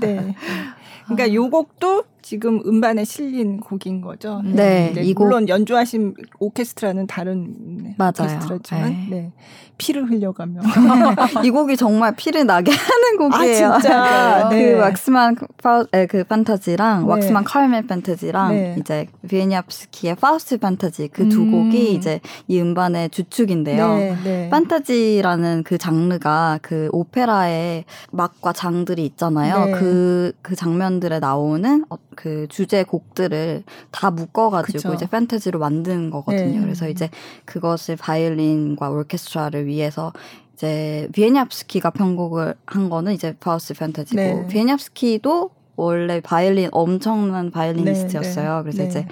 네. 0.00 0.34
네. 1.08 1.14
그러니까 1.14 1.34
요 1.34 1.50
곡도 1.50 2.04
지금 2.26 2.60
음반에 2.66 3.04
실린 3.04 3.60
곡인 3.60 4.00
거죠. 4.00 4.42
네, 4.44 4.90
네. 4.92 5.14
물론 5.14 5.48
연주하신 5.48 6.14
오케스트라는 6.40 7.06
다른 7.06 7.94
맞아요. 7.98 8.14
오케스트라지만 8.18 8.90
네. 8.90 9.06
네. 9.08 9.32
피를 9.78 10.10
흘려가며 10.10 10.60
이 11.44 11.50
곡이 11.50 11.76
정말 11.76 12.16
피를 12.16 12.46
나게 12.46 12.72
하는 12.74 13.32
아, 13.32 13.38
곡이에요. 13.38 13.72
아, 13.72 13.78
진짜. 13.78 14.48
그 14.50 14.54
네. 14.54 14.72
왁스만 14.72 15.36
파, 15.62 15.84
에, 15.92 16.06
그 16.06 16.24
판타지랑 16.24 17.02
네. 17.02 17.08
왁스만 17.08 17.44
카르멘 17.44 17.86
판타지랑 17.86 18.48
네. 18.48 18.76
이제 18.80 19.06
비에니압스키의 19.28 20.16
파우스트 20.16 20.58
판타지 20.58 21.08
그두 21.08 21.42
음. 21.42 21.52
곡이 21.52 21.92
이제 21.92 22.20
이 22.48 22.60
음반의 22.60 23.10
주축인데요. 23.10 23.96
네, 23.96 24.16
네. 24.24 24.50
판타지라는 24.50 25.62
그 25.62 25.78
장르가 25.78 26.58
그 26.62 26.88
오페라의 26.92 27.84
막과 28.10 28.52
장들이 28.52 29.04
있잖아요. 29.04 29.72
그그 29.72 30.32
그 30.42 30.56
장면들에 30.56 31.18
나오는 31.20 31.84
어, 31.90 31.96
그 32.16 32.46
주제 32.48 32.82
곡들을 32.82 33.62
다 33.92 34.10
묶어가지고 34.10 34.78
그쵸. 34.78 34.94
이제 34.94 35.06
판타지로 35.06 35.60
만든 35.60 36.10
거거든요. 36.10 36.58
네. 36.58 36.60
그래서 36.60 36.88
이제 36.88 37.10
그것을 37.44 37.96
바이올린과 37.96 38.90
오케스트라를 38.90 39.66
위해서 39.66 40.12
이제 40.54 41.08
비에니압스키가 41.12 41.90
편곡을 41.90 42.54
한 42.64 42.88
거는 42.88 43.12
이제 43.12 43.36
파우스 43.38 43.74
네. 44.14 44.46
비에니압스키도 44.48 45.50
원래 45.76 46.20
바이올린 46.20 46.70
엄청난 46.72 47.50
바이올리니스트였어요. 47.50 48.48
네, 48.48 48.56
네. 48.56 48.62
그래서 48.62 48.82
네. 48.82 48.88
이제 48.88 49.06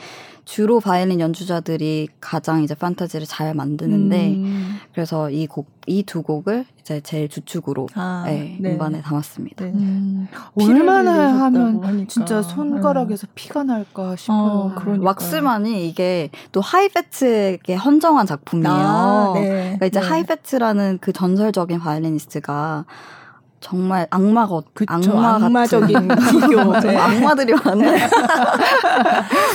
주로 0.44 0.80
바이올린 0.80 1.20
연주자들이 1.20 2.08
가장 2.20 2.62
이제 2.62 2.74
판타지를 2.74 3.26
잘 3.26 3.54
만드는데 3.54 4.34
음. 4.34 4.76
그래서 4.92 5.30
이 5.30 5.46
곡 5.46 5.74
이 5.86 6.02
두 6.02 6.22
곡을 6.22 6.64
이제 6.80 7.00
제일 7.02 7.28
주축으로 7.28 7.88
아, 7.94 8.24
네, 8.26 8.56
네. 8.60 8.72
음반에 8.72 9.02
담았습니다. 9.02 9.64
네. 9.66 9.72
음. 9.72 10.28
얼마나 10.60 11.44
하면 11.44 11.84
하니까. 11.84 12.08
진짜 12.08 12.40
손가락에서 12.42 13.26
네. 13.26 13.32
피가 13.34 13.64
날까 13.64 14.16
싶어요. 14.16 14.38
어, 14.38 14.96
왁스만이 15.00 15.86
이게 15.88 16.30
또 16.52 16.60
하이페츠에 16.60 17.58
헌정한 17.84 18.26
작품이에요. 18.26 18.74
아, 18.74 19.32
네. 19.34 19.48
그러니까 19.48 19.86
이제 19.86 20.00
네. 20.00 20.06
하이페츠라는 20.06 20.98
그 21.00 21.12
전설적인 21.12 21.80
바이올리니스트가 21.80 22.84
정말 23.64 24.06
악마가 24.10 24.60
그쵸, 24.74 24.92
악마 24.92 25.36
악마적인 25.36 26.08
기교 26.30 26.80
네. 26.80 26.96
악마들이 26.98 27.54
많네. 27.54 27.96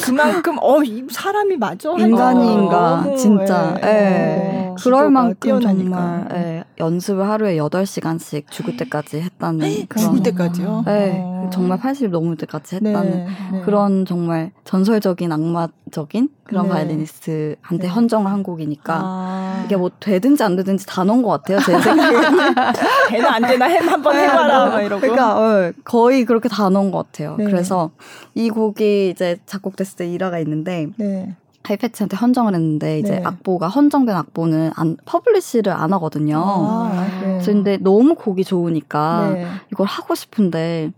그만큼 0.04 0.58
어 0.60 0.82
이 0.82 1.06
사람이 1.12 1.58
맞아 1.58 1.92
인간인가 1.92 3.04
어, 3.06 3.16
진짜. 3.16 3.76
예. 3.84 3.86
네. 3.86 4.59
그럴 4.82 5.12
만큼 5.12 5.36
뛰어나니까. 5.40 5.98
정말 5.98 6.28
예. 6.34 6.64
연습을 6.80 7.28
하루에 7.28 7.58
8시간씩 7.58 8.50
죽을 8.50 8.78
때까지 8.78 9.22
했다는 9.22 9.60
네, 9.60 9.86
그런 9.88 10.06
죽을 10.06 10.24
때까지요? 10.24 10.84
네. 10.86 11.20
어. 11.22 11.50
정말 11.52 11.78
80 11.78 12.12
넘을 12.12 12.36
때까지 12.38 12.78
했다는 12.78 13.12
네, 13.12 13.28
네. 13.52 13.62
그런 13.62 14.06
정말 14.06 14.52
전설적인 14.64 15.32
악마적인 15.32 16.30
그런 16.44 16.64
네. 16.64 16.70
바이올리니스트한테 16.70 17.84
네. 17.84 17.88
헌정을 17.88 18.32
한 18.32 18.44
곡이니까 18.44 19.00
아. 19.04 19.64
이게 19.66 19.76
뭐 19.76 19.92
되든지 20.00 20.42
안 20.44 20.56
되든지 20.56 20.86
다 20.86 21.04
넣은 21.04 21.22
것 21.22 21.30
같아요 21.30 21.60
제 21.60 21.80
생각에는 21.80 22.22
되나 23.10 23.34
안 23.36 23.42
되나 23.42 23.66
햄 23.66 23.88
한번 23.88 24.16
해봐라 24.16 24.66
막 24.68 24.82
이러고 24.82 25.02
그러니까 25.02 25.40
어, 25.40 25.72
거의 25.84 26.26
그렇게 26.26 26.50
다 26.50 26.70
넣은 26.70 26.92
것 26.92 27.06
같아요 27.06 27.36
네. 27.38 27.46
그래서 27.46 27.92
이 28.36 28.50
곡이 28.50 29.10
이제 29.10 29.38
작곡됐을 29.46 29.98
때 29.98 30.08
일화가 30.08 30.40
있는데 30.40 30.88
네. 30.98 31.36
하이페츠한테 31.64 32.18
헌정을 32.18 32.56
했는데 32.56 33.00
이제 33.00 33.20
네. 33.20 33.22
악보가 33.24 33.68
헌정된 33.68 34.16
악보는 34.16 34.72
안 34.76 34.98
publish를 35.06 35.72
안 35.72 35.94
하거든요. 35.94 36.42
아, 36.42 37.08
네. 37.22 37.40
근데 37.44 37.78
너무 37.78 38.16
곡이 38.16 38.44
좋으니까 38.44 39.32
네. 39.34 39.48
이걸 39.72 39.86
하고 39.86 40.16
싶은데 40.16 40.92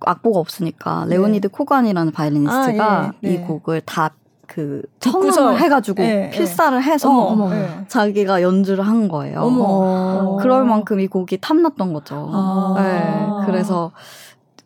악보가 0.00 0.38
없으니까 0.38 1.06
레오니드 1.08 1.48
코간이라는 1.48 2.12
바이올리니스트가 2.12 3.00
아, 3.00 3.12
예. 3.24 3.34
이 3.34 3.40
곡을 3.40 3.82
다그 3.82 4.82
청음을 5.00 5.60
해가지고 5.60 6.02
네, 6.02 6.30
필사를 6.30 6.82
해서 6.82 7.10
어머, 7.10 7.50
네. 7.50 7.84
자기가 7.88 8.42
연주를 8.42 8.86
한 8.86 9.08
거예요. 9.08 9.40
어머. 9.40 10.36
그럴 10.40 10.64
만큼 10.64 11.00
이 11.00 11.06
곡이 11.06 11.38
탐났던 11.40 11.92
거죠. 11.92 12.30
아. 12.32 12.74
네, 12.78 13.46
그래서 13.46 13.92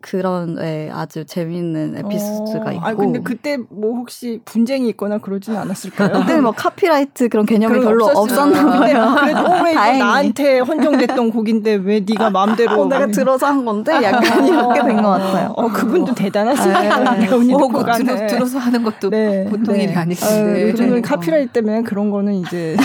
그런 0.00 0.56
예, 0.60 0.90
아주 0.92 1.24
재미있는 1.24 1.96
에피소드가 1.98 2.70
어. 2.70 2.72
있고. 2.72 2.86
아 2.86 2.94
근데 2.94 3.20
그때 3.20 3.58
뭐 3.68 3.94
혹시 3.96 4.40
분쟁이 4.44 4.88
있거나 4.90 5.18
그러지는 5.18 5.58
않았을까요? 5.58 6.12
그때 6.22 6.40
뭐 6.40 6.52
카피라이트 6.52 7.28
그런 7.28 7.46
개념이 7.46 7.80
별로 7.80 8.06
없었나 8.06 8.64
봐요. 8.78 9.16
그래도 9.20 9.40
어, 9.40 9.62
왜 9.64 9.74
나한테 9.74 10.60
헌정됐던 10.60 11.30
곡인데 11.32 11.74
왜 11.82 12.00
네가 12.00 12.30
마음대로 12.30 12.82
어, 12.82 12.86
내가 12.86 13.06
들어서 13.08 13.46
한 13.46 13.64
건데 13.64 13.92
약간 14.02 14.22
이렇게 14.46 14.82
된 14.82 14.98
것 14.98 15.08
같아요. 15.10 15.52
어 15.56 15.68
그분도 15.68 16.14
대단하시네요. 16.14 16.78
네. 16.80 17.28
어, 17.52 17.68
그 17.68 18.04
들어, 18.04 18.26
들어서 18.26 18.58
하는 18.58 18.82
것도 18.82 19.10
네. 19.10 19.46
보통 19.50 19.74
네. 19.76 19.84
일이 19.84 19.94
아닐 19.94 20.16
텐데. 20.16 20.68
요즘은 20.70 21.02
카피라이트 21.02 21.52
때문에 21.52 21.82
그런 21.82 22.10
거는 22.10 22.34
이제 22.34 22.76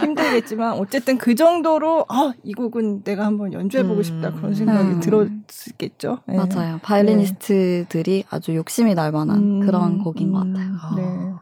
힘들겠지만 0.00 0.72
어쨌든 0.72 1.18
그 1.18 1.34
정도로 1.34 2.06
아, 2.08 2.32
이 2.42 2.52
곡은 2.54 3.02
내가 3.04 3.26
한번 3.26 3.52
연주해 3.52 3.84
보고 3.86 4.02
싶다 4.02 4.32
그런 4.32 4.54
생각. 4.54 4.78
생각이 4.78 4.87
음. 4.94 5.00
들었겠죠. 5.00 6.18
네. 6.26 6.36
맞아요. 6.36 6.78
바이올리니스트들이 6.82 8.24
아주 8.30 8.54
욕심이 8.54 8.94
날 8.94 9.12
만한 9.12 9.38
음. 9.38 9.60
그런 9.60 9.98
곡인 9.98 10.32
것 10.32 10.38
같아요. 10.40 10.70
네. 10.96 11.32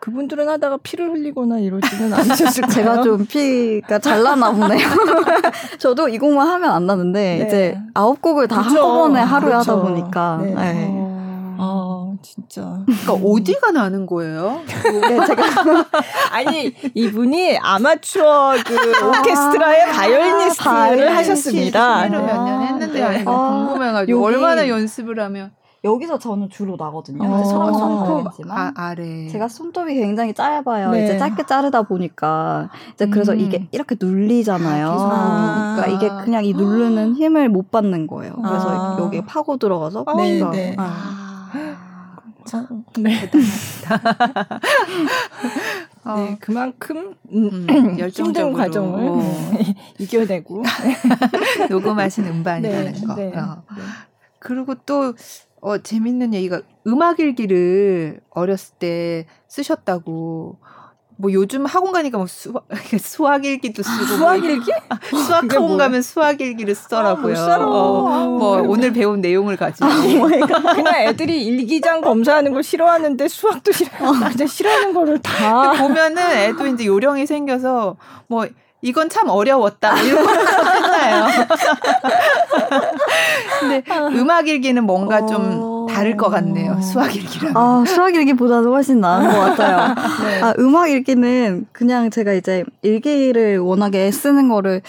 그분들은 0.00 0.48
하다가 0.48 0.78
피를 0.82 1.10
흘리거나 1.10 1.58
이러지는 1.58 2.12
않으셨을까요? 2.12 2.70
제가 2.72 3.02
좀 3.02 3.26
피가 3.26 3.98
잘 3.98 4.22
나나 4.22 4.50
보네요. 4.50 4.86
저도 5.78 6.08
이 6.08 6.18
곡만 6.18 6.48
하면 6.48 6.70
안 6.70 6.86
나는데 6.86 7.38
네. 7.38 7.46
이제 7.46 7.78
아홉 7.94 8.22
곡을 8.22 8.48
다 8.48 8.60
한꺼번에 8.62 9.20
하루에 9.20 9.50
그렇죠. 9.50 9.72
하다 9.72 9.82
보니까 9.82 10.40
네. 10.42 11.06
네. 11.56 11.62
어. 11.62 12.16
아 12.16 12.22
진짜. 12.22 12.84
그러니까 12.86 13.12
어디가 13.12 13.70
나는 13.72 14.06
거예요? 14.06 14.60
네, 14.66 15.26
제가 15.26 15.42
아니 16.32 16.74
이분이 16.94 17.58
아마추어 17.58 18.54
그 18.64 18.74
오케스트라의 19.08 19.82
아, 19.82 19.92
바이올리니스트를 19.92 21.08
아, 21.08 21.16
하셨습니다. 21.16 22.08
몇년 22.08 22.62
했는데 22.62 23.24
아, 23.24 23.24
궁금해가지고 23.24 24.24
얼마나 24.24 24.68
연습을 24.68 25.20
하면. 25.20 25.52
여기서 25.86 26.18
저는 26.18 26.50
주로 26.50 26.76
나거든요. 26.76 27.22
어, 27.22 27.44
손톱 27.44 28.26
아, 28.50 28.72
아래. 28.74 29.28
제가 29.28 29.46
손톱이 29.46 29.94
굉장히 29.94 30.34
짧아요. 30.34 30.90
네. 30.90 31.04
이제 31.04 31.18
짧게 31.18 31.46
자르다 31.46 31.82
보니까 31.82 32.70
이제 32.94 33.06
그래서 33.06 33.32
음. 33.32 33.40
이게 33.40 33.68
이렇게 33.70 33.94
눌리잖아요. 33.98 34.88
아, 34.90 35.76
그러니까 35.76 35.96
이게 35.96 36.24
그냥 36.24 36.44
이 36.44 36.52
누르는 36.54 37.14
힘을 37.14 37.48
못 37.48 37.70
받는 37.70 38.08
거예요. 38.08 38.34
그래서 38.34 38.68
아. 38.68 38.96
여기 38.98 39.24
파고 39.24 39.58
들어가서 39.58 40.04
네, 40.16 40.42
네. 40.50 40.74
아. 40.76 41.25
네. 42.98 43.20
대단하다. 43.30 44.60
어. 46.04 46.16
네, 46.16 46.36
그만큼 46.40 47.14
음, 47.32 47.66
음 47.68 47.98
열정적인 47.98 48.52
과정을 48.52 49.08
어. 49.08 49.20
이겨내고 49.98 50.62
녹음하신 51.68 52.26
음반이라는 52.26 52.92
네, 52.92 53.00
거. 53.06 53.14
네, 53.14 53.36
어. 53.36 53.62
네. 53.76 53.82
그리고 54.38 54.74
또 54.86 55.14
어, 55.60 55.78
재밌는 55.78 56.34
얘기가 56.34 56.62
음악 56.86 57.18
일기를 57.18 58.20
어렸을 58.30 58.76
때 58.78 59.26
쓰셨다고 59.48 60.58
뭐 61.18 61.32
요즘 61.32 61.64
학원 61.64 61.92
가니까 61.92 62.18
뭐 62.18 62.26
수학, 62.26 62.66
수학 63.00 63.44
일기도 63.44 63.82
쓰고 63.82 64.04
아, 64.04 64.06
수학 64.06 64.44
일기? 64.44 64.70
뭐, 65.10 65.20
수학 65.20 65.52
학원 65.52 65.78
가면 65.78 66.02
수학 66.02 66.40
일기를 66.40 66.74
쓰더라고요. 66.74 67.36
아, 67.38 67.56
어, 67.56 68.26
뭐 68.28 68.62
오늘 68.62 68.92
배운 68.92 69.20
내용을 69.20 69.56
가지고. 69.56 69.86
아, 69.86 70.74
그냥 70.74 70.94
애들이 71.02 71.46
일기장 71.46 72.02
검사하는 72.02 72.52
걸 72.52 72.62
싫어하는데 72.62 73.28
수학도 73.28 73.72
싫어. 73.72 73.90
진짜 74.30 74.46
싫어하는 74.46 74.92
거를 74.92 75.18
다 75.20 75.72
보면은 75.72 76.22
애도 76.22 76.66
이제 76.66 76.86
요령이 76.86 77.26
생겨서 77.26 77.96
뭐 78.26 78.46
이건 78.86 79.08
참 79.08 79.28
어려웠다. 79.28 79.94
뭐 79.94 80.02
이런 80.04 80.24
거 80.24 80.32
끝나요. 80.32 81.26
근데 83.58 83.82
음악 84.16 84.46
일기는 84.46 84.84
뭔가 84.84 85.26
좀 85.26 85.58
어. 85.60 85.86
다를 85.90 86.16
것 86.16 86.30
같네요. 86.30 86.80
수학 86.80 87.16
일기랑. 87.16 87.52
아, 87.56 87.82
수학 87.84 88.14
일기보다도 88.14 88.72
훨씬 88.72 89.00
나은 89.00 89.28
것 89.28 89.40
같아요. 89.40 89.92
네. 90.24 90.40
아, 90.40 90.54
음악 90.60 90.88
일기는 90.88 91.66
그냥 91.72 92.10
제가 92.10 92.32
이제 92.32 92.62
일기를 92.82 93.58
워낙에 93.58 94.12
쓰는 94.12 94.48
거를 94.48 94.82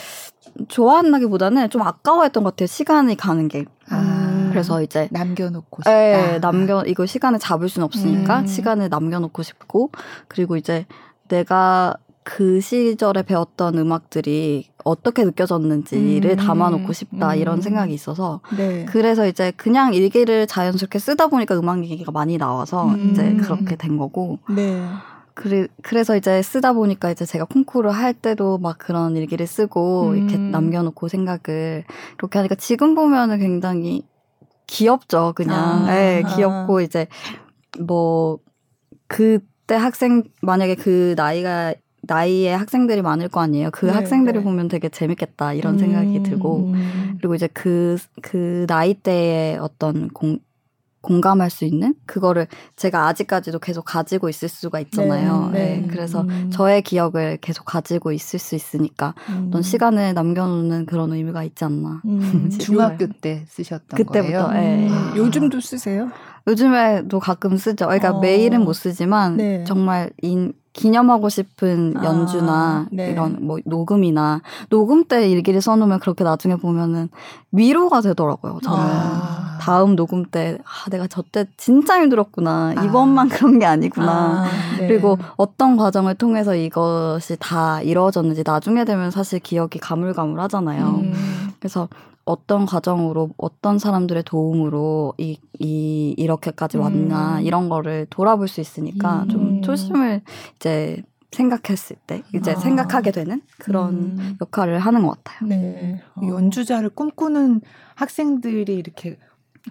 좋아한다기보다는 0.68 1.72
좀 1.72 1.82
아까워했던 1.82 2.44
것 2.44 2.52
같아요. 2.52 2.68
시간이 2.68 3.18
가는 3.18 3.48
게. 3.48 3.66
아. 3.90 4.50
그래서 4.52 4.84
이제 4.84 5.08
남겨놓고 5.12 5.82
싶다. 5.82 5.92
네, 5.92 6.40
남겨 6.40 6.84
이거 6.86 7.08
시간을 7.08 7.40
잡을 7.40 7.68
수는 7.68 7.86
없으니까 7.86 8.42
음. 8.42 8.48
시간을 8.48 8.90
남겨놓고 8.90 9.42
싶고 9.42 9.90
그리고 10.28 10.56
이제 10.56 10.86
내가 11.28 11.96
그 12.30 12.60
시절에 12.60 13.24
배웠던 13.24 13.78
음악들이 13.78 14.68
어떻게 14.84 15.24
느껴졌는지를 15.24 16.32
음. 16.32 16.36
담아놓고 16.36 16.92
싶다 16.92 17.32
음. 17.32 17.38
이런 17.38 17.62
생각이 17.62 17.94
있어서 17.94 18.42
네. 18.58 18.84
그래서 18.90 19.26
이제 19.26 19.54
그냥 19.56 19.94
일기를 19.94 20.46
자연스럽게 20.46 21.00
쓰다 21.00 21.28
보니까 21.28 21.58
음악 21.58 21.86
얘기가 21.86 22.12
많이 22.12 22.38
나와서 22.38 22.90
음. 22.90 23.12
이제 23.12 23.34
그렇게 23.36 23.78
된 23.78 23.98
거고 23.98 24.40
네. 24.50 24.86
그래, 25.36 25.68
그래서 25.82 26.18
이제 26.18 26.42
쓰다 26.42 26.74
보니까 26.74 27.12
이제 27.12 27.26
제가 27.26 27.46
콩쿠르 27.46 27.90
할 27.92 28.14
때도 28.14 28.58
막 28.58 28.78
그런 28.78 29.16
일기를 29.16 29.48
쓰고 29.48 30.16
이렇게 30.16 30.36
음. 30.36 30.52
남겨놓고 30.52 31.08
생각을 31.08 31.86
그렇게 32.18 32.40
하니까 32.40 32.56
지금 32.56 32.94
보면은 32.94 33.40
굉장히 33.40 34.04
귀엽죠 34.68 35.32
그냥 35.34 35.86
아. 35.86 35.86
네, 35.88 36.24
귀엽고 36.36 36.80
아. 36.80 36.82
이제 36.82 37.08
뭐 37.80 38.40
그때 39.08 39.76
학생 39.76 40.24
만약에 40.42 40.76
그 40.76 41.14
나이가 41.16 41.74
나이에 42.08 42.54
학생들이 42.54 43.02
많을 43.02 43.28
거 43.28 43.42
아니에요. 43.42 43.70
그 43.72 43.86
네, 43.86 43.92
학생들을 43.92 44.40
네. 44.40 44.44
보면 44.44 44.68
되게 44.68 44.90
재밌겠다 44.90 45.54
이런 45.54 45.76
음, 45.76 45.80
생각이 45.80 46.24
들고 46.24 46.58
음. 46.74 47.16
그리고 47.18 47.36
이제 47.36 47.48
그그 47.48 47.98
그 48.22 48.66
나이 48.68 48.94
대의 48.94 49.58
어떤 49.58 50.08
공 50.10 50.40
공감할 51.02 51.50
수 51.50 51.64
있는 51.64 51.96
그거를 52.06 52.48
제가 52.76 53.08
아직까지도 53.08 53.60
계속 53.60 53.84
가지고 53.84 54.28
있을 54.28 54.50
수가 54.50 54.82
있잖아요. 54.82 55.50
네, 55.54 55.60
네. 55.60 55.78
네. 55.82 55.88
그래서 55.88 56.22
음. 56.22 56.50
저의 56.52 56.82
기억을 56.82 57.38
계속 57.38 57.64
가지고 57.64 58.12
있을 58.12 58.40
수 58.40 58.56
있으니까 58.56 59.14
음. 59.30 59.46
어떤 59.48 59.62
시간을 59.62 60.14
남겨놓는 60.14 60.86
그런 60.86 61.14
의미가 61.14 61.44
있지 61.44 61.64
않나. 61.64 62.02
음. 62.04 62.50
중학교 62.60 63.08
때 63.08 63.46
쓰셨던 63.48 63.96
그때부터, 63.96 64.48
거예요. 64.48 64.48
네. 64.50 64.90
음. 64.90 65.14
요즘도 65.16 65.62
쓰세요? 65.62 66.10
요즘에도 66.46 67.20
가끔 67.20 67.56
쓰죠. 67.56 67.86
그러니까 67.86 68.12
어. 68.12 68.20
매일은 68.20 68.66
못 68.66 68.74
쓰지만 68.74 69.38
네. 69.38 69.64
정말 69.66 70.10
인 70.22 70.54
기념하고 70.78 71.28
싶은 71.28 71.96
아, 71.98 72.06
연주나 72.06 72.54
아, 72.54 72.86
네. 72.92 73.10
이런 73.10 73.38
뭐 73.42 73.58
녹음이나 73.66 74.42
녹음 74.70 75.04
때 75.04 75.28
일기를 75.28 75.60
써놓으면 75.60 76.00
그렇게 76.00 76.24
나중에 76.24 76.56
보면은 76.56 77.10
위로가 77.52 78.02
되더라고요. 78.02 78.60
저는 78.64 78.80
아. 78.80 79.58
다음 79.60 79.96
녹음 79.96 80.24
때 80.24 80.60
아, 80.64 80.90
내가 80.92 81.08
저때 81.08 81.46
진짜 81.58 82.00
힘들었구나 82.00 82.76
아. 82.78 82.84
이번만 82.86 83.28
그런 83.28 83.58
게 83.58 83.66
아니구나 83.66 84.46
아, 84.46 84.48
네. 84.78 84.88
그리고 84.88 85.18
어떤 85.36 85.78
과정을 85.78 86.14
통해서 86.14 86.56
이것이 86.56 87.38
다 87.40 87.82
이루어졌는지 87.82 88.44
나중에 88.46 88.86
되면 88.86 89.10
사실 89.10 89.40
기억이 89.40 89.80
가물가물하잖아요. 89.80 90.86
음. 90.86 91.14
그래서 91.60 91.90
어떤 92.28 92.66
과정으로 92.66 93.30
어떤 93.38 93.80
사람들의 93.80 94.24
도움으로 94.24 95.14
이, 95.18 95.40
이 95.60 96.14
이렇게까지 96.18 96.78
왔나 96.78 97.38
음. 97.38 97.42
이런 97.42 97.70
거를 97.70 98.06
돌아볼 98.10 98.50
수 98.50 98.60
있으니까 98.60 99.24
음. 99.24 99.30
좀 99.30 99.62
초심을 99.62 100.22
이제 100.58 101.02
생각했을 101.32 101.96
때 102.06 102.24
이제 102.36 102.52
아. 102.52 102.56
생각하게 102.56 103.12
되는 103.12 103.42
그런 103.58 103.94
음. 103.94 104.38
역할을 104.42 104.80
하는 104.80 105.04
것 105.04 105.24
같아요. 105.24 105.48
네. 105.48 106.02
어. 106.16 106.22
연주자를 106.28 106.90
꿈꾸는 106.90 107.62
학생들이 107.96 108.76
이렇게 108.76 109.18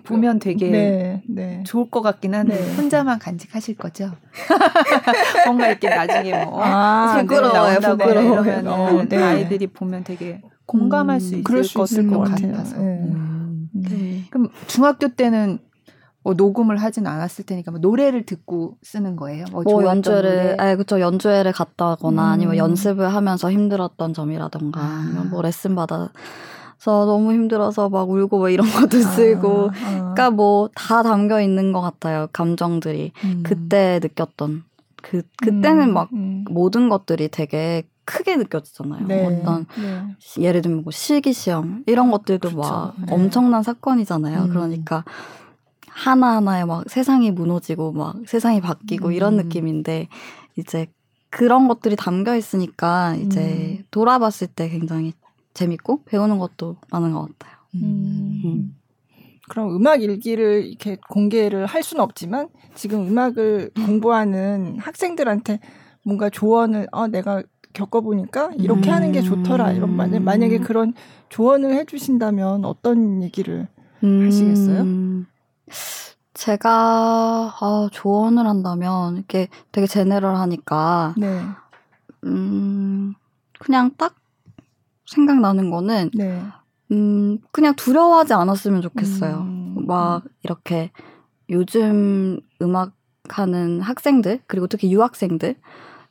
보면 0.05 0.39
되게 0.39 0.71
네, 0.71 1.23
네. 1.29 1.63
좋을 1.65 1.91
것 1.91 2.01
같긴 2.01 2.35
한데 2.35 2.57
네. 2.57 2.75
혼자만 2.77 3.19
간직하실 3.19 3.77
거죠. 3.77 4.13
뭔가 5.47 5.69
이렇게 5.69 5.89
나중에 5.89 6.45
뭐 6.45 6.63
아, 6.63 7.19
부끄러워요, 7.21 7.81
부끄러워요. 7.81 8.33
이러면 8.33 8.67
어, 8.69 9.05
네. 9.05 9.17
아이들이 9.17 9.67
보면 9.67 10.05
되게 10.05 10.41
공감할 10.67 11.21
수 11.21 11.35
음, 11.35 11.41
있을 11.41 11.65
수 11.65 11.79
것을 11.79 12.07
것 12.09 12.19
같아서. 12.21 12.77
네. 12.77 12.83
음. 12.83 13.69
네. 13.73 14.25
그럼 14.31 14.49
중학교 14.67 15.09
때는 15.09 15.59
뭐 16.23 16.35
녹음을 16.35 16.77
하진 16.77 17.07
않았을 17.07 17.47
테니까 17.47 17.71
뭐 17.71 17.79
노래를 17.79 18.27
듣고 18.27 18.79
쓰는 18.83 19.15
거예요. 19.15 19.45
뭐, 19.53 19.63
뭐 19.63 19.85
연주회를, 19.85 20.61
아, 20.61 20.75
그렇죠. 20.75 21.01
연주회를 21.01 21.53
갔다거나 21.53 22.23
음. 22.23 22.33
아니면 22.33 22.57
연습을 22.57 23.15
하면서 23.15 23.51
힘들었던 23.51 24.13
점이라던가 24.13 24.81
아. 24.81 25.03
아니면 25.05 25.31
뭐 25.31 25.43
레슨 25.43 25.75
받아. 25.77 26.11
서 26.79 27.07
너무 27.07 27.33
힘들어서 27.33 27.89
막 27.89 28.11
울고 28.11 28.37
뭐 28.37 28.51
이런 28.51 28.67
것도 28.69 28.99
아, 28.99 29.01
쓰고, 29.01 29.71
아, 29.71 29.87
아. 29.87 29.99
그러니까 29.99 30.31
뭐 30.31 30.69
다 30.75 31.03
담겨 31.03 31.41
있는 31.41 31.73
것 31.73 31.81
같아요 31.81 32.29
감정들이 32.33 33.13
음. 33.25 33.43
그때 33.45 33.99
느꼈던 34.03 34.63
그 35.03 35.23
그때는 35.39 35.89
음, 35.89 35.95
막 35.95 36.11
음. 36.13 36.45
모든 36.51 36.89
것들이 36.91 37.29
되게 37.29 37.85
크게 38.07 38.37
느껴지잖아요. 38.37 39.07
네. 39.07 39.27
어떤 39.27 39.67
네. 39.79 40.43
예를 40.43 40.63
들면 40.63 40.85
뭐 40.85 40.91
실기 40.91 41.33
시험 41.33 41.83
이런 41.87 42.11
것들도 42.11 42.49
그쵸. 42.49 42.57
막 42.57 42.95
네. 42.99 43.13
엄청난 43.13 43.63
사건이잖아요. 43.63 44.45
음. 44.45 44.49
그러니까 44.49 45.05
하나 45.89 46.37
하나에 46.37 46.65
막 46.65 46.89
세상이 46.89 47.33
무너지고 47.33 47.93
막 47.93 48.17
세상이 48.27 48.61
바뀌고 48.61 49.09
음. 49.09 49.13
이런 49.13 49.37
느낌인데 49.37 50.09
이제 50.57 50.87
그런 51.31 51.69
것들이 51.69 51.97
담겨 51.97 52.37
있으니까 52.37 53.15
이제 53.17 53.79
음. 53.81 53.85
돌아봤을 53.91 54.47
때 54.55 54.69
굉장히 54.69 55.13
재밌고 55.53 56.05
배우는 56.05 56.39
것도 56.39 56.77
많은 56.91 57.13
것 57.13 57.29
같아요. 57.39 57.57
음. 57.75 58.43
음. 58.45 58.77
그럼 59.49 59.75
음악 59.77 60.03
일기를 60.03 60.65
이렇게 60.67 60.97
공개를 61.09 61.67
할 61.67 61.83
수는 61.83 62.03
없지만 62.03 62.49
지금 62.75 63.09
음악을 63.09 63.71
공부하는 63.75 64.79
학생들한테 64.79 65.61
뭔가 66.05 66.31
조언을 66.31 66.89
아 66.93 67.09
내가 67.09 67.43
겪어보니까 67.77 68.53
이렇게 68.59 68.91
음. 68.91 68.95
하는 68.95 69.13
게 69.13 69.21
좋더라. 69.21 69.73
이런 69.73 69.95
만약 69.95 70.23
만약에 70.23 70.59
그런 70.59 70.95
조언을 71.29 71.75
해주신다면 71.75 72.65
어떤 72.65 73.23
얘기를 73.23 73.69
음. 74.03 74.27
하시겠어요? 74.27 75.27
제가 76.35 77.55
아, 77.61 77.89
조언을 77.93 78.47
한다면 78.47 79.17
이렇게 79.17 79.49
되게 79.73 79.87
제네럴하니까 79.87 81.15
네. 81.19 81.41
음 82.25 83.15
그냥 83.59 83.91
딱 83.97 84.15
생각나는 85.07 85.71
거는 85.71 86.11
네. 86.15 86.43
음 86.93 87.39
그냥 87.53 87.75
두려워하지 87.75 88.35
않았으면 88.35 88.83
좋겠어요. 88.83 89.39
음. 89.39 89.87
막 89.87 90.25
이렇게 90.43 90.91
요즘 91.51 92.41
음악 92.63 92.93
하는 93.29 93.81
학생들 93.81 94.41
그리고 94.47 94.67
특히 94.67 94.93
유학생들 94.93 95.57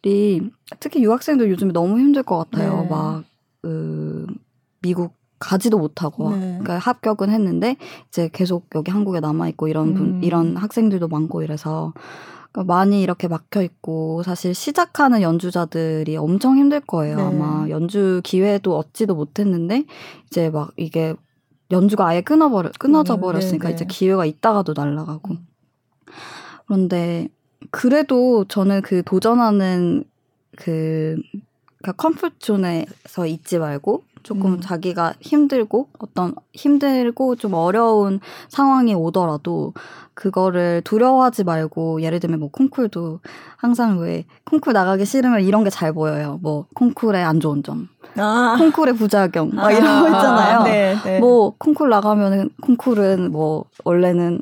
이 0.06 0.41
특히 0.80 1.03
유학생들 1.03 1.49
요즘에 1.49 1.74
너무 1.74 1.99
힘들 1.99 2.24
것 2.24 2.38
같아요. 2.38 2.84
네. 2.84 2.89
막, 2.89 3.24
그, 3.62 4.28
미국 4.82 5.16
가지도 5.39 5.80
못하고 5.80 6.32
네. 6.32 6.39
그러니까 6.39 6.78
합격은 6.78 7.30
했는데 7.30 7.76
이제 8.08 8.30
계속 8.32 8.68
여기 8.76 8.91
한국에 8.91 9.20
남아 9.20 9.49
있고 9.49 9.68
이런 9.68 9.93
분 9.93 10.06
음. 10.06 10.24
이런 10.24 10.56
학생들도 10.56 11.08
많고 11.08 11.41
이래서 11.41 11.93
그러니까 12.51 12.74
많이 12.74 13.01
이렇게 13.01 13.28
막혀 13.28 13.62
있고 13.64 14.24
사실 14.24 14.53
시작하는 14.53 15.22
연주자들이 15.22 16.16
엄청 16.16 16.58
힘들 16.58 16.80
거예요. 16.80 17.18
네. 17.18 17.24
아마 17.24 17.68
연주 17.70 18.22
기회도 18.24 18.78
얻지도 18.78 19.16
못했는데 19.16 19.86
이제 20.28 20.49
막 20.49 20.72
이게 20.78 21.16
연주가 21.72 22.08
아예 22.08 22.22
끊어버려 22.22 22.70
끊어져 22.80 23.16
네, 23.16 23.22
버렸으니까 23.22 23.70
네, 23.70 23.74
이제 23.74 23.86
기회가 23.86 24.26
있다가도 24.26 24.74
날아가고 24.76 25.34
음. 25.34 25.47
그런데 26.68 27.28
그래도 27.72 28.45
저는 28.45 28.82
그 28.82 29.03
도전하는 29.03 30.03
그 30.55 31.18
그러니까 31.80 31.91
comfort 31.98 32.39
zone에서 32.39 33.28
있지 33.28 33.59
말고 33.59 34.03
조금 34.24 34.53
음. 34.53 34.59
자기가 34.59 35.13
힘들고 35.22 35.89
어떤 35.99 36.34
힘들고 36.53 37.36
좀 37.36 37.53
어려운 37.53 38.20
상황이 38.49 38.95
오더라도 38.95 39.74
그거를 40.16 40.82
두려워하지 40.84 41.43
말고 41.43 42.01
예를 42.01 42.20
들면 42.20 42.39
뭐 42.39 42.49
콩쿨도 42.49 43.20
항상 43.57 43.99
왜 43.99 44.26
콩쿨 44.45 44.74
나가기 44.74 45.05
싫으면 45.05 45.41
이런 45.41 45.63
게 45.63 45.70
잘 45.70 45.93
보여요. 45.93 46.39
뭐 46.41 46.66
콩쿨의 46.74 47.24
안 47.24 47.39
좋은 47.39 47.61
점. 47.61 47.88
아. 48.18 48.55
콩쿨의 48.57 48.95
부작용 48.95 49.51
막 49.53 49.66
아. 49.68 49.72
이런 49.72 50.01
거 50.01 50.07
있잖아요. 50.07 50.59
아, 50.59 50.63
네, 50.63 50.95
네. 51.03 51.20
뭐 51.20 51.53
콩쿨 51.59 51.89
나가면은 51.89 52.49
콩쿨은 52.61 53.32
뭐 53.32 53.66
원래는 53.84 54.41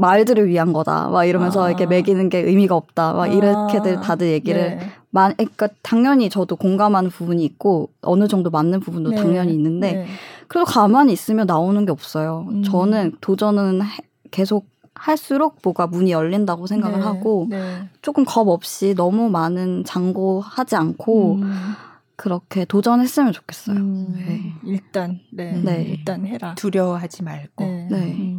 말들을 0.00 0.48
위한 0.48 0.72
거다. 0.72 1.08
막 1.08 1.24
이러면서 1.24 1.64
아. 1.64 1.68
이렇게 1.68 1.86
매기는 1.86 2.28
게 2.28 2.38
의미가 2.38 2.74
없다. 2.74 3.12
막 3.12 3.26
이렇게들 3.26 3.98
아. 3.98 4.00
다들 4.00 4.28
얘기를 4.28 4.78
네. 4.78 4.88
만, 5.10 5.34
그러니까 5.36 5.68
당연히 5.82 6.28
저도 6.28 6.56
공감하는 6.56 7.10
부분이 7.10 7.44
있고 7.44 7.90
어느 8.02 8.26
정도 8.26 8.50
맞는 8.50 8.80
부분도 8.80 9.10
네. 9.10 9.16
당연히 9.16 9.52
있는데 9.54 9.92
네. 9.92 10.06
그래도 10.48 10.66
가만히 10.66 11.12
있으면 11.12 11.46
나오는 11.46 11.84
게 11.84 11.92
없어요. 11.92 12.46
음. 12.48 12.62
저는 12.62 13.12
도전은 13.20 13.82
해, 13.82 13.86
계속 14.30 14.66
할수록 14.94 15.58
뭐가 15.62 15.86
문이 15.86 16.12
열린다고 16.12 16.66
생각을 16.66 16.98
네. 16.98 17.04
하고 17.04 17.46
네. 17.50 17.88
조금 18.02 18.24
겁 18.24 18.48
없이 18.48 18.94
너무 18.96 19.28
많은 19.28 19.84
장고하지 19.84 20.76
않고 20.76 21.34
음. 21.34 21.52
그렇게 22.16 22.64
도전했으면 22.64 23.32
좋겠어요. 23.32 23.76
음. 23.76 24.14
네. 24.14 24.52
일단 24.64 25.20
네. 25.32 25.52
네. 25.52 25.82
일단 25.82 26.26
해라. 26.26 26.54
두려워하지 26.56 27.22
말고. 27.22 27.64
네. 27.64 28.36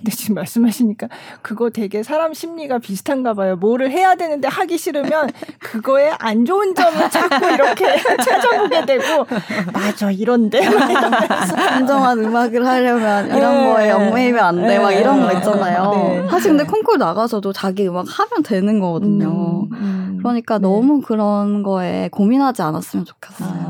음. 0.00 0.04
근데 0.04 0.10
지금 0.16 0.34
말씀하시니까 0.36 1.08
그거 1.42 1.70
되게 1.70 2.02
사람 2.02 2.32
심리가 2.34 2.78
비슷한가 2.78 3.34
봐요. 3.34 3.56
뭐를 3.56 3.90
해야 3.90 4.14
되는데 4.14 4.48
하기 4.48 4.78
싫으면 4.78 5.30
그거에 5.60 6.10
안 6.18 6.44
좋은 6.44 6.74
점을 6.74 7.10
자꾸 7.10 7.46
이렇게 7.46 7.96
찾아보게 8.24 8.86
되고 8.86 9.26
맞아 9.72 10.10
이런데 10.10 10.60
진정한 11.76 12.18
음악을 12.18 12.66
하려면 12.66 13.26
이런 13.36 13.58
네. 13.58 13.72
거에 13.72 13.90
얽매이면 13.90 14.44
안 14.44 14.62
돼. 14.62 14.78
막 14.78 14.92
이런 14.92 15.20
거 15.20 15.28
네. 15.28 15.38
있잖아요. 15.38 15.90
네. 15.92 16.28
사실 16.30 16.50
근데 16.50 16.64
콩쿨 16.64 16.98
나가서도 16.98 17.52
자기 17.52 17.86
음악 17.88 18.06
하면 18.08 18.42
되는 18.42 18.80
거거든요. 18.80 19.66
음, 19.70 19.72
음, 19.72 20.18
그러니까 20.18 20.58
네. 20.58 20.62
너무 20.62 21.00
그런 21.00 21.62
거에 21.62 22.08
고민하지 22.10 22.62
않았으면 22.62 23.04
좋겠어요. 23.04 23.48
아. 23.48 23.69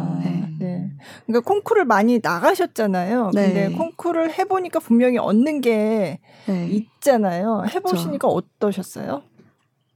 그러니까 1.27 1.49
콩쿠르를 1.49 1.85
많이 1.85 2.21
나가셨잖아요. 2.23 3.31
네. 3.35 3.47
근데 3.53 3.77
콩쿠르를 3.77 4.39
해보니까 4.39 4.81
분명히 4.81 5.19
얻는 5.19 5.61
게 5.61 6.21
네. 6.47 6.69
있잖아요. 6.69 7.65
해보시니까 7.75 8.29
그렇죠. 8.29 8.47
어떠셨어요? 8.59 9.23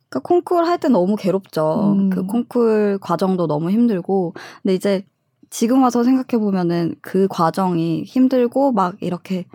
그러니까 0.08 0.28
콩쿨 0.28 0.64
할 0.64 0.78
때 0.78 0.88
너무 0.88 1.16
괴롭죠. 1.16 1.94
음. 1.96 2.10
그 2.10 2.24
콩쿨 2.26 2.98
과정도 3.00 3.46
너무 3.46 3.70
힘들고. 3.70 4.34
근데 4.62 4.74
이제 4.74 5.04
지금 5.50 5.82
와서 5.82 6.02
생각해 6.04 6.40
보면은 6.42 6.94
그 7.00 7.26
과정이 7.28 8.02
힘들고 8.04 8.72
막 8.72 8.96
이렇게 9.00 9.46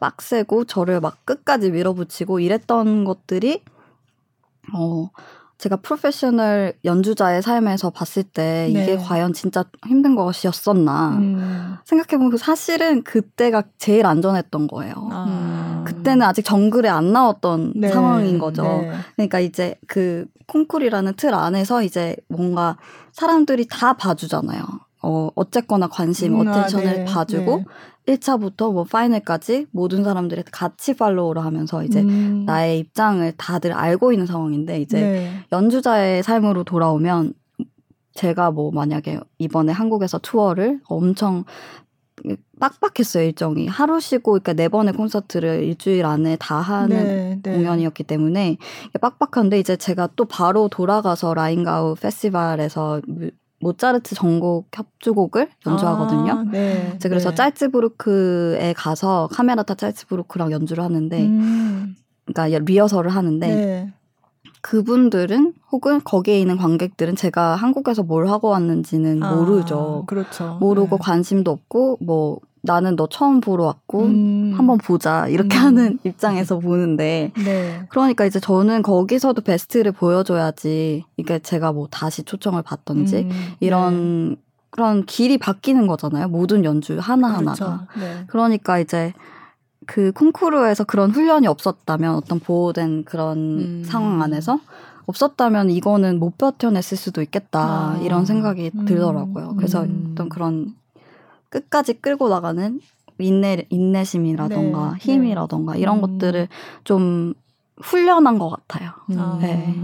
빡세고 0.00 0.64
저를 0.64 1.00
막 1.00 1.24
끝까지 1.24 1.70
밀어붙이고 1.70 2.40
이랬던 2.40 3.04
것들이 3.04 3.62
어 4.74 5.08
제가 5.62 5.76
프로페셔널 5.76 6.74
연주자의 6.84 7.40
삶에서 7.40 7.90
봤을 7.90 8.24
때 8.24 8.68
네. 8.72 8.82
이게 8.82 8.96
과연 8.96 9.32
진짜 9.32 9.64
힘든 9.86 10.16
것이었었나 10.16 11.10
음. 11.18 11.76
생각해보면 11.84 12.32
그 12.32 12.36
사실은 12.36 13.04
그때가 13.04 13.62
제일 13.78 14.06
안전했던 14.06 14.66
거예요. 14.66 14.94
아. 15.12 15.84
그때는 15.86 16.22
아직 16.22 16.44
정글에 16.44 16.88
안 16.88 17.12
나왔던 17.12 17.74
네. 17.76 17.88
상황인 17.90 18.40
거죠. 18.40 18.64
네. 18.64 18.92
그러니까 19.14 19.38
이제 19.38 19.76
그 19.86 20.26
콩쿨이라는 20.48 21.14
틀 21.14 21.32
안에서 21.32 21.84
이제 21.84 22.16
뭔가 22.28 22.76
사람들이 23.12 23.68
다 23.70 23.92
봐주잖아요. 23.92 24.64
어, 25.02 25.30
어쨌거나 25.36 25.86
관심, 25.86 26.40
음, 26.40 26.48
attention을 26.48 26.88
아, 26.88 26.92
네. 26.92 27.04
봐주고 27.04 27.64
네. 28.06 28.14
1차부터 28.16 28.72
뭐 28.72 28.84
final까지 28.84 29.66
모든 29.70 30.04
사람들이 30.04 30.42
같이 30.50 30.94
follow를 30.94 31.44
하면서 31.44 31.84
이제 31.84 32.00
음. 32.00 32.44
나의 32.46 32.80
입장을 32.80 33.32
다들 33.36 33.72
알고 33.72 34.12
있는 34.12 34.26
상황인데 34.26 34.80
이제 34.80 35.00
네. 35.00 35.32
연주자의 35.52 36.22
삶으로 36.22 36.64
돌아오면 36.64 37.34
제가 38.14 38.50
뭐 38.50 38.70
만약에 38.70 39.20
이번에 39.38 39.72
한국에서 39.72 40.18
투어를 40.18 40.80
엄청 40.86 41.44
빡빡했어요 42.60 43.24
일정이 43.24 43.66
하루 43.66 43.98
쉬고 43.98 44.32
그러니까 44.32 44.52
네 44.52 44.68
번의 44.68 44.94
콘서트를 44.94 45.64
일주일 45.64 46.04
안에 46.04 46.36
다 46.36 46.56
하는 46.56 46.96
네, 46.96 47.40
네. 47.42 47.52
공연이었기 47.54 48.04
때문에 48.04 48.58
빡빡한데 49.00 49.58
이제 49.58 49.76
제가 49.76 50.10
또 50.14 50.24
바로 50.26 50.68
돌아가서 50.68 51.34
라인가우 51.34 51.96
페스티벌에서 51.96 53.00
모차르트 53.62 54.14
전곡 54.14 54.68
협주곡을 54.74 55.48
연주하거든요. 55.66 56.32
아, 56.32 56.44
네, 56.50 56.98
그래서 57.02 57.30
네. 57.30 57.34
짤츠부르크에 57.36 58.74
가서 58.74 59.28
카메라타 59.32 59.74
짤츠부르크랑 59.74 60.50
연주를 60.52 60.84
하는데, 60.84 61.22
음. 61.22 61.96
그러니까 62.26 62.58
리허설을 62.58 63.10
하는데 63.10 63.46
네. 63.46 63.92
그분들은 64.62 65.54
혹은 65.72 66.00
거기에 66.04 66.40
있는 66.40 66.56
관객들은 66.56 67.16
제가 67.16 67.56
한국에서 67.56 68.02
뭘 68.02 68.28
하고 68.28 68.48
왔는지는 68.48 69.22
아, 69.22 69.34
모르죠. 69.34 70.04
그렇죠. 70.06 70.58
모르고 70.60 70.96
네. 70.96 71.02
관심도 71.02 71.50
없고 71.50 71.98
뭐 72.00 72.38
나는 72.62 72.94
너 72.94 73.08
처음 73.08 73.40
보러 73.40 73.64
왔고 73.64 74.04
음. 74.04 74.54
한번 74.56 74.78
보자 74.78 75.26
이렇게 75.26 75.58
음. 75.58 75.62
하는 75.62 75.98
입장에서 76.04 76.60
보는데 76.60 77.32
네. 77.44 77.86
그러니까 77.88 78.24
이제 78.24 78.38
저는 78.38 78.82
거기서도 78.82 79.42
베스트를 79.42 79.90
보여줘야지 79.92 81.04
이게 81.16 81.38
제가 81.40 81.72
뭐 81.72 81.88
다시 81.90 82.22
초청을 82.22 82.62
받던지 82.62 83.28
음. 83.28 83.30
이런 83.58 84.30
네. 84.30 84.36
그런 84.70 85.04
길이 85.04 85.38
바뀌는 85.38 85.88
거잖아요 85.88 86.28
모든 86.28 86.64
연주 86.64 86.98
하나 87.00 87.28
하나가 87.34 87.54
그렇죠. 87.54 87.78
네. 87.98 88.24
그러니까 88.28 88.78
이제 88.78 89.12
그 89.86 90.12
콩쿠르에서 90.12 90.84
그런 90.84 91.10
훈련이 91.10 91.48
없었다면 91.48 92.14
어떤 92.14 92.38
보호된 92.38 93.04
그런 93.04 93.38
음. 93.58 93.82
상황 93.84 94.22
안에서 94.22 94.60
없었다면 95.06 95.70
이거는 95.70 96.20
못 96.20 96.38
버텨냈을 96.38 96.96
수도 96.96 97.22
있겠다 97.22 97.60
아. 97.60 98.00
이런 98.04 98.24
생각이 98.24 98.70
음. 98.72 98.84
들더라고요. 98.84 99.56
그래서 99.56 99.82
음. 99.82 100.10
어떤 100.12 100.28
그런 100.28 100.74
끝까지 101.52 102.00
끌고 102.00 102.30
나가는 102.30 102.80
인내 103.18 103.66
인내심이라던가 103.68 104.92
네, 104.92 104.98
힘이라던가 104.98 105.74
네. 105.74 105.80
이런 105.80 105.98
음. 105.98 106.00
것들을 106.00 106.48
좀 106.84 107.34
훈련한 107.80 108.38
것 108.38 108.48
같아요. 108.48 108.90
아, 109.16 109.38
네. 109.40 109.76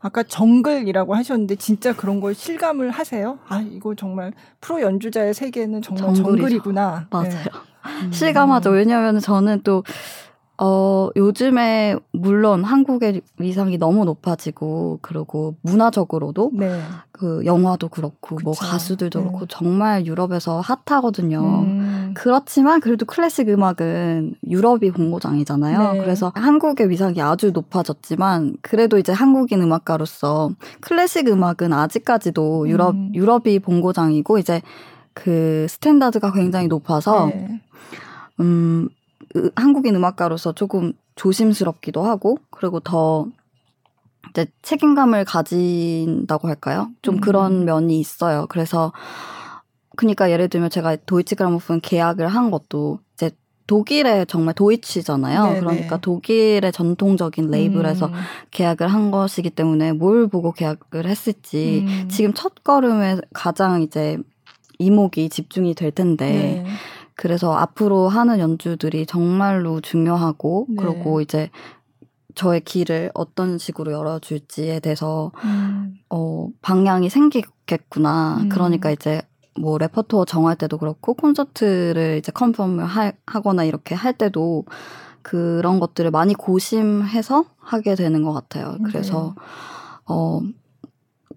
아까 0.00 0.22
정글이라고 0.22 1.14
하셨는데 1.14 1.56
진짜 1.56 1.94
그런 1.94 2.20
걸 2.20 2.34
실감을 2.34 2.90
하세요? 2.90 3.38
아 3.48 3.60
이거 3.60 3.94
정말 3.94 4.32
프로 4.60 4.80
연주자의 4.80 5.34
세계는 5.34 5.82
정말 5.82 6.14
정글이죠. 6.14 6.38
정글이구나. 6.38 7.08
맞아요. 7.10 7.28
네. 7.28 8.10
실감하죠. 8.10 8.70
왜냐하면 8.70 9.20
저는 9.20 9.60
또 9.64 9.84
어, 10.56 11.08
요즘에 11.16 11.96
물론 12.12 12.62
한국의 12.62 13.22
위상이 13.38 13.76
너무 13.76 14.04
높아지고 14.04 15.00
그리고 15.02 15.56
문화적으로도 15.62 16.52
네. 16.54 16.80
그 17.10 17.42
영화도 17.44 17.88
그렇고 17.88 18.36
뭐 18.42 18.52
그쵸. 18.52 18.64
뭐 18.64 18.70
가수들도 18.70 19.18
네. 19.18 19.24
그렇고 19.26 19.46
정말 19.46 20.06
유럽에서 20.06 20.60
핫하거든요. 20.60 21.40
음. 21.40 22.14
그렇지만 22.14 22.80
그래도 22.80 23.04
클래식 23.04 23.48
음악은 23.48 24.36
유럽이 24.48 24.92
본고장이잖아요. 24.92 25.92
네. 25.94 25.98
그래서 25.98 26.30
한국의 26.36 26.88
위상이 26.88 27.20
아주 27.20 27.50
높아졌지만 27.50 28.56
그래도 28.62 28.98
이제 28.98 29.10
한국인 29.12 29.60
음악가로서 29.60 30.50
클래식 30.80 31.28
음악은 31.28 31.72
아직까지도 31.72 32.68
유럽 32.68 32.94
음. 32.94 33.12
유럽이 33.12 33.58
본고장이고 33.58 34.38
이제 34.38 34.62
그 35.14 35.66
standard가 35.68 36.32
굉장히 36.32 36.68
높아서 36.68 37.26
네. 37.26 37.60
음 38.40 38.88
한국인 39.56 39.96
음악가로서 39.96 40.52
조금 40.52 40.92
조심스럽기도 41.16 42.02
하고 42.02 42.38
그리고 42.50 42.80
더 42.80 43.26
이제 44.30 44.46
책임감을 44.62 45.24
가진다고 45.24 46.48
할까요? 46.48 46.90
좀 47.02 47.16
음. 47.16 47.20
그런 47.20 47.64
면이 47.64 47.98
있어요. 47.98 48.46
그래서 48.48 48.92
그러니까 49.96 50.30
예를 50.30 50.48
들면 50.48 50.70
제가 50.70 50.96
도이치 51.06 51.36
그라모폰 51.36 51.80
계약을 51.80 52.26
한 52.26 52.50
것도 52.50 53.00
이제 53.14 53.30
독일의 53.66 54.26
정말 54.26 54.54
도이치잖아요. 54.54 55.42
네네. 55.44 55.60
그러니까 55.60 55.96
독일의 55.98 56.72
전통적인 56.72 57.50
레이블에서 57.50 58.06
음. 58.06 58.12
계약을 58.50 58.88
한 58.88 59.10
것이기 59.10 59.50
때문에 59.50 59.92
뭘 59.92 60.26
보고 60.28 60.52
계약을 60.52 61.06
했을지 61.06 61.84
음. 61.86 62.08
지금 62.08 62.34
첫 62.34 62.64
걸음에 62.64 63.18
가장 63.32 63.82
이제 63.82 64.18
이목이 64.78 65.28
집중이 65.28 65.74
될 65.74 65.92
텐데 65.92 66.26
네. 66.26 66.66
그래서 67.14 67.54
앞으로 67.54 68.08
하는 68.08 68.38
연주들이 68.38 69.06
정말로 69.06 69.80
중요하고 69.80 70.66
네. 70.68 70.76
그리고 70.78 71.20
이제 71.20 71.50
저의 72.34 72.60
길을 72.62 73.12
어떤 73.14 73.58
식으로 73.58 73.92
열어줄지에 73.92 74.80
대해서 74.80 75.30
음. 75.44 75.94
어 76.10 76.48
방향이 76.62 77.08
생기겠구나. 77.08 78.38
음. 78.42 78.48
그러니까 78.48 78.90
이제 78.90 79.22
뭐 79.58 79.78
레퍼토어 79.78 80.24
정할 80.24 80.56
때도 80.56 80.78
그렇고 80.78 81.14
콘서트를 81.14 82.16
이제 82.18 82.32
컨펌을 82.32 82.84
하, 82.84 83.12
하거나 83.26 83.62
이렇게 83.62 83.94
할 83.94 84.12
때도 84.12 84.64
그런 85.22 85.78
것들을 85.78 86.10
많이 86.10 86.34
고심해서 86.34 87.44
하게 87.58 87.94
되는 87.94 88.22
것 88.24 88.32
같아요. 88.32 88.78
그래서 88.84 89.34
네. 89.36 89.42
어 90.06 90.40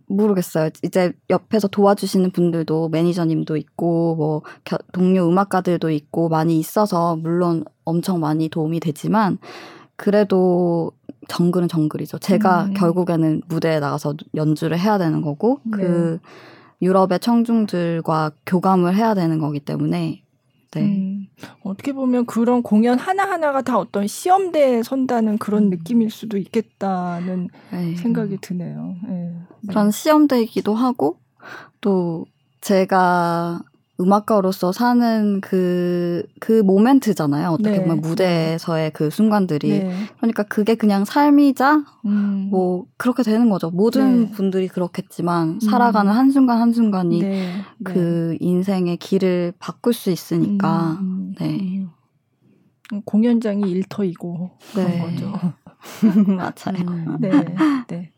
모르겠어요. 0.07 0.69
이제 0.83 1.13
옆에서 1.29 1.67
도와주시는 1.67 2.31
분들도 2.31 2.89
매니저님도 2.89 3.57
있고 3.57 4.15
뭐 4.15 4.41
동료 4.93 5.27
음악가들도 5.27 5.89
있고 5.91 6.29
많이 6.29 6.57
있어서 6.59 7.15
물론 7.17 7.63
엄청 7.83 8.19
많이 8.19 8.49
도움이 8.49 8.79
되지만 8.79 9.37
그래도 9.95 10.91
정글은 11.27 11.67
정글이죠. 11.67 12.19
제가 12.19 12.65
음. 12.65 12.73
결국에는 12.73 13.41
무대에 13.47 13.79
나가서 13.79 14.15
연주를 14.35 14.79
해야 14.79 14.97
되는 14.97 15.21
거고 15.21 15.59
네. 15.63 15.71
그 15.71 16.19
유럽의 16.81 17.19
청중들과 17.19 18.31
교감을 18.45 18.95
해야 18.95 19.13
되는 19.13 19.39
거기 19.39 19.59
때문에 19.59 20.23
네. 20.71 20.81
음, 20.81 21.27
어떻게 21.63 21.93
보면 21.93 22.25
그런 22.25 22.61
공연 22.61 22.99
하나하나가 22.99 23.61
다 23.61 23.77
어떤 23.77 24.07
시험대에 24.07 24.83
선다는 24.83 25.37
그런 25.37 25.63
음. 25.65 25.69
느낌일 25.69 26.11
수도 26.11 26.37
있겠다는 26.37 27.49
네. 27.71 27.95
생각이 27.95 28.37
드네요. 28.41 28.95
네. 29.07 29.33
그런 29.67 29.91
시험대이기도 29.91 30.75
하고 30.75 31.17
또 31.81 32.25
제가 32.61 33.61
음악가로서 33.99 34.71
사는 34.71 35.41
그, 35.41 36.23
그 36.39 36.61
모멘트잖아요. 36.61 37.49
어떻게 37.49 37.71
네. 37.71 37.81
보면 37.81 38.01
무대에서의 38.01 38.91
그 38.91 39.09
순간들이. 39.09 39.69
네. 39.69 39.91
그러니까 40.17 40.43
그게 40.43 40.75
그냥 40.75 41.03
삶이자, 41.03 41.83
음. 42.05 42.47
뭐, 42.51 42.85
그렇게 42.97 43.23
되는 43.23 43.49
거죠. 43.49 43.71
모든 43.71 44.25
네. 44.25 44.31
분들이 44.31 44.67
그렇겠지만, 44.67 45.49
음. 45.49 45.59
살아가는 45.59 46.11
한순간 46.11 46.59
한순간이 46.59 47.19
네. 47.19 47.51
그 47.83 48.29
네. 48.31 48.37
인생의 48.39 48.97
길을 48.97 49.53
바꿀 49.57 49.93
수 49.93 50.11
있으니까, 50.11 50.97
음. 51.01 51.33
네. 51.39 51.85
공연장이 53.05 53.69
일터이고 53.69 54.51
네. 54.75 54.83
그런 54.83 54.99
거죠. 54.99 55.53
맞아요. 56.35 56.87
음, 56.87 57.17
네. 57.19 57.29
네. 57.87 58.11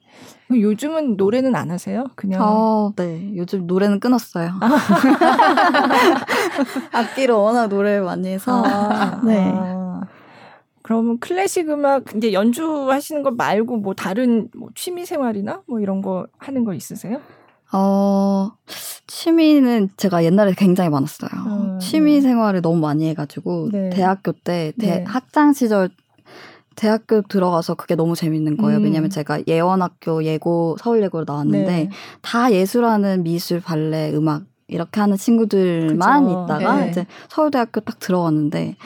요즘은 0.51 1.17
노래는 1.17 1.55
안 1.55 1.71
하세요? 1.71 2.05
그냥. 2.15 2.41
어, 2.43 2.91
네. 2.95 3.31
요즘 3.35 3.67
노래는 3.67 3.99
끊었어요. 3.99 4.51
악기로 6.91 7.41
워낙 7.41 7.67
노래를 7.67 8.03
많이 8.03 8.29
해서. 8.29 8.63
아, 8.65 9.21
네. 9.23 9.51
아. 9.55 10.01
그러면 10.81 11.19
클래식 11.19 11.69
음악 11.69 12.15
이제 12.15 12.33
연주하시는 12.33 13.21
거 13.21 13.31
말고 13.31 13.77
뭐 13.77 13.93
다른 13.93 14.49
뭐 14.55 14.69
취미 14.73 15.05
생활이나 15.05 15.61
뭐 15.67 15.79
이런 15.79 16.01
거 16.01 16.25
하는 16.39 16.65
거 16.65 16.73
있으세요? 16.73 17.21
어, 17.71 18.49
취미는 19.05 19.89
제가 19.95 20.23
옛날에 20.23 20.53
굉장히 20.57 20.89
많았어요. 20.89 21.29
음. 21.45 21.79
취미 21.79 22.21
생활을 22.21 22.63
너무 22.63 22.79
많이 22.79 23.07
해가지고, 23.09 23.69
네. 23.71 23.91
대학교 23.91 24.31
때, 24.31 24.73
대, 24.79 24.87
네. 24.87 25.03
학창 25.07 25.53
시절, 25.53 25.91
대학교 26.79 27.21
들어가서 27.23 27.73
그게 27.75 27.95
너무 27.95 28.15
재밌는 28.15 28.55
거예요. 28.55 28.79
음. 28.79 28.85
왜냐면 28.85 29.09
제가 29.09 29.41
예원학교, 29.47 30.23
예고, 30.23 30.77
서울예고로 30.79 31.25
나왔는데, 31.27 31.71
네. 31.71 31.89
다 32.21 32.53
예술하는 32.53 33.23
미술, 33.23 33.59
발레, 33.59 34.13
음악, 34.13 34.43
이렇게 34.69 35.01
하는 35.01 35.17
친구들만 35.17 36.23
그쵸. 36.23 36.45
있다가, 36.45 36.75
네. 36.79 36.89
이제 36.89 37.05
서울대학교 37.27 37.81
딱 37.81 37.99
들어갔는데, 37.99 38.77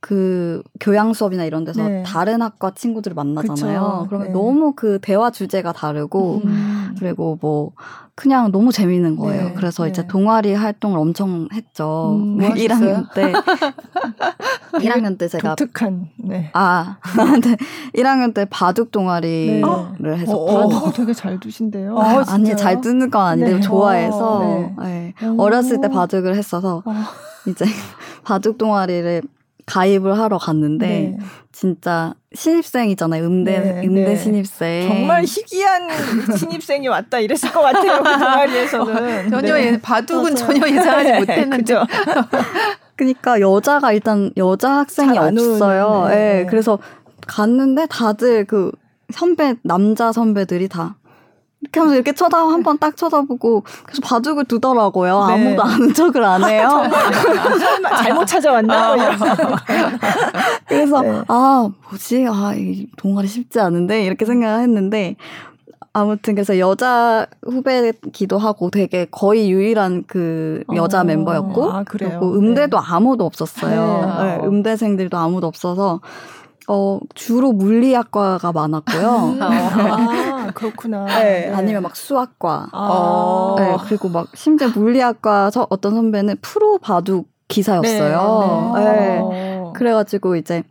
그 0.00 0.62
교양 0.78 1.12
수업이나 1.12 1.44
이런 1.44 1.64
데서 1.64 1.82
네. 1.88 2.02
다른 2.04 2.40
학과 2.40 2.70
친구들을 2.70 3.14
만나잖아요. 3.14 3.80
그쵸. 3.80 4.06
그러면 4.08 4.26
네. 4.28 4.32
너무 4.32 4.72
그 4.74 5.00
대화 5.02 5.30
주제가 5.30 5.72
다르고 5.72 6.42
음. 6.44 6.94
그리고 6.98 7.36
뭐 7.40 7.72
그냥 8.14 8.52
너무 8.52 8.70
재밌는 8.70 9.16
거예요. 9.16 9.48
네. 9.48 9.54
그래서 9.54 9.84
네. 9.84 9.90
이제 9.90 10.06
동아리 10.06 10.54
활동을 10.54 10.98
엄청 10.98 11.48
했죠. 11.52 12.16
음, 12.16 12.38
뭐 12.38 12.48
1학년 12.50 13.12
때 13.12 13.32
1학년 14.74 15.18
때 15.18 15.26
제가 15.26 15.56
독특한 15.56 16.08
네. 16.16 16.50
아, 16.54 16.98
네. 17.42 17.56
1학년 18.00 18.34
때 18.34 18.44
바둑 18.44 18.92
동아리를 18.92 19.62
네. 19.98 20.16
했었고 20.16 20.68
바둑 20.68 20.94
되게 20.94 21.12
잘 21.12 21.40
두신대요. 21.40 21.98
아, 21.98 22.24
아니 22.28 22.56
잘 22.56 22.80
두는 22.80 23.10
건 23.10 23.26
아닌데 23.26 23.60
좋아해서 23.60 24.72
네. 24.78 25.14
어렸을 25.36 25.80
때 25.80 25.88
바둑을 25.88 26.36
했어서 26.36 26.82
어. 26.84 26.94
이제 27.48 27.64
바둑 28.24 28.58
동아리를 28.58 29.22
가입을 29.68 30.18
하러 30.18 30.38
갔는데 30.38 30.86
네. 30.86 31.18
진짜 31.52 32.14
신입생이잖아요. 32.34 33.24
음대 33.24 33.58
네, 33.58 33.86
음대 33.86 34.04
네. 34.04 34.16
신입생. 34.16 34.88
정말 34.88 35.24
희귀한 35.24 35.88
신입생이 36.36 36.88
왔다 36.88 37.18
이랬을 37.18 37.52
것 37.52 37.60
같아요. 37.60 38.02
그 38.02 38.10
동아리에서는. 38.18 39.26
어, 39.26 39.28
전혀 39.30 39.60
예, 39.60 39.78
바둑은 39.80 40.34
맞아요. 40.34 40.34
전혀 40.34 40.66
예상하지 40.68 41.10
네, 41.10 41.18
못했는데. 41.20 41.74
그러니까 42.96 43.40
여자가 43.40 43.92
일단 43.92 44.32
여자 44.38 44.78
학생이 44.78 45.18
없어요. 45.18 46.06
예. 46.10 46.14
네. 46.14 46.46
그래서 46.48 46.78
갔는데 47.26 47.86
다들 47.86 48.46
그 48.46 48.72
선배 49.10 49.54
남자 49.62 50.12
선배들이 50.12 50.68
다 50.68 50.96
이렇게 51.60 51.80
하면서 51.80 51.96
이렇게 51.96 52.12
쳐다 52.12 52.38
한 52.38 52.62
번 52.62 52.78
딱 52.78 52.96
쳐다보고 52.96 53.64
그래서 53.84 54.00
바둑을 54.04 54.44
두더라고요. 54.44 55.26
네. 55.26 55.32
아무도 55.32 55.62
아는 55.62 55.92
척을 55.92 56.22
안 56.24 56.44
해요. 56.48 56.68
설마 57.58 57.96
잘못 57.96 58.26
찾아왔나? 58.26 58.94
뭐 58.96 59.04
그래서 60.66 61.02
네. 61.02 61.22
아 61.28 61.68
뭐지? 61.90 62.26
아이 62.30 62.86
동아리 62.96 63.26
쉽지 63.26 63.58
않은데 63.60 64.04
이렇게 64.04 64.24
생각을 64.24 64.62
했는데 64.62 65.16
아무튼 65.92 66.34
그래서 66.34 66.58
여자 66.58 67.26
후배기도 67.44 68.38
하고 68.38 68.70
되게 68.70 69.06
거의 69.10 69.50
유일한 69.50 70.04
그 70.06 70.62
여자 70.76 71.00
어, 71.00 71.04
멤버였고 71.04 71.72
아, 71.72 71.82
그리고 71.84 72.34
음대도 72.34 72.78
네. 72.78 72.86
아무도 72.86 73.24
없었어요. 73.24 74.22
네. 74.22 74.36
네, 74.38 74.46
음대생들도 74.46 75.16
아무도 75.16 75.46
없어서 75.48 76.00
어, 76.68 77.00
주로 77.14 77.52
물리학과가 77.52 78.52
많았고요. 78.52 79.16
음. 79.16 79.38
아, 79.42 80.50
그렇구나. 80.54 81.06
네, 81.06 81.46
네. 81.46 81.52
아니면 81.54 81.82
막 81.82 81.96
수학과. 81.96 82.68
아. 82.72 83.54
네, 83.58 83.76
그리고 83.86 84.10
막 84.10 84.28
심지어 84.34 84.68
물리학과 84.68 85.50
서 85.50 85.66
어떤 85.70 85.94
선배는 85.94 86.36
프로 86.42 86.78
바둑 86.78 87.28
기사였어요. 87.48 88.72
네. 88.76 88.84
네. 88.84 89.22
네. 89.30 89.64
그래가지고 89.74 90.36
이제 90.36 90.62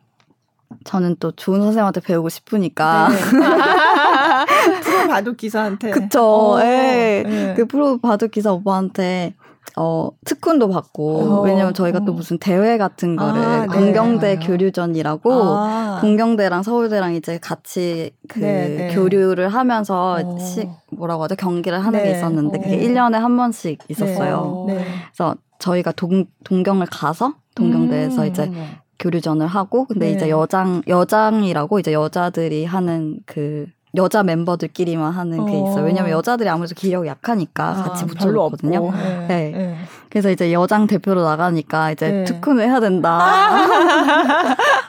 저는 0.84 1.16
또 1.20 1.32
좋은 1.32 1.62
선생님한테 1.62 2.02
배우고 2.02 2.30
싶으니까. 2.30 3.10
네. 3.10 3.18
프로 4.84 5.08
바둑 5.08 5.38
기사한테. 5.38 5.90
그쵸. 5.90 6.22
어, 6.24 6.60
네. 6.60 7.24
네. 7.26 7.54
그 7.56 7.66
프로 7.66 7.98
바둑 7.98 8.30
기사 8.30 8.54
오빠한테 8.54 9.34
어, 9.78 10.10
특훈도 10.26 10.70
받고, 10.70 11.20
어, 11.20 11.42
왜냐면 11.42 11.74
저희가 11.74 12.00
어. 12.00 12.06
또 12.06 12.12
무슨 12.12 12.40
대회 12.40 12.80
같은 12.80 13.18
아, 13.20 13.26
거를, 13.32 13.42
아, 13.42 13.68
동경대 13.68 14.40
네. 14.40 14.46
교류전이라고, 14.46 15.32
아. 15.32 16.00
동경대랑 16.02 16.64
서울대랑 16.64 17.14
이제 17.14 17.38
같이 17.38 18.12
그 18.28 18.40
네, 18.40 18.70
네. 18.70 18.96
교류를 18.96 19.50
하면서, 19.50 20.18
어. 20.24 20.40
시, 20.40 20.68
뭐라고 20.92 21.24
하죠? 21.24 21.36
경기를 21.36 21.80
하는 21.80 22.04
게 22.04 22.10
네. 22.10 22.18
있었는데, 22.18 22.60
그게 22.60 22.78
1년에 22.80 23.14
한 23.14 23.38
번씩 23.38 23.80
있었어요. 23.88 24.66
네. 24.68 24.84
그래서 25.14 25.36
저희가 25.60 25.92
동, 25.92 26.26
동경을 26.44 26.88
가서, 26.90 27.36
동경대에서 27.54 28.24
음. 28.24 28.28
이제 28.28 28.52
교류전을 28.98 29.46
하고, 29.46 29.86
근데 29.86 30.12
이제 30.12 30.28
여장, 30.30 30.82
여장이라고 30.88 31.80
이제 31.80 31.94
여자들이 31.94 32.66
하는 32.66 33.20
그, 33.28 33.68
여자 33.96 34.24
멤버들끼리만 34.24 35.12
하는 35.12 35.46
게 35.46 35.54
있어요. 35.54 35.86
왜냐면 35.86 36.12
어. 36.12 36.18
여자들이 36.18 36.50
아무래도 36.50 36.76
기력이 36.76 37.08
약하니까 37.08 37.70
아, 37.70 37.84
같이 37.84 38.06
붙여놓거든요. 38.06 38.92
네. 38.92 39.28
네. 39.28 39.52
네. 39.52 39.78
그래서 40.10 40.30
이제 40.32 40.52
여장 40.54 40.88
대표로 40.88 41.24
나가니까 41.24 41.92
이제 41.92 42.10
네. 42.10 42.24
특훈을 42.24 42.64
해야 42.66 42.80
된다. 42.80 43.10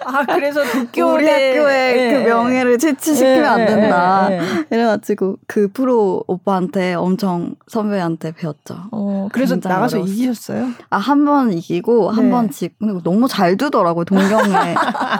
아, 0.05 0.25
그래서 0.33 0.63
도쿄 0.65 1.13
우리 1.15 1.27
학교의 1.29 1.97
네. 1.97 2.13
그 2.25 2.29
명예를 2.29 2.79
채취시키면 2.79 3.45
안 3.45 3.59
네, 3.59 3.67
된다. 3.67 4.29
이래가지고 4.71 5.37
그 5.47 5.69
프로 5.73 6.23
오빠한테 6.27 6.95
엄청 6.95 7.55
선배한테 7.67 8.33
배웠죠. 8.33 8.77
어, 8.93 9.29
그래서 9.33 9.57
나가서 9.57 9.99
어려웠어. 9.99 10.13
이기셨어요? 10.13 10.69
아, 10.91 10.97
한 10.97 11.25
번 11.25 11.53
이기고 11.53 12.11
한 12.11 12.31
번 12.31 12.51
지, 12.51 12.71
근데 12.79 13.01
너무 13.03 13.27
잘 13.29 13.57
두더라고요, 13.57 14.05
동경에. 14.05 14.75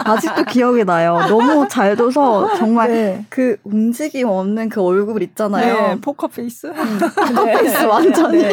아직도 0.05 0.43
기억이 0.45 0.85
나요. 0.85 1.19
너무 1.27 1.67
잘 1.67 1.95
둬서 1.95 2.55
정말 2.55 3.25
그 3.29 3.57
움직임 3.63 4.27
없는 4.29 4.69
그 4.69 4.81
얼굴 4.81 5.21
있잖아요. 5.23 5.73
네, 5.73 6.01
포커페이스? 6.01 6.67
음, 6.67 6.99
포커페이스 6.99 7.83
완전히. 7.85 8.43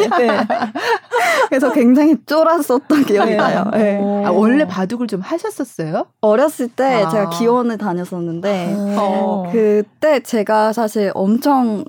네, 1.49 1.57
네. 1.57 1.59
그래서 1.59 1.71
굉장히 1.71 2.15
쫄았었던 2.25 3.05
기억이 3.05 3.31
네. 3.31 3.37
나요. 3.37 3.65
네. 3.73 3.97
아, 4.25 4.31
원래 4.31 4.65
바둑을 4.65 5.07
좀 5.07 5.21
하셨었어요? 5.21 6.05
어렸을 6.21 6.67
때 6.67 7.03
아. 7.03 7.09
제가 7.09 7.29
기원을 7.29 7.77
다녔었는데 7.77 8.75
어. 8.97 9.49
그때 9.51 10.21
제가 10.21 10.73
사실 10.73 11.11
엄청 11.13 11.85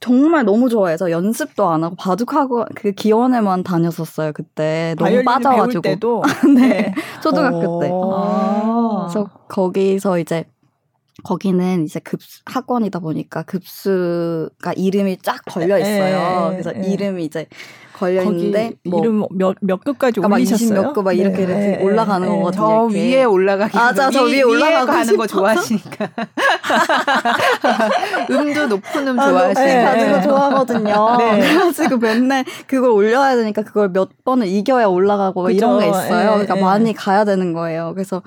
정말 0.00 0.44
너무 0.44 0.68
좋아해서 0.68 1.10
연습도 1.10 1.68
안 1.68 1.84
하고 1.84 1.94
바둑하고 1.96 2.66
그 2.74 2.92
기원에만 2.92 3.62
다녔었어요 3.62 4.32
그때 4.32 4.94
너무 4.98 5.22
빠져가지고 5.24 5.82
네. 6.54 6.68
네 6.68 6.94
초등학교 7.22 7.80
때 7.80 7.90
아. 7.92 9.06
그래서 9.08 9.28
거기서 9.48 10.18
이제 10.18 10.44
거기는 11.22 11.84
이제 11.84 12.00
급 12.00 12.20
학원이다 12.46 12.98
보니까 12.98 13.42
급수가 13.42 14.72
이름이 14.76 15.18
쫙 15.18 15.40
걸려 15.46 15.78
있어요. 15.78 16.50
네, 16.50 16.56
그래서 16.56 16.72
네. 16.72 16.90
이름이 16.90 17.24
이제 17.24 17.46
걸려 18.02 18.22
있는데 18.24 18.72
뭐 18.84 19.00
이름 19.00 19.24
몇, 19.30 19.56
몇 19.60 19.82
급까지 19.84 20.20
그러니까 20.20 20.34
올리셨어요? 20.36 20.82
몇 20.82 20.92
급 20.92 21.02
막 21.04 21.12
이렇게, 21.12 21.36
네, 21.38 21.42
이렇게 21.44 21.58
네, 21.78 21.82
올라가는 21.82 22.28
네, 22.28 22.36
거거든요. 22.36 22.66
저 22.66 22.82
위에 22.94 23.24
올라가기 23.24 23.76
맞아, 23.76 24.10
저 24.10 24.24
위에 24.24 24.42
올라가는 24.42 25.16
거 25.16 25.26
좋아하시니까. 25.26 26.08
음도 28.30 28.66
높은 28.66 29.08
음 29.08 29.16
좋아하시니까. 29.16 29.94
네, 29.94 30.12
거 30.12 30.20
좋아하거든요. 30.22 31.14
네. 31.18 31.40
그래가지고 31.40 31.96
맨날 31.98 32.44
그걸 32.66 32.90
올려야 32.90 33.36
되니까 33.36 33.62
그걸 33.62 33.90
몇 33.92 34.10
번을 34.24 34.46
이겨야 34.46 34.86
올라가고 34.86 35.42
그쵸, 35.44 35.56
이런 35.56 35.78
게 35.80 35.88
있어요. 35.88 36.30
그러니까 36.32 36.56
많이 36.56 36.92
가야 36.92 37.24
되는 37.24 37.52
거예요. 37.52 37.92
그래서 37.94 38.22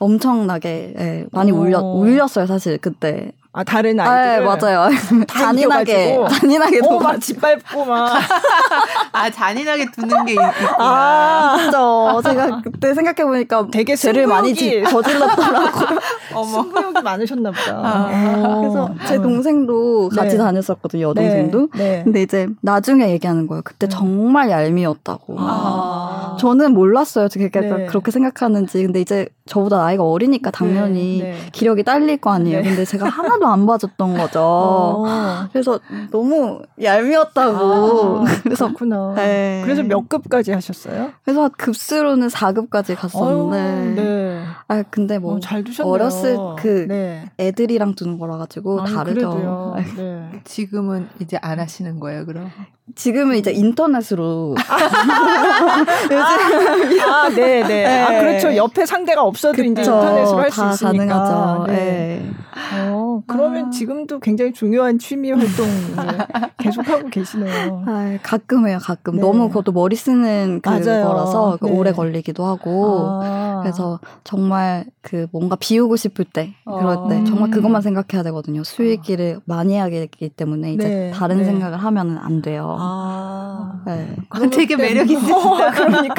엄청나게 0.00 0.94
예, 0.98 1.26
많이 1.32 1.52
울렸 1.52 1.82
울렸어요 1.82 2.46
사실 2.46 2.78
그때 2.78 3.32
아 3.54 3.62
다른 3.64 4.00
아이들 4.00 4.44
네, 4.44 4.46
맞아요. 4.46 4.88
잔인하게 5.28 6.18
잔인하게 6.30 6.80
오막 6.82 7.20
짓밟고 7.20 7.84
막. 7.84 8.14
아 9.12 9.30
잔인하게 9.30 9.90
두는 9.90 10.24
게 10.24 10.32
있구나. 10.32 10.76
아, 10.78 11.56
진짜 11.60 12.30
제가 12.30 12.62
그때 12.62 12.94
생각해 12.94 13.26
보니까 13.26 13.66
되게 13.70 13.94
죄를 13.94 14.26
많이 14.26 14.54
저질렀더라고. 14.54 15.80
어머. 16.32 16.62
승부욕이 16.62 17.02
많으셨나 17.02 17.50
보다. 17.50 17.78
아, 17.84 18.58
그래서 18.60 18.90
제 19.06 19.16
동생도 19.16 20.08
같이 20.08 20.36
네. 20.36 20.38
다녔었거든요. 20.38 21.08
여동생도. 21.08 21.68
네. 21.74 21.96
네. 21.96 22.04
근데 22.04 22.22
이제 22.22 22.48
나중에 22.62 23.10
얘기하는 23.10 23.46
거예요. 23.48 23.60
그때 23.64 23.86
음. 23.86 23.90
정말 23.90 24.48
얄미웠다고. 24.48 25.36
아. 25.38 26.36
저는 26.40 26.72
몰랐어요. 26.72 27.28
제가 27.28 27.60
네. 27.60 27.86
그렇게 27.86 28.10
생각하는지. 28.10 28.82
근데 28.82 29.00
이제 29.02 29.26
저보다 29.46 29.78
나이가 29.78 30.04
어리니까 30.04 30.50
당연히 30.50 31.20
네. 31.22 31.36
기력이 31.52 31.82
딸릴 31.82 32.18
거 32.18 32.30
아니에요. 32.30 32.62
근데 32.62 32.84
제가 32.84 33.08
하나도 33.08 33.41
하나도 33.42 33.46
안 33.46 33.66
봐줬던 33.66 34.16
거죠. 34.16 34.40
어. 34.40 35.48
그래서 35.52 35.78
너무 36.10 36.62
얄미웠다고. 36.80 38.20
아, 38.20 38.24
그래서 38.42 38.66
그렇구나. 38.72 39.14
네. 39.16 39.60
그래서 39.64 39.82
몇 39.82 40.08
급까지 40.08 40.52
하셨어요? 40.52 41.10
그래서 41.24 41.50
급수로는 41.56 42.28
4급까지 42.28 42.94
갔었는데. 42.96 44.02
네. 44.02 44.42
아 44.68 44.82
근데 44.90 45.18
뭐 45.18 45.36
어, 45.36 45.84
어렸을 45.84 46.38
그 46.58 46.86
네. 46.88 47.24
애들이랑 47.38 47.94
두는 47.94 48.18
거라 48.18 48.38
가지고 48.38 48.80
아니, 48.80 48.94
다르죠. 48.94 49.74
네. 49.96 50.40
지금은 50.44 51.08
이제 51.20 51.38
안 51.42 51.58
하시는 51.60 51.98
거예요, 52.00 52.24
그럼? 52.24 52.50
지금은 52.94 53.36
이제 53.36 53.52
인터넷으로 53.52 54.54
요즘 56.04 57.00
아, 57.10 57.28
네, 57.28 57.62
네. 57.66 57.86
아, 58.02 58.10
네. 58.10 58.20
그렇죠. 58.20 58.56
옆에 58.56 58.84
상대가 58.86 59.22
없어도 59.22 59.52
그쵸, 59.56 59.62
이제 59.64 59.82
인터넷으로 59.82 60.38
할 60.38 60.50
수 60.50 60.60
있으니까. 60.70 61.06
가능하죠. 61.06 61.64
네. 61.68 61.74
네. 61.74 62.30
어, 62.74 63.22
그러면 63.26 63.66
아. 63.66 63.70
지금도 63.70 64.20
굉장히 64.20 64.52
중요한 64.52 64.98
취미 64.98 65.30
활동 65.30 65.66
계속하고 66.58 67.08
계시네요. 67.08 67.84
아, 67.86 68.18
가끔 68.22 68.68
해요, 68.68 68.78
가끔. 68.80 69.16
네. 69.16 69.20
너무 69.20 69.48
그것도 69.48 69.72
머리 69.72 69.96
쓰는 69.96 70.60
그거라서 70.60 71.58
네. 71.62 71.70
오래 71.70 71.92
걸리기도 71.92 72.44
하고. 72.44 73.20
아. 73.22 73.60
그래서 73.62 74.00
정말 74.24 74.84
그 75.00 75.26
뭔가 75.32 75.56
비우고 75.56 75.96
싶을 75.96 76.24
때, 76.24 76.54
그럴 76.64 76.96
때, 77.08 77.20
아. 77.20 77.24
정말 77.24 77.50
그것만 77.50 77.82
생각해야 77.82 78.22
되거든요. 78.24 78.64
수익기를 78.64 79.40
많이 79.44 79.76
하기 79.76 80.30
때문에 80.36 80.74
이제 80.74 80.88
네. 80.88 81.10
다른 81.12 81.38
네. 81.38 81.44
생각을 81.44 81.78
하면은 81.78 82.18
안 82.18 82.42
돼요. 82.42 82.76
아. 82.78 83.82
네. 83.86 84.16
되게 84.50 84.76
매력 84.76 85.10
있으시다. 85.10 85.70
그러니까. 85.72 86.14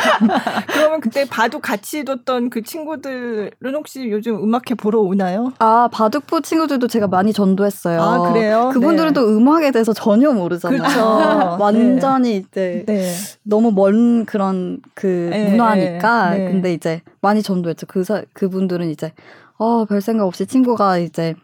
그러면 0.67 0.99
그때 0.99 1.25
바둑 1.25 1.61
같이 1.61 2.03
뒀던 2.03 2.49
그 2.49 2.61
친구들은 2.61 3.75
혹시 3.75 4.09
요즘 4.09 4.35
음악회 4.35 4.75
보러 4.75 4.99
오나요? 4.99 5.53
아, 5.59 5.87
바둑 5.91 6.27
부 6.33 6.41
친구들도 6.41 6.87
제가 6.87 7.07
많이 7.07 7.31
전도했어요. 7.31 8.01
아, 8.01 8.33
그래요? 8.33 8.69
그분들은 8.73 9.09
네. 9.09 9.13
또 9.13 9.27
음악에 9.37 9.69
대해서 9.71 9.93
전혀 9.93 10.31
모르잖아요. 10.31 10.79
그렇죠. 10.81 11.57
완전히 11.61 12.37
이제 12.37 12.83
네. 12.87 13.13
너무 13.43 13.71
먼 13.71 14.25
그런 14.25 14.79
그 14.95 15.27
네, 15.31 15.51
문화니까. 15.51 16.31
네. 16.37 16.45
근데 16.49 16.73
이제 16.73 17.01
많이 17.21 17.43
전도했죠. 17.43 17.85
그, 17.87 18.03
사, 18.03 18.23
그분들은 18.33 18.89
이제, 18.89 19.13
어, 19.57 19.85
별 19.85 20.01
생각 20.01 20.25
없이 20.25 20.47
친구가 20.47 20.97
이제, 20.97 21.35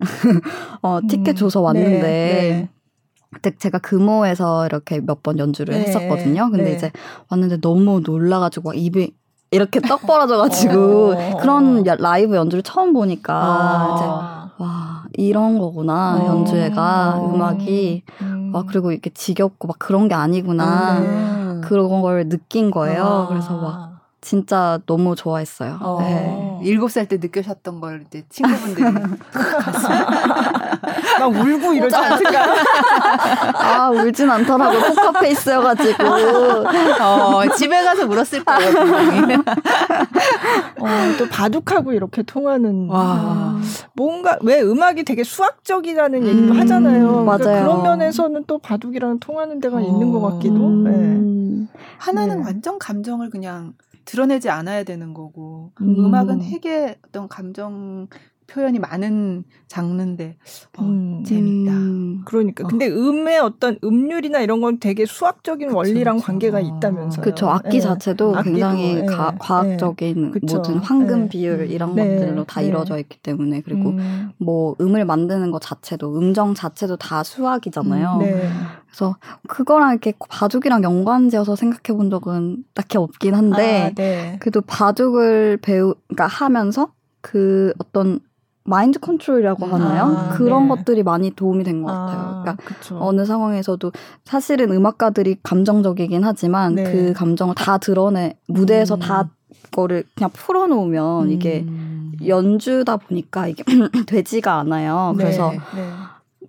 어, 0.82 0.98
티켓 1.08 1.30
음, 1.30 1.36
줘서 1.36 1.60
왔는데, 1.60 2.00
네, 2.00 2.68
그때 3.32 3.52
제가 3.56 3.78
금호에서 3.78 4.66
이렇게 4.66 5.00
몇 5.00 5.22
번 5.22 5.38
연주를 5.38 5.74
네, 5.74 5.80
했었거든요. 5.82 6.50
근데 6.50 6.70
네. 6.70 6.72
이제 6.74 6.90
왔는데 7.30 7.60
너무 7.60 8.00
놀라가지고 8.04 8.70
막 8.70 8.76
입이 8.76 9.12
이렇게 9.54 9.80
떡 9.80 10.02
벌어져가지고 10.02 11.14
어. 11.16 11.36
그런 11.40 11.84
라이브 11.84 12.34
연주를 12.34 12.62
처음 12.62 12.92
보니까 12.92 13.34
아. 13.34 13.94
이제 13.94 14.04
와 14.62 15.04
이런 15.14 15.58
거구나 15.58 16.16
어. 16.16 16.26
연주회가 16.26 17.20
음악이 17.22 18.02
음. 18.22 18.50
와 18.52 18.64
그리고 18.66 18.90
이렇게 18.90 19.10
지겹고 19.10 19.68
막 19.68 19.78
그런 19.78 20.08
게 20.08 20.14
아니구나 20.14 20.98
음. 20.98 21.60
그런 21.64 22.02
걸 22.02 22.28
느낀 22.28 22.70
거예요. 22.70 23.04
아. 23.04 23.26
그래서 23.28 23.56
막 23.56 23.94
진짜 24.20 24.80
너무 24.86 25.14
좋아했어요. 25.14 25.78
어. 25.80 25.98
네. 26.00 26.60
일곱 26.62 26.90
살때 26.90 27.18
느끼셨던 27.18 27.80
걸 27.80 28.04
이제 28.06 28.24
친구분들이 28.30 28.84
막 31.18 31.26
울고 31.26 31.74
이러지 31.74 31.94
않을까요? 31.94 32.54
아 33.54 33.90
울진 33.90 34.30
않더라고 34.30 34.78
포커페이스여가지고 34.94 36.04
어, 37.02 37.48
집에 37.56 37.82
가서 37.82 38.06
울었을 38.06 38.44
거예요. 38.44 38.72
어, 40.80 40.88
또 41.18 41.28
바둑하고 41.28 41.92
이렇게 41.92 42.22
통하는 42.22 42.88
와. 42.88 43.58
뭔가 43.94 44.38
왜 44.42 44.60
음악이 44.60 45.04
되게 45.04 45.24
수학적이라는 45.24 46.22
음, 46.22 46.26
얘기도 46.26 46.54
하잖아요. 46.54 47.24
그러니까 47.24 47.38
맞아요. 47.38 47.62
그런 47.62 47.82
면에서는 47.82 48.44
또 48.46 48.58
바둑이랑 48.58 49.20
통하는 49.20 49.60
데가 49.60 49.76
어. 49.76 49.80
있는 49.80 50.10
것 50.12 50.20
같기도. 50.20 50.54
네. 50.54 50.90
음. 50.90 51.68
하나는 51.98 52.38
네. 52.38 52.44
완전 52.44 52.78
감정을 52.78 53.30
그냥 53.30 53.74
드러내지 54.04 54.50
않아야 54.50 54.84
되는 54.84 55.14
거고 55.14 55.72
음. 55.80 56.14
악은 56.14 56.40
되게 56.40 56.98
어떤 57.06 57.28
감정 57.28 58.08
표현이 58.46 58.78
많은 58.78 59.44
장르인데 59.68 60.36
어, 60.78 60.82
음. 60.82 61.24
재밌다. 61.24 61.72
음. 61.72 62.22
그러니까 62.24 62.64
어. 62.64 62.66
근데 62.68 62.88
음의 62.88 63.38
어떤 63.40 63.78
음률이나 63.82 64.40
이런 64.40 64.60
건 64.60 64.78
되게 64.78 65.06
수학적인 65.06 65.68
그쵸, 65.68 65.78
원리랑 65.78 66.16
그쵸. 66.16 66.26
관계가 66.26 66.60
있다면서요. 66.60 67.22
그렇죠. 67.22 67.48
악기 67.48 67.70
네. 67.70 67.80
자체도 67.80 68.32
굉장히 68.42 68.94
네. 68.96 69.06
가, 69.06 69.34
과학적인 69.38 70.32
네. 70.32 70.40
모든 70.42 70.76
황금 70.76 71.22
네. 71.22 71.28
비율 71.28 71.70
이런 71.70 71.94
네. 71.94 72.16
것들로 72.18 72.44
다 72.44 72.60
네. 72.60 72.68
이루어져 72.68 72.98
있기 72.98 73.18
때문에 73.18 73.62
그리고 73.62 73.90
음. 73.90 74.30
뭐 74.38 74.76
음을 74.80 75.04
만드는 75.04 75.50
것 75.50 75.60
자체도 75.60 76.18
음정 76.18 76.54
자체도 76.54 76.96
다 76.96 77.22
수학이잖아요. 77.22 78.18
음. 78.20 78.50
그래서 78.86 79.16
그거랑 79.48 79.90
이렇게 79.90 80.12
바둑이랑 80.28 80.84
연관지어서 80.84 81.56
생각해 81.56 81.96
본 81.96 82.10
적은 82.10 82.64
딱히 82.74 82.98
없긴 82.98 83.34
한데 83.34 83.92
아, 83.98 84.38
그래도 84.38 84.60
바둑을 84.60 85.58
배우 85.62 85.94
그러니까 86.06 86.26
하면서 86.26 86.92
그 87.20 87.72
어떤 87.78 88.20
마인드 88.64 88.98
컨트롤이라고 88.98 89.66
하나요? 89.66 90.04
아, 90.04 90.28
그런 90.30 90.64
네. 90.64 90.68
것들이 90.70 91.02
많이 91.02 91.30
도움이 91.30 91.64
된것 91.64 91.86
같아요. 91.86 92.18
아, 92.18 92.40
그러니까 92.42 92.64
그쵸. 92.64 92.98
어느 92.98 93.26
상황에서도 93.26 93.92
사실은 94.24 94.72
음악가들이 94.72 95.36
감정적이긴 95.42 96.24
하지만 96.24 96.74
네. 96.74 96.84
그 96.84 97.12
감정을 97.12 97.54
다 97.54 97.76
드러내 97.76 98.36
무대에서 98.46 98.94
음. 98.94 99.00
다 99.00 99.28
거를 99.70 100.04
그냥 100.14 100.30
풀어놓으면 100.32 101.26
음. 101.26 101.30
이게 101.30 101.66
연주다 102.26 102.96
보니까 102.96 103.48
이게 103.48 103.64
되지가 104.06 104.54
않아요. 104.60 105.14
네. 105.16 105.24
그래서 105.24 105.50
네. 105.50 105.82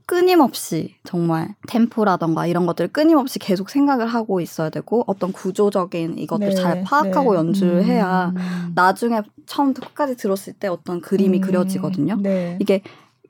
끊임없이 0.06 0.96
정말 1.04 1.56
템포라던가 1.68 2.46
이런 2.46 2.66
것들을 2.66 2.90
끊임없이 2.90 3.40
계속 3.40 3.70
생각을 3.70 4.06
하고 4.08 4.40
있어야 4.40 4.70
되고 4.70 5.04
어떤 5.08 5.32
구조적인 5.32 6.18
이것들 6.18 6.50
네, 6.50 6.56
잘 6.56 6.84
파악하고 6.84 7.34
네. 7.34 7.38
연주를 7.40 7.78
음. 7.80 7.84
해야 7.84 8.34
나중에 8.76 9.22
처음부터 9.48 9.88
끝까지 9.88 10.16
들었을 10.16 10.54
때 10.54 10.68
어떤 10.68 11.02
그림이 11.02 11.40
음. 11.40 11.42
그려지거든요. 11.42 12.18
네. 12.22 12.58
이게 12.62 12.82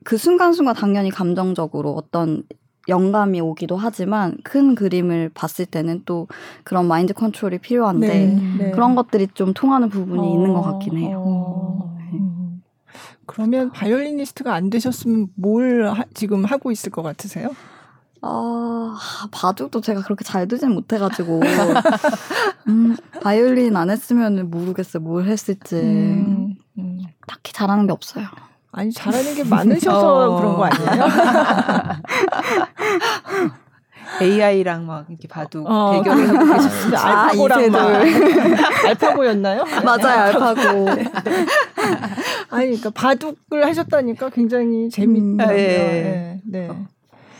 그 0.04 0.18
순간순간 0.18 0.74
당연히 0.74 1.10
감정적으로 1.10 1.92
어떤 1.92 2.44
영감이 2.88 3.40
오기도 3.40 3.76
하지만 3.76 4.36
큰 4.44 4.74
그림을 4.74 5.30
봤을 5.34 5.66
때는 5.66 6.02
또 6.04 6.28
그런 6.62 6.86
마인드 6.86 7.14
컨트롤이 7.14 7.58
필요한데 7.58 8.06
네, 8.06 8.40
네. 8.58 8.70
그런 8.70 8.94
것들이 8.94 9.28
좀 9.34 9.54
통하는 9.54 9.88
부분이 9.88 10.20
어, 10.20 10.32
있는 10.32 10.52
것 10.52 10.62
같긴 10.62 10.98
해요. 10.98 11.22
어. 11.26 11.95
그러면 13.26 13.70
바이올리니스트가 13.72 14.54
안 14.54 14.70
되셨으면 14.70 15.28
뭘 15.34 15.88
하, 15.88 16.04
지금 16.14 16.44
하고 16.44 16.70
있을 16.70 16.90
것 16.90 17.02
같으세요? 17.02 17.54
아, 18.22 18.96
바둑도 19.30 19.80
제가 19.80 20.02
그렇게 20.02 20.24
잘 20.24 20.48
두진 20.48 20.70
못해가지고. 20.70 21.40
음, 22.68 22.96
바이올린 23.22 23.76
안 23.76 23.90
했으면 23.90 24.50
모르겠어요. 24.50 25.02
뭘 25.02 25.26
했을지. 25.26 25.76
음, 25.76 26.54
음. 26.78 27.02
딱히 27.26 27.52
잘하는 27.52 27.86
게 27.86 27.92
없어요. 27.92 28.26
아니, 28.72 28.92
잘하는 28.92 29.34
게 29.34 29.44
많으셔서 29.44 30.34
어. 30.36 30.38
그런 30.38 30.56
거 30.56 30.64
아니에요? 30.64 31.04
AI랑 34.20 34.86
막 34.86 35.06
이렇게 35.08 35.28
바둑 35.28 35.64
어. 35.66 35.92
대결을 35.96 36.28
하고 36.28 36.52
계셨어요. 36.54 36.96
아, 36.96 37.26
알파고랑 37.28 37.70
막. 37.70 37.80
알파고였나요? 38.86 39.64
맞아요, 39.84 40.20
알파고. 40.20 40.84
네. 40.94 41.04
아니, 42.50 42.66
그러니까 42.66 42.90
바둑을 42.90 43.66
하셨다니까 43.66 44.30
굉장히 44.30 44.90
재밌네요. 44.90 45.48
음, 45.48 45.54
네. 45.54 46.40
네. 46.44 46.68
네. 46.68 46.70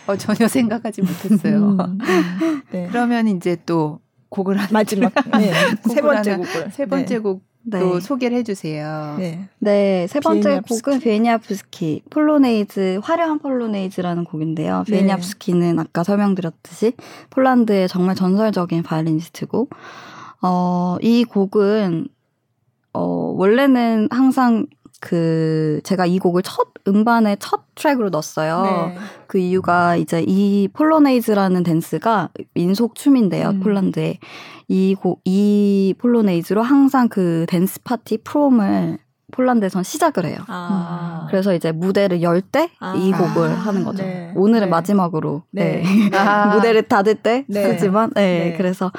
어, 0.06 0.16
전혀 0.16 0.46
생각하지 0.48 1.02
못했어요. 1.02 1.56
음, 1.56 1.80
음, 1.80 2.62
네. 2.70 2.88
그러면 2.90 3.28
이제 3.28 3.56
또 3.66 4.00
곡을 4.28 4.56
한 4.56 4.68
마지막 4.70 5.12
네. 5.38 5.52
세 5.88 6.00
번째 6.00 6.36
곡을 6.36 6.70
세 6.70 6.86
번째 6.86 7.14
네. 7.14 7.18
곡 7.20 7.42
네. 7.68 7.80
또 7.80 7.98
소개를 7.98 8.38
해주세요. 8.38 9.16
네. 9.18 9.48
네, 9.58 10.06
세 10.08 10.20
번째 10.20 10.60
곡은 10.68 11.00
비에니아프스키 11.00 12.02
폴로네이즈 12.10 13.00
화려한 13.02 13.40
폴로네이즈라는 13.40 14.24
곡인데요. 14.24 14.84
네. 14.86 14.98
비에니아프스키는 14.98 15.78
아까 15.80 16.04
설명드렸듯이 16.04 16.92
폴란드의 17.30 17.88
정말 17.88 18.14
전설적인 18.14 18.84
바이올리니스트고 18.84 19.68
어, 20.42 20.96
이 21.02 21.24
곡은 21.24 22.06
어, 22.92 23.34
원래는 23.36 24.08
항상 24.12 24.66
그 25.00 25.80
제가 25.84 26.06
이 26.06 26.18
곡을 26.18 26.42
첫 26.42 26.68
음반의 26.88 27.36
첫 27.40 27.62
트랙으로 27.74 28.10
넣었어요. 28.10 28.62
네. 28.62 28.98
그 29.26 29.38
이유가 29.38 29.96
이제 29.96 30.24
이 30.26 30.68
폴로네이즈라는 30.72 31.62
댄스가 31.62 32.30
민속 32.54 32.94
춤인데요, 32.94 33.50
음. 33.50 33.60
폴란드에 33.60 34.18
이곡이 34.68 35.94
폴로네이즈로 35.98 36.62
항상 36.62 37.08
그 37.08 37.46
댄스 37.48 37.80
파티 37.82 38.18
prom을 38.18 38.98
폴란드에선 39.32 39.82
시작을 39.82 40.24
해요. 40.24 40.38
아. 40.46 41.26
그래서 41.30 41.52
이제 41.54 41.72
무대를 41.72 42.22
열 42.22 42.40
때이 42.40 42.68
아. 42.80 42.94
곡을 42.94 43.50
아. 43.50 43.54
하는 43.54 43.84
거죠. 43.84 44.02
네. 44.02 44.32
오늘은 44.34 44.66
네. 44.66 44.70
마지막으로 44.70 45.42
네. 45.50 45.82
네. 46.10 46.16
아. 46.16 46.46
무대를 46.54 46.82
닫을 46.84 47.16
때 47.16 47.44
네. 47.48 47.68
그지만 47.68 48.10
네. 48.14 48.50
네. 48.50 48.56
그래서 48.56 48.90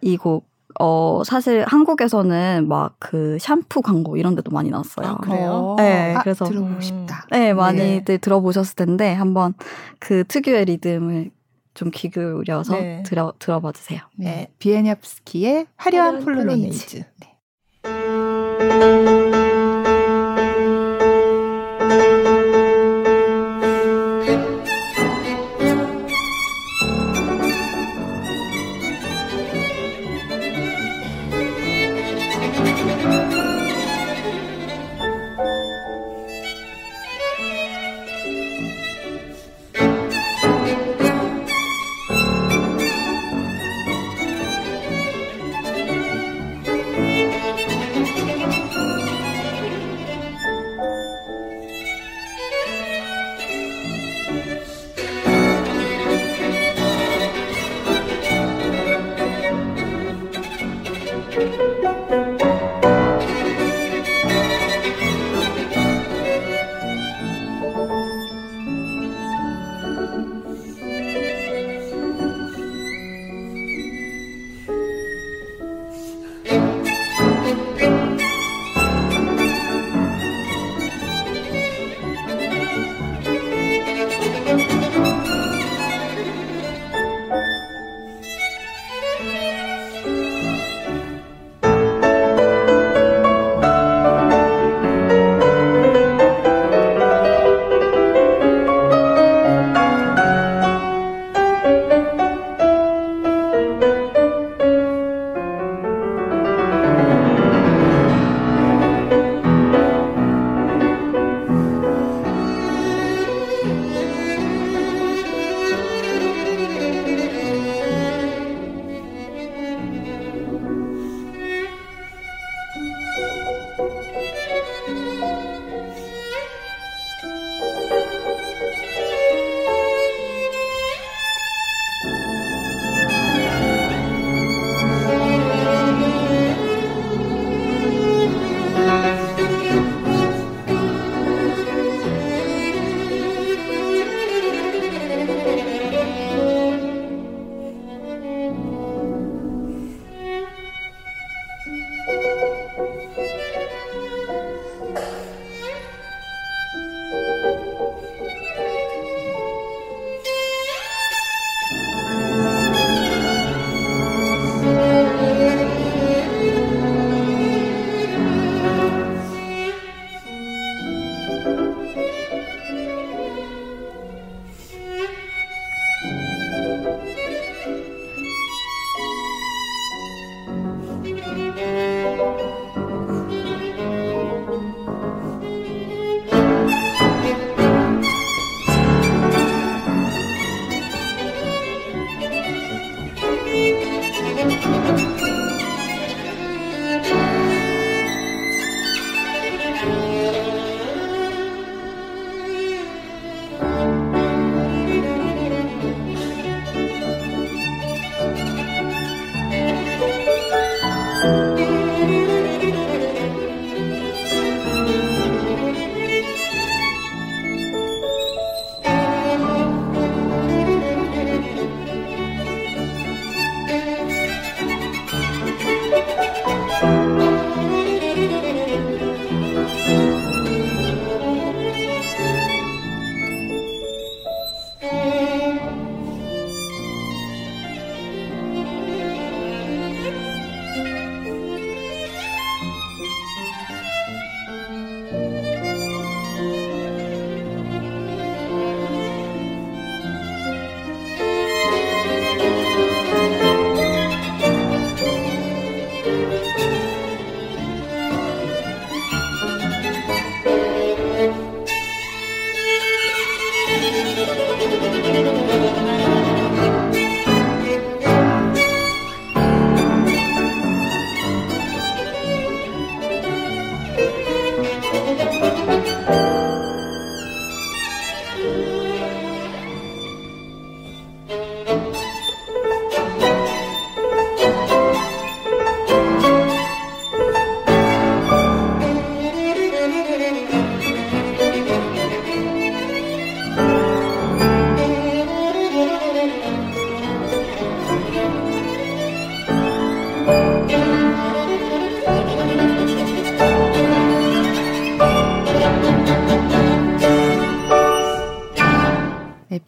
이 0.00 0.16
곡 0.16 0.51
어, 0.80 1.22
사실 1.24 1.64
한국에서는 1.66 2.66
막 2.68 2.94
그 2.98 3.36
샴푸 3.40 3.82
광고 3.82 4.16
이런 4.16 4.34
데도 4.36 4.50
많이 4.50 4.70
나왔어요. 4.70 5.06
아, 5.06 5.16
그래요? 5.18 5.74
네, 5.78 6.14
아, 6.14 6.22
그래서. 6.22 6.44
들어보고 6.44 6.80
싶다. 6.80 7.26
네, 7.30 7.52
많이들 7.52 8.04
네. 8.04 8.18
들어보셨을 8.18 8.76
텐데 8.76 9.12
한번 9.12 9.54
그 9.98 10.24
특유의 10.24 10.66
리듬을 10.66 11.30
좀 11.74 11.90
귀 11.90 12.10
기울여서 12.10 12.74
네. 12.74 13.02
들어, 13.04 13.32
들어봐 13.38 13.72
주세요. 13.72 14.00
네. 14.16 14.24
네. 14.24 14.48
비에니아프스키의 14.58 15.66
화려한, 15.76 16.22
화려한 16.22 16.24
폴로네이즈. 16.24 17.04
네. 17.20 19.11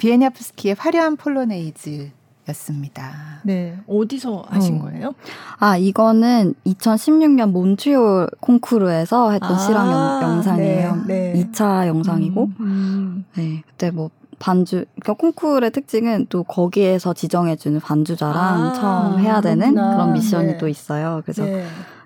비에냐프스키의 0.05 0.77
화려한 0.79 1.17
폴로네이즈 1.17 2.11
였습니다. 2.51 3.41
네. 3.43 3.79
어디서 3.89 4.45
하신 4.49 4.75
음. 4.75 4.79
거예요? 4.83 5.15
아, 5.59 5.79
이거는 5.79 6.55
2016년 6.67 7.51
몬트리올 7.53 8.29
콩쿠르에서 8.41 9.31
했던 9.31 9.53
아, 9.53 9.59
실황 9.59 9.91
영, 9.91 10.43
상이에요 10.43 11.05
네, 11.07 11.33
네. 11.33 11.45
2차 11.51 11.87
영상이고. 11.87 12.45
음, 12.45 12.55
음. 12.61 13.25
네. 13.35 13.63
그때 13.67 13.91
뭐 13.91 14.11
반주, 14.39 14.85
그러니까 15.01 15.15
콩쿠르의 15.15 15.71
특징은 15.71 16.27
또 16.29 16.43
거기에서 16.43 17.15
지정해 17.15 17.57
주는 17.57 17.81
반주자랑 17.81 18.37
아, 18.37 18.73
처음 18.75 19.21
해야 19.21 19.41
되는 19.41 19.71
그렇구나. 19.73 19.95
그런 19.95 20.13
미션이 20.13 20.47
네. 20.49 20.59
또 20.59 20.69
있어요. 20.69 21.23
그래서 21.25 21.45
네. 21.45 21.65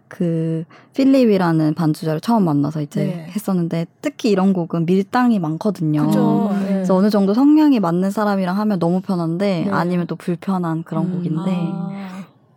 그 0.09 0.65
필립이라는 0.95 1.75
반주자를 1.75 2.21
처음 2.21 2.45
만나서 2.45 2.83
이제 2.83 3.05
네. 3.05 3.27
했었는데 3.31 3.87
특히 4.03 4.31
이런 4.31 4.53
곡은 4.53 4.87
밀당이 4.87 5.39
많거든요. 5.39 6.07
그죠. 6.07 6.51
네. 6.61 6.67
그래서 6.75 6.95
어느 6.97 7.11
정도 7.11 7.35
성향이 7.35 7.81
맞는 7.81 8.11
사람이랑 8.11 8.59
하면 8.59 8.79
너무 8.79 9.01
편한데 9.01 9.65
네. 9.67 9.71
아니면 9.71 10.07
또 10.07 10.17
불편한 10.17 10.83
그런 10.83 11.07
음. 11.07 11.13
곡인데 11.17 11.51
아. 11.73 11.99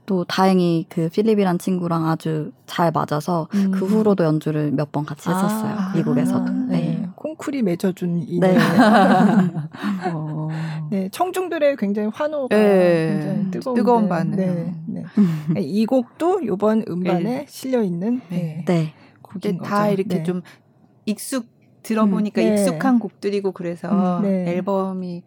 또 0.08 0.26
다행히 0.26 0.86
그 0.90 1.08
필립이란 1.10 1.58
친구랑 1.60 2.08
아주 2.10 2.52
잘 2.66 2.92
맞아서 2.92 3.48
음. 3.54 3.72
그 3.72 3.86
후로도 3.86 4.24
연주를 4.26 4.72
몇 4.72 4.92
번 4.92 5.06
같이 5.06 5.30
했었어요. 5.30 5.74
아. 5.78 5.94
미국에서도. 5.96 6.46
아. 6.46 6.66
네. 6.68 6.91
콩쿨이 7.32 7.62
맺어준 7.62 8.26
이 8.28 8.40
네. 8.40 8.58
어. 10.14 10.50
네, 10.90 11.10
청중들의 11.10 11.78
굉장히 11.78 12.10
환호가 12.14 12.56
네. 12.56 13.10
굉장히 13.12 13.52
뜨거운, 13.52 13.76
뜨거운 13.76 14.10
반응. 14.10 14.36
네, 14.36 14.74
네. 14.88 15.04
네. 15.54 15.62
이 15.62 15.86
곡도 15.86 16.42
이번 16.42 16.84
음반에 16.88 17.24
네. 17.24 17.46
실려 17.48 17.82
있는 17.84 18.22
네. 18.30 18.66
네. 18.68 18.94
곡인 19.22 19.60
거죠. 19.60 19.70
다 19.70 19.90
이렇게 19.90 20.18
네. 20.18 20.24
좀 20.24 20.42
익숙 21.06 21.48
들어보니까 21.84 22.42
음, 22.42 22.46
네. 22.46 22.54
익숙한 22.54 23.00
곡들이고 23.00 23.54
그래서 23.54 24.18
음, 24.20 24.24
네. 24.24 24.52
앨범이 24.52 25.24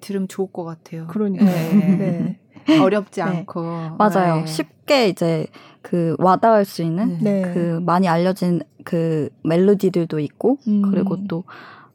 들으면 0.00 0.28
좋을 0.28 0.52
것 0.52 0.64
같아요. 0.64 1.06
그러니까 1.08 1.44
네. 1.44 2.38
어렵지 2.80 3.22
않고 3.22 3.96
맞아요. 3.98 4.46
쉽게 4.46 5.08
이제 5.08 5.46
그 5.88 6.14
와닿을 6.18 6.66
수 6.66 6.82
있는 6.82 7.18
그 7.54 7.80
많이 7.82 8.08
알려진 8.08 8.60
그 8.84 9.30
멜로디들도 9.42 10.18
있고 10.20 10.58
음. 10.66 10.82
그리고 10.90 11.16
또 11.26 11.44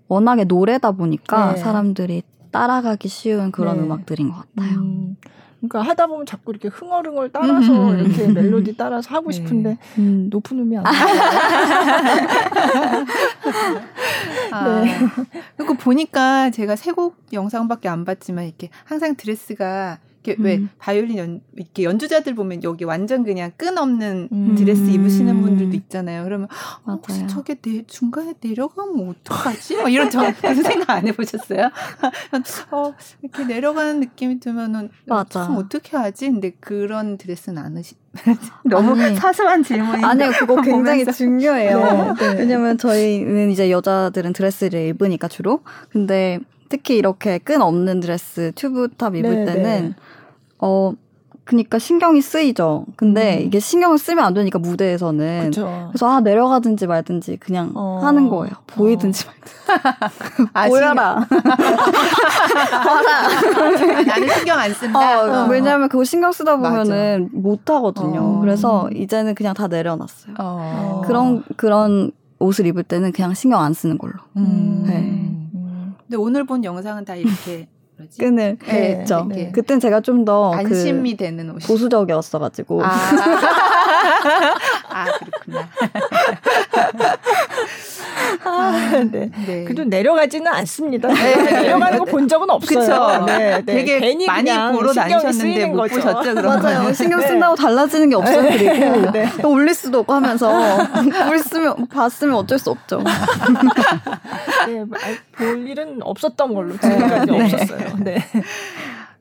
워낙에 0.08 0.46
노래다 0.46 0.94
보니까 0.94 1.56
사람들이 1.58 2.24
따라가기 2.52 3.08
쉬운 3.08 3.52
그런 3.52 3.78
네. 3.78 3.84
음악들인 3.84 4.32
것 4.32 4.38
같아요. 4.56 4.80
음. 4.80 5.16
그러니까 5.60 5.82
하다 5.82 6.08
보면 6.08 6.26
자꾸 6.26 6.52
이렇게 6.52 6.68
흥얼흥얼 6.70 7.32
따라서 7.32 7.92
음. 7.92 8.00
이렇게 8.00 8.28
멜로디 8.28 8.76
따라서 8.78 9.14
하고 9.16 9.30
네. 9.30 9.36
싶은데 9.38 9.78
음. 10.00 10.28
높은 10.32 10.58
음이 10.60 10.76
안 10.78 10.84
나요. 10.84 10.94
아, 14.52 14.82
네. 14.82 14.98
그리고 15.56 15.76
보니까 15.76 16.50
제가 16.50 16.76
세 16.76 16.94
곡 16.94 17.16
영상밖에 17.32 17.90
안 17.90 18.06
봤지만 18.06 18.46
이렇게 18.46 18.70
항상 18.86 19.16
드레스가 19.16 20.00
이렇게 20.24 20.42
음. 20.42 20.46
왜 20.46 20.62
바이올린 20.80 21.18
연, 21.18 21.42
이렇게 21.56 21.84
연주자들 21.84 22.34
보면 22.34 22.64
여기 22.64 22.86
완전 22.86 23.24
그냥 23.24 23.52
끈 23.58 23.78
없는 23.78 24.30
음. 24.32 24.56
드레스 24.56 24.90
입으시는 24.90 25.42
분들도 25.42 25.76
있잖아요. 25.76 26.24
그러면 26.24 26.48
어, 26.86 26.94
혹시 26.94 27.28
저게 27.28 27.56
내, 27.56 27.84
중간에 27.86 28.34
내려가면 28.42 29.10
어떡하지? 29.10 29.78
뭐 29.78 29.90
이런 29.90 30.10
저 30.10 30.32
생각 30.32 30.90
안 30.90 31.08
해보셨어요? 31.08 31.70
어, 32.72 32.94
이렇게 33.22 33.44
내려가는 33.46 34.00
느낌이 34.00 34.40
들면은 34.40 34.90
맞아. 35.06 35.44
그럼 35.48 35.58
어떻게 35.58 35.98
하지? 35.98 36.30
근데 36.30 36.52
그런 36.60 37.18
드레스는 37.18 37.62
안 37.62 37.78
하시. 37.78 37.96
너무 38.64 39.00
아니, 39.02 39.16
사소한 39.16 39.64
질문이 39.64 40.04
아니요 40.06 40.32
그거 40.38 40.62
굉장히 40.62 41.04
중요해요. 41.04 42.14
네, 42.20 42.34
네. 42.34 42.40
왜냐면 42.40 42.78
저희는 42.78 43.50
이제 43.50 43.72
여자들은 43.72 44.34
드레스를 44.34 44.88
입으니까 44.90 45.28
주로 45.28 45.62
근데 45.90 46.40
특히 46.74 46.98
이렇게 46.98 47.38
끈 47.38 47.62
없는 47.62 48.00
드레스 48.00 48.52
튜브탑 48.56 49.16
입을 49.16 49.46
네, 49.46 49.46
때는 49.46 49.90
네. 49.90 49.94
어 50.64 50.94
그니까 51.46 51.78
신경이 51.78 52.22
쓰이죠. 52.22 52.86
근데 52.96 53.38
음. 53.38 53.42
이게 53.46 53.60
신경을 53.60 53.98
쓰면 53.98 54.24
안 54.24 54.34
되니까 54.34 54.60
무대에서는 54.60 55.44
그쵸. 55.46 55.90
그래서 55.90 56.10
아 56.10 56.22
내려가든지 56.22 56.88
말든지 56.88 57.36
그냥 57.38 57.72
어. 57.76 58.00
하는 58.02 58.30
거예요. 58.30 58.54
보이든지 58.68 59.28
어. 59.28 59.30
말든지. 59.30 59.54
아, 60.54 60.68
보여라. 60.70 60.94
봐라. 60.94 61.28
나는 64.08 64.30
신경 64.30 64.58
안 64.58 64.74
쓴다. 64.74 65.00
어, 65.00 65.44
어. 65.44 65.48
왜냐하면 65.50 65.90
그거 65.90 66.06
신경 66.06 66.32
쓰다 66.32 66.56
보면은 66.56 67.30
못 67.34 67.70
하거든요. 67.70 68.22
어. 68.22 68.40
그래서 68.40 68.90
이제는 68.96 69.36
그냥 69.36 69.54
다 69.54 69.68
내려놨어요. 69.68 70.36
어. 70.40 71.02
그런 71.06 71.44
그런 71.58 72.14
옷을 72.40 72.68
입을 72.68 72.84
때는 72.84 73.12
그냥 73.12 73.34
신경 73.34 73.62
안 73.62 73.74
쓰는 73.74 73.98
걸로. 73.98 74.14
음. 74.38 74.84
네. 74.88 75.30
근데 76.08 76.16
오늘 76.18 76.46
본 76.46 76.64
영상은 76.64 77.04
다 77.04 77.16
이렇게 77.16 77.68
뭐지? 78.04 78.18
끈을 78.20 78.58
네, 78.66 78.72
했죠. 79.00 79.26
네. 79.30 79.52
그땐 79.52 79.80
제가 79.80 80.02
좀 80.02 80.24
더 80.24 80.54
안심이 80.54 81.12
그 81.12 81.18
되는 81.18 81.50
옷이 81.50 81.66
보수적이었어가지고. 81.68 82.82
아, 82.86 82.88
아 84.90 85.06
그렇구나. 85.20 85.68
아, 88.46 89.04
네. 89.12 89.30
네. 89.46 89.64
그래도 89.66 89.84
내려가지는 89.84 90.48
않습니다. 90.48 91.10
네. 91.10 91.36
내려가는 91.62 92.00
거 92.00 92.06
본 92.14 92.28
적은 92.28 92.48
없어요. 92.50 93.26
네, 93.26 93.62
네. 93.66 93.74
되게 93.74 94.00
괜히 94.00 94.28
많이 94.28 94.52
보러 94.72 94.94
다니셨는데 94.94 95.66
못 95.66 95.78
거죠. 95.78 95.96
보셨죠? 95.96 96.36
그런 96.36 96.62
맞아요. 96.62 96.94
신경 96.94 97.20
네. 97.22 97.28
쓴다고 97.28 97.56
달라지는 97.56 98.10
게 98.10 98.16
없어요. 98.16 98.44
그리고 98.44 99.12
네. 99.12 99.28
올릴 99.44 99.74
수도 99.74 100.00
없고 100.00 100.14
하면서 100.14 100.78
볼 101.28 101.40
봤으면 101.92 102.36
어쩔 102.36 102.60
수 102.60 102.70
없죠. 102.70 103.02
네, 104.68 104.86
볼 105.32 105.68
일은 105.68 106.00
없었던 106.04 106.54
걸로 106.54 106.74
지금까지 106.78 107.32
없었어요. 107.32 107.98
네. 108.04 108.18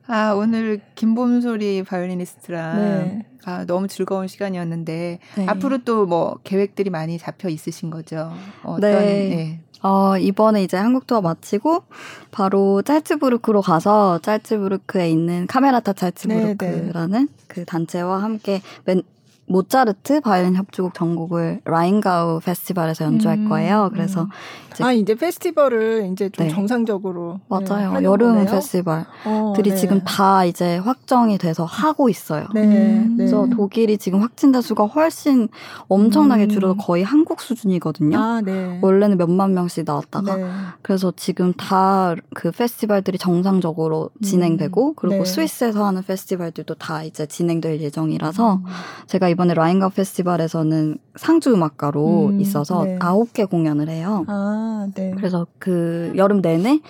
아, 0.07 0.33
오늘 0.33 0.81
김봄소리 0.95 1.83
바이올리니스트랑 1.83 2.77
네. 2.77 3.25
아, 3.45 3.65
너무 3.65 3.87
즐거운 3.87 4.27
시간이었는데 4.27 5.19
네. 5.35 5.45
앞으로 5.47 5.79
또 5.79 6.05
뭐 6.05 6.37
계획들이 6.43 6.89
많이 6.89 7.17
잡혀 7.17 7.47
있으신 7.49 7.89
거죠? 7.89 8.31
어떤 8.63 8.81
네. 8.91 8.99
네. 9.29 9.59
어, 9.81 10.17
이번에 10.17 10.63
이제 10.63 10.77
한국 10.77 11.07
투어 11.07 11.21
마치고 11.21 11.83
바로 12.31 12.81
짤츠부르크로 12.81 13.61
가서 13.61 14.19
짤츠부르크에 14.19 15.09
있는 15.09 15.45
카메라타 15.47 15.93
짤츠부르크라는 15.93 17.11
네, 17.11 17.19
네. 17.19 17.27
그 17.47 17.65
단체와 17.65 18.21
함께 18.23 18.61
맨, 18.85 19.03
모차르트 19.45 20.21
바이올린 20.21 20.55
협주곡 20.55 20.93
전곡을 20.93 21.61
라인가우 21.65 22.39
페스티벌에서 22.39 23.05
연주할 23.05 23.39
음, 23.39 23.49
거예요. 23.49 23.89
그래서 23.93 24.23
음. 24.23 24.29
이제 24.71 24.83
아 24.83 24.91
이제 24.91 25.15
페스티벌을 25.15 26.09
이제 26.11 26.29
좀 26.29 26.47
네. 26.47 26.53
정상적으로 26.53 27.39
맞아요. 27.49 27.93
네, 27.93 28.03
여름 28.03 28.35
거네요? 28.35 28.45
페스티벌들이 28.45 29.05
어, 29.25 29.53
네. 29.55 29.75
지금 29.75 30.01
다 30.03 30.45
이제 30.45 30.77
확정이 30.77 31.37
돼서 31.37 31.65
하고 31.65 32.09
있어요. 32.09 32.47
네, 32.53 32.63
음. 32.63 33.15
그래서 33.17 33.47
독일이 33.51 33.97
지금 33.97 34.21
확진자 34.21 34.61
수가 34.61 34.85
훨씬 34.85 35.49
엄청나게 35.87 36.45
음. 36.45 36.49
줄어서 36.49 36.75
거의 36.75 37.03
한국 37.03 37.41
수준이거든요. 37.41 38.17
아, 38.17 38.41
네. 38.41 38.79
원래는 38.81 39.17
몇만 39.17 39.53
명씩 39.53 39.83
나왔다가 39.85 40.35
네. 40.35 40.45
그래서 40.81 41.13
지금 41.15 41.53
다 41.53 42.15
그 42.33 42.51
페스티벌들이 42.51 43.17
정상적으로 43.17 44.09
음. 44.13 44.21
진행되고 44.21 44.93
그리고 44.93 45.25
스위스에서 45.25 45.85
하는 45.85 46.03
페스티벌들도 46.03 46.75
다 46.75 47.03
이제 47.03 47.25
진행될 47.25 47.81
예정이라서 47.81 48.55
음. 48.55 48.63
제가 49.07 49.29
이번에 49.33 49.53
라인가우 49.53 49.89
페스티벌에서는 49.89 50.97
상주 51.15 51.53
음악가로 51.53 52.27
음, 52.27 52.41
있어서 52.41 52.85
네. 52.85 52.97
아홉 52.99 53.27
네. 53.27 53.33
개 53.33 53.45
공연을 53.45 53.89
해요. 53.89 54.25
아, 54.27 54.87
네. 54.93 55.11
그래서 55.15 55.47
그 55.59 56.13
여름 56.15 56.41
내내 56.41 56.81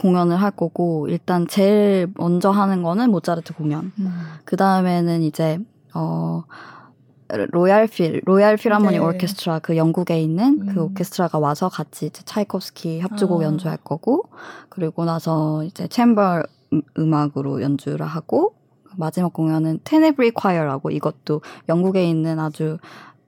공연을 0.00 0.36
할 0.36 0.50
거고 0.50 1.08
일단 1.08 1.46
제일 1.46 2.08
먼저 2.16 2.50
하는 2.50 2.82
거는 2.82 3.10
모차르트 3.10 3.54
공연. 3.54 3.92
음. 3.98 4.10
그 4.44 4.56
다음에는 4.56 5.22
이제 5.22 5.58
어 5.94 6.42
로얄 7.28 7.88
필 7.88 8.20
로얄 8.24 8.56
필하모니 8.56 8.98
네. 8.98 9.04
오케스트라 9.04 9.60
그 9.60 9.76
영국에 9.76 10.20
있는 10.20 10.58
그 10.58 10.66
음. 10.66 10.74
그 10.74 10.82
오케스트라가 10.82 11.38
와서 11.38 11.68
같이 11.68 12.06
이제 12.06 12.22
차이콥스키 12.24 13.00
협주곡 13.00 13.40
아. 13.40 13.44
연주할 13.44 13.78
거고 13.78 14.24
그리고 14.68 15.04
나서 15.04 15.64
이제 15.64 15.88
chamber 15.88 16.42
음악으로 16.98 17.62
연주를 17.62 18.06
하고 18.06 18.54
마지막 18.96 19.32
공연은 19.32 19.80
테네브리 19.84 20.32
콰이어라고 20.32 20.90
이것도 20.90 21.42
영국에 21.68 22.08
있는 22.08 22.38
아주 22.38 22.78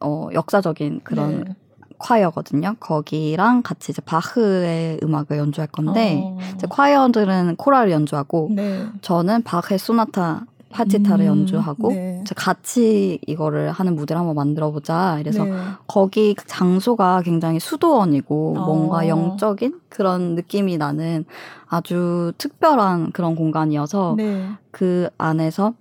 어, 0.00 0.28
역사적인 0.32 1.00
그런 1.04 1.44
네. 1.44 1.54
콰이어거든요. 1.98 2.76
거기랑 2.78 3.62
같이 3.62 3.92
이제 3.92 4.00
바흐의 4.02 5.00
음악을 5.02 5.36
연주할 5.38 5.68
건데 5.68 6.20
어. 6.22 6.38
이제 6.54 6.66
콰이어들은 6.68 7.56
코랄을 7.56 7.90
연주하고 7.90 8.50
네. 8.52 8.86
저는 9.02 9.42
바흐의 9.42 9.78
소나타 9.78 10.46
파티타를 10.70 11.24
음, 11.24 11.26
연주하고 11.26 11.90
네. 11.90 12.24
같이 12.36 13.18
이거를 13.26 13.70
하는 13.70 13.94
무대를 13.94 14.18
한번 14.18 14.34
만들어 14.34 14.70
보자. 14.70 15.18
이래서 15.20 15.44
네. 15.44 15.52
거기 15.86 16.34
장소가 16.46 17.22
굉장히 17.22 17.58
수도원이고 17.58 18.54
어. 18.58 18.66
뭔가 18.66 19.08
영적인 19.08 19.80
그런 19.88 20.34
느낌이 20.34 20.76
나는 20.76 21.24
아주 21.68 22.32
특별한 22.38 23.12
그런 23.12 23.34
공간이어서 23.34 24.14
네. 24.16 24.50
그 24.70 25.08
안에서 25.18 25.74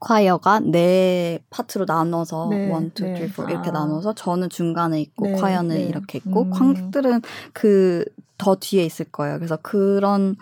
콰이어가 0.00 0.60
네 0.60 1.40
파트로 1.50 1.84
나눠서 1.88 2.48
네, 2.50 2.70
one, 2.70 2.92
two, 2.92 3.02
three, 3.02 3.28
four 3.32 3.42
이렇게 3.44 3.70
아. 3.70 3.72
나눠서 3.72 4.14
저는 4.14 4.48
중간에 4.48 5.00
있고 5.00 5.26
네, 5.26 5.32
콰이어는 5.32 5.76
네. 5.76 5.82
이렇게 5.82 6.18
있고 6.18 6.42
음. 6.42 6.50
관객들은 6.50 7.22
그 7.52 8.04
더 8.38 8.54
뒤에 8.54 8.84
있을 8.84 9.06
거예요. 9.06 9.36
그래서 9.36 9.56
그런 9.56 10.36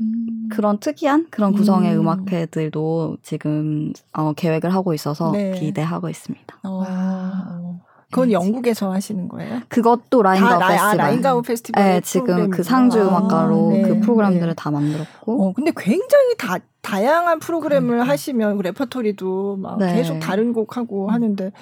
음. 0.00 0.48
그런 0.50 0.78
특이한 0.78 1.28
그런 1.30 1.52
구성의 1.52 1.96
음악회들도 1.96 3.18
지금 3.22 3.92
어, 4.12 4.32
계획을 4.32 4.72
하고 4.74 4.94
있어서 4.94 5.30
네. 5.32 5.52
기대하고 5.52 6.08
있습니다. 6.08 6.58
어. 6.64 6.84
어. 6.86 7.80
그건 8.10 8.32
영국에서 8.32 8.90
하시는 8.92 9.28
거예요? 9.28 9.60
그것도 9.68 10.22
라인가우 10.22 10.60
아, 10.60 10.68
페스티벌. 10.68 10.80
아, 10.80 10.94
라인가우 10.94 11.42
페스티벌. 11.42 11.84
네, 11.84 12.00
지금 12.00 12.50
그 12.50 12.64
상주 12.64 13.00
음악가로 13.00 13.68
아, 13.68 13.72
네, 13.72 13.82
그 13.82 14.00
프로그램들을 14.00 14.48
네. 14.48 14.54
다 14.56 14.72
만들었고. 14.72 15.48
어, 15.48 15.52
근데 15.52 15.72
굉장히 15.76 16.36
다 16.36 16.58
다양한 16.82 17.38
프로그램을 17.38 18.00
음. 18.00 18.08
하시면 18.08 18.56
그 18.56 18.62
레퍼토리도 18.62 19.58
막 19.58 19.78
네. 19.78 19.94
계속 19.94 20.18
다른 20.18 20.52
곡 20.52 20.76
하고 20.76 21.10
하는데 21.10 21.52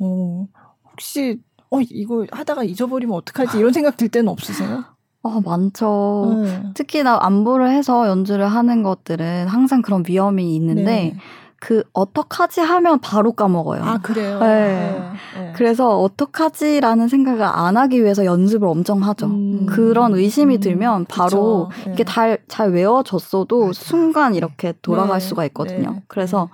어, 0.00 0.46
혹시 0.90 1.40
어 1.70 1.80
이거 1.80 2.26
하다가 2.32 2.64
잊어버리면 2.64 3.14
어떡하지 3.16 3.58
이런 3.58 3.72
생각 3.72 3.96
들 3.96 4.08
때는 4.08 4.28
없으세요? 4.28 4.84
어, 5.22 5.40
많죠. 5.44 6.42
네. 6.44 6.62
특히나 6.74 7.18
암보를 7.20 7.70
해서 7.70 8.08
연주를 8.08 8.46
하는 8.48 8.82
것들은 8.82 9.48
항상 9.48 9.82
그런 9.82 10.02
위험이 10.06 10.54
있는데 10.56 10.82
네. 10.82 11.16
그 11.60 11.82
어떡하지 11.92 12.60
하면 12.62 13.00
바로 13.00 13.32
까먹어요. 13.32 13.82
아 13.84 13.98
그래요. 13.98 14.40
네. 14.40 14.46
네. 14.46 15.10
네. 15.38 15.52
그래서 15.54 16.00
어떡하지라는 16.00 17.08
생각을 17.08 17.42
안 17.42 17.76
하기 17.76 18.02
위해서 18.02 18.24
연습을 18.24 18.66
엄청 18.66 19.02
하죠. 19.02 19.26
음. 19.26 19.66
그런 19.66 20.14
의심이 20.14 20.56
음. 20.56 20.60
들면 20.60 21.04
바로 21.04 21.70
네. 21.84 21.92
이게 21.92 22.04
잘, 22.04 22.38
잘 22.48 22.70
외워졌어도 22.70 23.66
맞아. 23.66 23.72
순간 23.78 24.34
이렇게 24.34 24.72
돌아갈 24.80 25.20
네. 25.20 25.26
수가 25.26 25.44
있거든요. 25.46 25.90
네. 25.90 26.02
그래서 26.08 26.48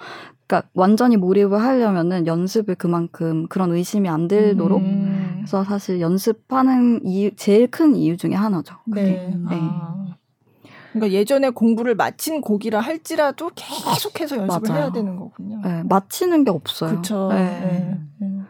그러니까 0.49 0.69
완전히 0.75 1.17
몰입을 1.17 1.61
하려면은 1.61 2.27
연습을 2.27 2.75
그만큼 2.75 3.47
그런 3.49 3.73
의심이 3.73 4.09
안 4.09 4.27
들도록 4.27 4.81
음. 4.81 5.26
그래서 5.47 5.63
사실 5.63 6.01
연습하는 6.01 7.07
이유 7.07 7.31
제일 7.37 7.71
큰 7.71 7.95
이유 7.95 8.17
중에 8.17 8.35
하나죠. 8.35 8.75
네. 8.87 9.33
네. 9.49 9.59
아. 9.61 10.17
그러니까 10.93 11.13
예전에 11.13 11.51
공부를 11.51 11.95
마친 11.95 12.41
곡이라 12.41 12.81
할지라도 12.81 13.51
계속해서 13.55 14.39
연습을 14.39 14.69
맞아요. 14.69 14.83
해야 14.83 14.93
되는 14.93 15.17
거군요. 15.17 15.61
네, 15.63 15.85
마치는 15.85 16.43
게 16.45 16.51
없어요. 16.51 16.91
그렇죠. 16.91 17.29
네. 17.29 18.01
네. 18.19 18.41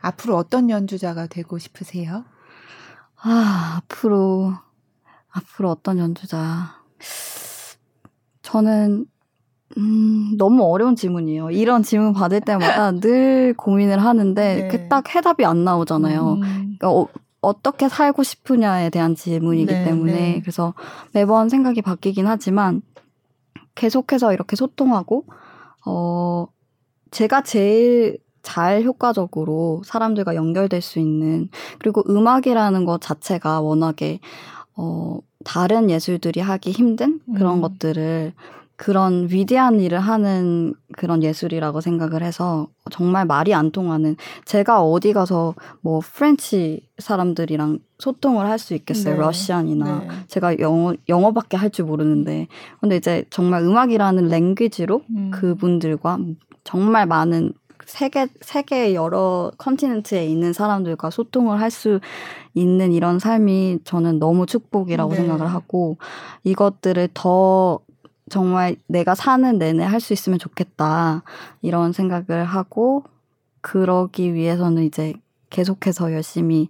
앞으로 0.00 0.36
어떤 0.36 0.70
연주자가 0.70 1.26
되고 1.26 1.58
싶으세요? 1.58 2.24
아, 3.16 3.78
앞으로 3.78 4.52
앞으로 5.30 5.70
어떤 5.70 5.98
연주자? 5.98 6.76
저는 8.42 9.06
음, 9.76 10.36
너무 10.38 10.64
어려운 10.64 10.96
질문이에요. 10.96 11.50
이런 11.50 11.82
질문 11.82 12.12
받을 12.12 12.40
때마다 12.40 12.90
늘 13.00 13.54
고민을 13.56 14.02
하는데 14.02 14.54
네. 14.54 14.68
그딱 14.68 15.14
해답이 15.14 15.44
안 15.44 15.64
나오잖아요. 15.64 16.32
음. 16.34 16.40
그러니까 16.78 16.90
어, 16.90 17.06
어떻게 17.40 17.88
살고 17.88 18.22
싶으냐에 18.22 18.90
대한 18.90 19.14
질문이기 19.14 19.72
네, 19.72 19.84
때문에 19.84 20.12
네. 20.12 20.40
그래서 20.40 20.74
매번 21.12 21.48
생각이 21.48 21.82
바뀌긴 21.82 22.26
하지만 22.26 22.82
계속해서 23.74 24.32
이렇게 24.32 24.56
소통하고 24.56 25.24
어 25.86 26.46
제가 27.12 27.42
제일 27.42 28.18
잘 28.42 28.82
효과적으로 28.82 29.82
사람들과 29.84 30.34
연결될 30.34 30.80
수 30.80 30.98
있는 30.98 31.48
그리고 31.78 32.02
음악이라는 32.08 32.84
것 32.84 33.00
자체가 33.00 33.60
워낙에 33.60 34.18
어 34.76 35.18
다른 35.44 35.90
예술들이 35.90 36.40
하기 36.40 36.72
힘든 36.72 37.20
그런 37.36 37.58
음. 37.58 37.60
것들을 37.60 38.32
그런 38.78 39.26
위대한 39.28 39.80
일을 39.80 39.98
하는 39.98 40.72
그런 40.96 41.24
예술이라고 41.24 41.80
생각을 41.80 42.22
해서 42.22 42.68
정말 42.92 43.26
말이 43.26 43.52
안 43.52 43.72
통하는 43.72 44.14
제가 44.44 44.82
어디 44.84 45.12
가서 45.12 45.56
뭐 45.80 46.00
French 46.00 46.86
사람들이랑 46.98 47.80
소통을 47.98 48.46
할 48.46 48.58
수 48.58 48.74
있겠어요. 48.74 49.14
네. 49.14 49.20
Russian이나 49.20 49.98
네. 49.98 50.08
제가 50.28 50.60
영어 50.60 50.94
영어밖에 51.08 51.56
할 51.56 51.70
줄 51.70 51.86
모르는데 51.86 52.46
근데 52.80 52.96
이제 52.96 53.24
정말 53.30 53.62
음악이라는 53.64 54.28
language로 54.28 55.02
음. 55.10 55.30
그분들과 55.34 56.18
정말 56.62 57.06
많은 57.06 57.52
세계 57.84 58.28
세계 58.40 58.94
여러 58.94 59.50
continent에 59.58 60.24
있는 60.24 60.52
사람들과 60.52 61.10
소통을 61.10 61.60
할 61.60 61.70
수 61.72 61.98
있는 62.54 62.92
이런 62.92 63.18
삶이 63.18 63.80
저는 63.84 64.20
너무 64.20 64.46
축복이라고 64.46 65.10
네. 65.10 65.16
생각을 65.16 65.48
하고 65.48 65.96
이것들을 66.44 67.08
더 67.14 67.80
정말 68.28 68.76
내가 68.86 69.14
사는 69.14 69.58
내내 69.58 69.84
할 69.84 70.00
수 70.00 70.12
있으면 70.12 70.38
좋겠다. 70.38 71.22
이런 71.62 71.92
생각을 71.92 72.44
하고, 72.44 73.04
그러기 73.60 74.34
위해서는 74.34 74.84
이제 74.84 75.14
계속해서 75.50 76.12
열심히 76.12 76.68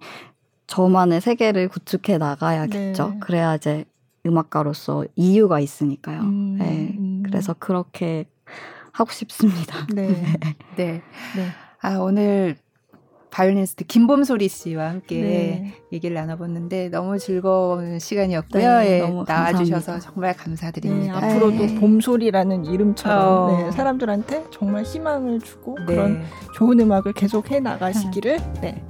저만의 0.67 1.21
세계를 1.21 1.69
구축해 1.69 2.19
나가야겠죠. 2.19 3.09
네. 3.09 3.19
그래야 3.21 3.55
이제 3.57 3.85
음악가로서 4.27 5.05
이유가 5.17 5.61
있으니까요. 5.61 6.21
음, 6.21 6.57
네. 6.59 6.95
음. 6.99 7.23
그래서 7.25 7.55
그렇게 7.59 8.27
하고 8.93 9.11
싶습니다. 9.13 9.87
네. 9.95 10.09
네. 10.77 11.03
네. 11.37 11.49
아, 11.81 11.97
오늘 11.99 12.57
바이올리니스트 13.31 13.85
김봄소리 13.85 14.49
씨와 14.49 14.91
함께 14.91 15.21
네. 15.21 15.75
얘기를 15.93 16.15
나눠봤는데 16.15 16.89
너무 16.89 17.19
즐거운 17.19 17.99
시간이었고요. 17.99 18.79
네, 18.81 19.03
예, 19.03 19.25
나와주셔서 19.27 20.01
정말 20.01 20.35
감사드립니다. 20.35 21.21
네, 21.21 21.27
앞으로도 21.27 21.67
네. 21.67 21.75
봄소리라는 21.77 22.65
이름처럼 22.65 23.29
어. 23.29 23.57
네, 23.57 23.71
사람들한테 23.73 24.45
정말 24.51 24.83
희망을 24.83 25.41
주고 25.41 25.77
네. 25.81 25.85
그런 25.87 26.25
좋은 26.55 26.81
음악을 26.81 27.13
계속 27.13 27.51
해 27.51 27.61
나가시기를 27.61 28.39
네, 28.61 28.83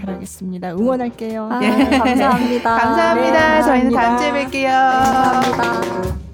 바라겠습니다. 0.00 0.72
응원할게요. 0.72 1.44
아, 1.50 1.60
감사합니다. 1.60 2.76
감사합니다. 2.78 3.62
저희는 3.62 3.90
다음 3.92 4.18
주에 4.18 4.32
뵐게요. 4.32 4.70
감사합니다. 4.70 6.29